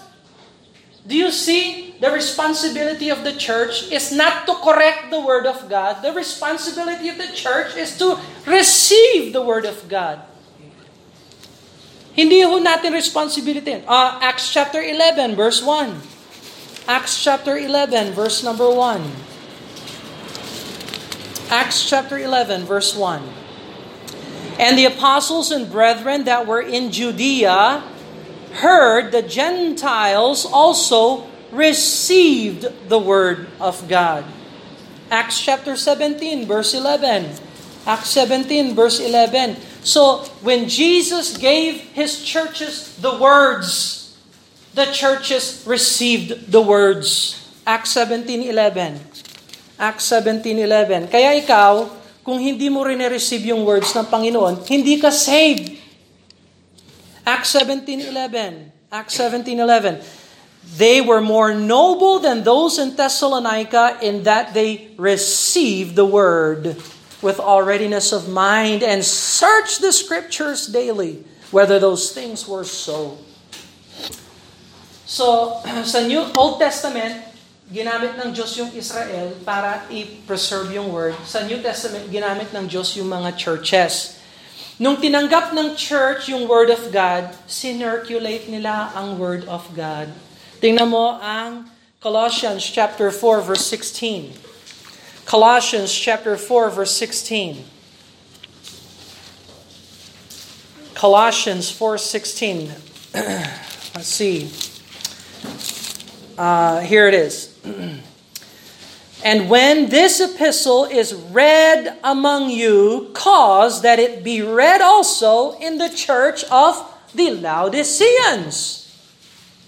Do 1.09 1.17
you 1.17 1.33
see 1.33 1.89
the 2.01 2.11
responsibility 2.11 3.11
of 3.11 3.25
the 3.25 3.35
church 3.35 3.91
is 3.91 4.15
not 4.15 4.47
to 4.47 4.55
correct 4.63 5.11
the 5.11 5.21
word 5.21 5.47
of 5.47 5.69
God. 5.69 6.03
The 6.03 6.13
responsibility 6.13 7.09
of 7.09 7.19
the 7.19 7.27
church 7.35 7.75
is 7.75 7.99
to 7.99 8.19
receive 8.47 9.33
the 9.33 9.43
word 9.43 9.67
of 9.67 9.89
God. 9.91 10.23
Hindi 12.15 12.43
ho 12.43 12.59
natin 12.59 12.95
responsibility. 12.95 13.83
Uh, 13.87 14.19
Acts 14.23 14.51
chapter 14.51 14.83
11 14.83 15.35
verse 15.35 15.63
1. 15.63 16.18
Acts 16.89 17.23
chapter 17.23 17.59
11, 17.59 18.15
verse 18.15 18.43
number 18.43 18.65
1. 18.65 19.05
Acts 21.51 21.87
chapter 21.87 22.17
11, 22.17 22.65
verse 22.65 22.97
1. 22.97 23.21
And 24.59 24.79
the 24.79 24.87
apostles 24.87 25.51
and 25.51 25.71
brethren 25.71 26.25
that 26.25 26.47
were 26.47 26.63
in 26.63 26.91
Judea 26.91 27.85
heard 28.55 29.13
the 29.13 29.21
Gentiles 29.21 30.47
also 30.47 31.27
received 31.53 32.65
the 32.89 32.99
word 32.99 33.49
of 33.61 33.87
God. 33.87 34.25
Acts 35.11 35.43
chapter 35.43 35.77
17, 35.77 36.47
verse 36.47 36.73
11. 36.73 37.37
Acts 37.85 38.09
17, 38.09 38.75
verse 38.75 38.99
11. 38.99 39.57
So, 39.85 40.25
when 40.41 40.71
Jesus 40.71 41.37
gave 41.37 41.81
his 41.93 42.25
churches 42.25 42.97
the 42.97 43.19
words, 43.19 43.98
the 44.79 44.87
churches 44.95 45.67
received 45.67 46.55
the 46.55 46.63
words. 46.63 47.35
Acts 47.67 47.99
17.11. 47.99 49.03
Acts 49.75 50.07
17.11. 50.07 51.11
Kaya 51.11 51.35
ikaw, 51.35 51.91
kung 52.23 52.39
hindi 52.39 52.71
mo 52.71 52.87
rin 52.87 53.03
receive 53.11 53.43
yung 53.51 53.67
words 53.67 53.91
ng 53.91 54.07
Panginoon, 54.07 54.63
hindi 54.71 55.03
ka 55.03 55.11
saved. 55.11 55.75
Acts 57.27 57.59
17.11. 57.59 58.95
Acts 58.95 59.19
17.11. 59.19 59.99
They 60.79 61.03
were 61.03 61.21
more 61.21 61.57
noble 61.59 62.23
than 62.23 62.47
those 62.47 62.79
in 62.79 62.95
Thessalonica 62.95 63.99
in 63.99 64.23
that 64.31 64.55
they 64.55 64.95
received 64.95 65.97
the 65.99 66.07
word 66.07 66.79
with 67.19 67.41
all 67.41 67.67
readiness 67.67 68.13
of 68.13 68.31
mind 68.31 68.87
and 68.87 69.03
searched 69.03 69.83
the 69.83 69.91
scriptures 69.91 70.71
daily 70.71 71.25
whether 71.51 71.81
those 71.81 72.13
things 72.13 72.47
were 72.47 72.65
so. 72.69 73.19
So, 75.09 75.57
sa 75.89 76.05
New 76.05 76.21
Old 76.37 76.61
Testament, 76.61 77.25
ginamit 77.73 78.21
ng 78.21 78.29
Diyos 78.37 78.53
yung 78.61 78.69
Israel 78.77 79.33
para 79.41 79.89
i-preserve 79.89 80.77
yung 80.77 80.93
word. 80.93 81.17
Sa 81.25 81.49
New 81.49 81.65
Testament, 81.65 82.13
ginamit 82.13 82.53
ng 82.53 82.69
Diyos 82.69 82.93
yung 83.01 83.09
mga 83.09 83.33
churches. 83.41 84.21
Nung 84.77 85.01
tinanggap 85.01 85.57
ng 85.57 85.75
church 85.81 86.29
yung 86.29 86.45
word 86.45 86.69
of 86.69 86.93
God, 86.93 87.33
sinirculate 87.49 88.53
nila 88.53 88.93
ang 88.93 89.17
word 89.17 89.49
of 89.49 89.65
God. 89.73 90.13
Tingnan 90.61 90.93
mo 90.93 91.17
ang 91.19 91.73
Colossians 92.05 92.63
chapter 92.69 93.09
4 93.09 93.49
verse 93.49 93.65
16. 93.65 94.37
Colossians 95.25 95.91
chapter 95.91 96.37
4 96.37 96.69
verse 96.71 96.95
16. 96.95 97.79
Colossians 100.99 101.71
4:16. 101.71 102.75
Let's 103.95 104.09
see. 104.09 104.51
Uh, 106.39 106.81
here 106.81 107.09
it 107.09 107.15
is. 107.15 107.59
and 109.25 109.51
when 109.51 109.89
this 109.89 110.21
epistle 110.21 110.85
is 110.85 111.13
read 111.15 111.99
among 112.05 112.51
you, 112.51 113.11
cause 113.13 113.83
that 113.83 113.99
it 113.99 114.23
be 114.23 114.41
read 114.43 114.81
also 114.81 115.59
in 115.59 115.79
the 115.79 115.89
church 115.89 116.45
of 116.45 116.79
the 117.15 117.33
Laodiceans. 117.33 118.85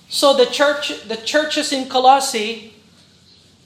So 0.09 0.37
the 0.37 0.47
church, 0.47 1.07
the 1.09 1.17
churches 1.17 1.73
in 1.73 1.89
Colossae 1.89 2.75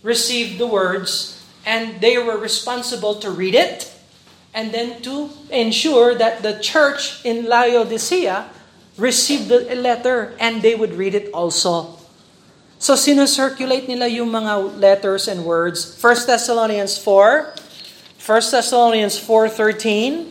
received 0.03 0.59
the 0.59 0.67
words, 0.67 1.43
and 1.65 2.01
they 2.01 2.19
were 2.19 2.37
responsible 2.37 3.17
to 3.17 3.31
read 3.31 3.55
it, 3.55 3.93
and 4.53 4.73
then 4.73 5.03
to 5.03 5.31
ensure 5.51 6.15
that 6.15 6.43
the 6.43 6.59
church 6.61 7.25
in 7.25 7.47
Laodicea 7.47 8.49
received 8.97 9.49
the 9.49 9.75
letter, 9.75 10.37
and 10.39 10.63
they 10.63 10.75
would 10.75 10.95
read 10.95 11.15
it 11.15 11.33
also. 11.33 11.99
So 12.85 13.01
sinusirculate 13.01 13.89
nila 13.89 14.05
yung 14.13 14.29
mga 14.29 14.77
letters 14.77 15.25
and 15.25 15.41
words. 15.49 15.97
1 15.97 16.29
Thessalonians 16.29 17.01
4, 17.01 17.57
1 18.21 18.53
Thessalonians 18.53 19.17
4.13, 19.17 20.29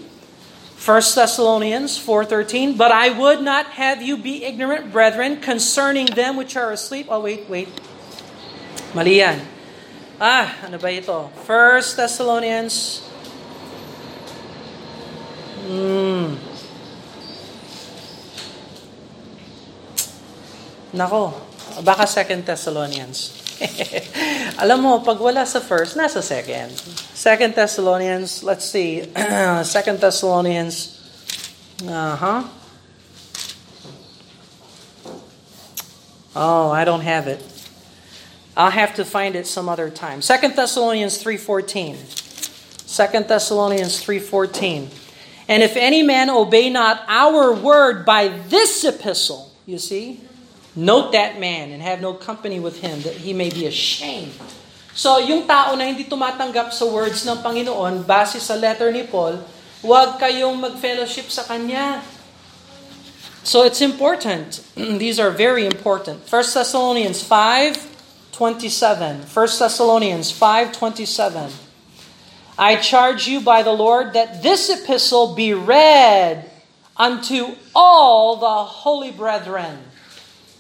1 0.78 1.18
Thessalonians 1.18 1.98
4.13, 1.98 2.78
But 2.78 2.94
I 2.94 3.10
would 3.10 3.42
not 3.42 3.74
have 3.82 4.06
you 4.06 4.22
be 4.22 4.46
ignorant, 4.46 4.94
brethren, 4.94 5.42
concerning 5.42 6.06
them 6.14 6.38
which 6.38 6.54
are 6.54 6.70
asleep. 6.70 7.10
Oh, 7.10 7.26
wait, 7.26 7.50
wait. 7.50 7.74
Mali 8.94 9.26
yan. 9.26 9.42
Ah, 10.22 10.54
ano 10.62 10.78
ba 10.78 10.94
ito? 10.94 11.34
1 11.50 11.98
Thessalonians... 11.98 13.02
Hmm. 15.66 16.38
Nako, 20.94 21.53
Baka 21.82 22.06
Second 22.06 22.46
Thessalonians. 22.46 23.34
Alam 24.62 24.80
mo, 24.82 24.92
pag 25.02 25.18
wala 25.18 25.48
sa 25.48 25.64
first, 25.64 25.98
nasa 25.98 26.22
second. 26.22 26.70
Second 27.16 27.56
Thessalonians, 27.56 28.44
let's 28.44 28.66
see. 28.68 29.02
Second 29.64 29.98
Thessalonians, 29.98 31.00
uh-huh. 31.88 32.44
Oh, 36.36 36.72
I 36.72 36.84
don't 36.84 37.02
have 37.02 37.28
it. 37.28 37.42
I'll 38.58 38.72
have 38.72 38.96
to 38.96 39.06
find 39.06 39.36
it 39.36 39.48
some 39.48 39.70
other 39.70 39.90
time. 39.90 40.22
Second 40.22 40.56
Thessalonians 40.56 41.22
3.14. 41.24 41.96
Second 42.88 43.28
Thessalonians 43.28 44.04
3.14. 44.04 44.88
And 45.48 45.64
if 45.64 45.76
any 45.76 46.04
man 46.04 46.30
obey 46.30 46.70
not 46.70 47.04
our 47.08 47.54
word 47.54 48.06
by 48.06 48.30
this 48.50 48.84
epistle, 48.84 49.52
you 49.66 49.78
see, 49.78 50.22
Note 50.74 51.14
that 51.14 51.40
man 51.40 51.70
and 51.70 51.82
have 51.82 52.02
no 52.02 52.14
company 52.14 52.60
with 52.60 52.82
him 52.82 53.02
that 53.06 53.22
he 53.22 53.34
may 53.34 53.50
be 53.50 53.70
ashamed. 53.70 54.34
So, 54.94 55.18
yung 55.18 55.46
tao 55.46 55.74
na 55.78 55.86
hindi 55.86 56.06
tumatanggap 56.06 56.74
sa 56.74 56.86
words 56.86 57.26
ng 57.26 57.42
Panginoon 57.42 58.06
base 58.06 58.42
sa 58.42 58.58
letter 58.58 58.94
ni 58.94 59.06
Paul, 59.06 59.42
huwag 59.82 60.18
kayong 60.18 60.58
mag-fellowship 60.58 61.30
sa 61.30 61.46
kanya. 61.46 62.02
So 63.44 63.64
it's 63.64 63.82
important. 63.82 64.64
These 64.76 65.20
are 65.20 65.30
very 65.30 65.66
important. 65.66 66.32
1 66.32 66.44
Thessalonians 66.54 67.22
5:27. 67.22 69.28
1 69.28 69.60
Thessalonians 69.60 70.32
5:27. 70.32 71.52
I 72.58 72.78
charge 72.78 73.28
you 73.28 73.42
by 73.42 73.64
the 73.64 73.74
Lord 73.74 74.14
that 74.14 74.44
this 74.44 74.70
epistle 74.70 75.36
be 75.36 75.54
read 75.54 76.50
unto 76.96 77.58
all 77.76 78.38
the 78.38 78.64
holy 78.64 79.12
brethren. 79.12 79.92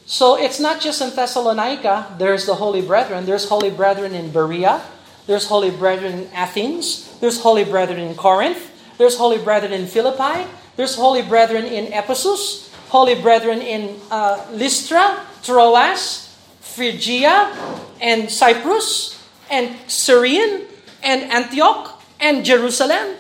So 0.05 0.35
it's 0.37 0.59
not 0.59 0.81
just 0.81 1.01
in 1.01 1.15
Thessalonica, 1.15 2.15
there's 2.17 2.45
the 2.45 2.55
holy 2.55 2.81
brethren. 2.81 3.25
There's 3.25 3.47
holy 3.47 3.69
brethren 3.69 4.13
in 4.13 4.31
Berea. 4.31 4.81
There's 5.27 5.47
holy 5.47 5.71
brethren 5.71 6.13
in 6.13 6.27
Athens. 6.33 7.17
There's 7.19 7.41
holy 7.41 7.63
brethren 7.63 7.99
in 7.99 8.15
Corinth. 8.15 8.71
There's 8.97 9.17
holy 9.17 9.37
brethren 9.37 9.71
in 9.71 9.87
Philippi. 9.87 10.47
There's 10.75 10.95
holy 10.95 11.21
brethren 11.21 11.65
in 11.65 11.93
Ephesus. 11.93 12.69
Holy 12.89 13.15
brethren 13.15 13.61
in 13.61 13.99
uh, 14.11 14.45
Lystra, 14.51 15.25
Troas, 15.41 16.35
Phrygia, 16.59 17.55
and 18.01 18.29
Cyprus, 18.29 19.17
and 19.49 19.75
Syrian, 19.89 20.67
and 21.01 21.31
Antioch, 21.31 22.01
and 22.19 22.45
Jerusalem. 22.45 23.15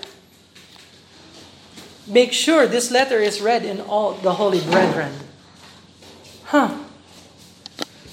Make 2.05 2.33
sure 2.33 2.67
this 2.67 2.91
letter 2.91 3.19
is 3.19 3.41
read 3.41 3.63
in 3.63 3.79
all 3.81 4.13
the 4.13 4.33
holy 4.33 4.61
brethren. 4.61 5.13
Huh. 6.53 6.69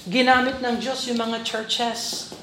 Ginamit 0.09 0.57
ng 0.65 0.81
Diyos 0.81 1.05
yung 1.05 1.21
mga 1.21 1.45
churches. 1.45 2.33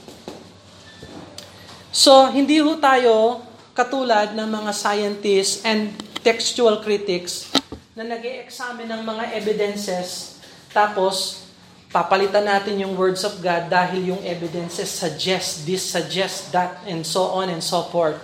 So, 1.91 2.31
hindi 2.31 2.63
ho 2.63 2.79
tayo 2.79 3.43
katulad 3.75 4.31
ng 4.31 4.47
mga 4.47 4.71
scientists 4.71 5.67
and 5.67 5.91
textual 6.23 6.79
critics 6.87 7.51
na 7.99 8.07
nag 8.07 8.23
examine 8.23 8.87
ng 8.87 9.03
mga 9.03 9.35
evidences 9.43 10.39
tapos 10.71 11.47
papalitan 11.91 12.47
natin 12.47 12.79
yung 12.79 12.95
words 12.95 13.27
of 13.27 13.35
God 13.43 13.67
dahil 13.67 14.15
yung 14.15 14.23
evidences 14.23 14.87
suggest 14.87 15.67
this, 15.67 15.83
suggest 15.83 16.55
that, 16.55 16.79
and 16.87 17.03
so 17.03 17.27
on 17.35 17.51
and 17.51 17.59
so 17.59 17.83
forth. 17.91 18.23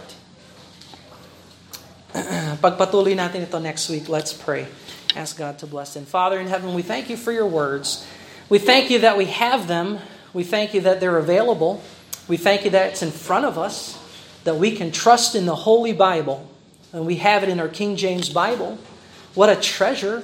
Pagpatuloy 2.63 3.19
natin 3.19 3.51
ito 3.51 3.59
next 3.59 3.91
week. 3.91 4.07
Let's 4.07 4.31
pray. 4.31 4.71
Ask 5.17 5.39
God 5.39 5.59
to 5.61 5.67
bless 5.67 5.95
them. 5.95 6.05
Father 6.05 6.41
in 6.41 6.49
heaven, 6.49 6.75
we 6.75 6.83
thank 6.83 7.09
you 7.09 7.17
for 7.17 7.31
your 7.31 7.47
words. 7.47 8.07
We 8.49 8.59
thank 8.59 8.91
you 8.91 9.01
that 9.01 9.17
we 9.17 9.27
have 9.27 9.69
them. 9.69 9.99
We 10.33 10.45
thank 10.45 10.75
you 10.75 10.81
that 10.83 11.01
they're 11.01 11.19
available. 11.19 11.83
We 12.27 12.37
thank 12.37 12.65
you 12.65 12.71
that 12.71 12.91
it's 12.91 13.03
in 13.03 13.11
front 13.11 13.45
of 13.45 13.57
us, 13.57 13.99
that 14.45 14.57
we 14.57 14.73
can 14.73 14.91
trust 14.91 15.35
in 15.35 15.47
the 15.47 15.55
Holy 15.55 15.93
Bible. 15.93 16.51
And 16.93 17.07
we 17.07 17.17
have 17.17 17.43
it 17.43 17.49
in 17.49 17.61
our 17.61 17.69
King 17.69 17.97
James 17.97 18.29
Bible. 18.29 18.79
What 19.35 19.51
a 19.51 19.57
treasure. 19.57 20.23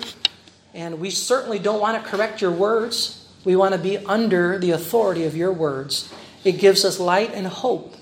And 0.74 1.00
we 1.00 1.10
certainly 1.10 1.58
don't 1.58 1.80
want 1.80 2.02
to 2.02 2.08
correct 2.08 2.40
your 2.40 2.52
words. 2.52 3.28
We 3.44 3.56
want 3.56 3.74
to 3.74 3.80
be 3.80 3.98
under 3.98 4.58
the 4.58 4.72
authority 4.72 5.24
of 5.24 5.36
your 5.36 5.52
words. 5.52 6.12
It 6.44 6.52
gives 6.52 6.84
us 6.84 6.98
light 6.98 7.32
and 7.34 7.46
hope, 7.46 7.94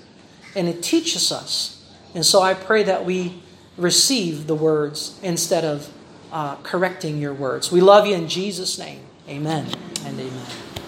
and 0.55 0.67
it 0.67 0.81
teaches 0.81 1.31
us. 1.31 1.75
And 2.13 2.25
so 2.25 2.41
I 2.41 2.53
pray 2.53 2.83
that 2.83 3.05
we 3.05 3.41
receive 3.77 4.47
the 4.47 4.55
words 4.55 5.19
instead 5.23 5.63
of 5.63 5.91
uh, 6.31 6.55
correcting 6.57 7.17
your 7.17 7.33
words. 7.33 7.71
We 7.71 7.81
love 7.81 8.05
you 8.05 8.15
in 8.15 8.27
Jesus' 8.27 8.77
name. 8.77 9.01
Amen 9.27 9.67
and 10.05 10.19
amen. 10.19 10.68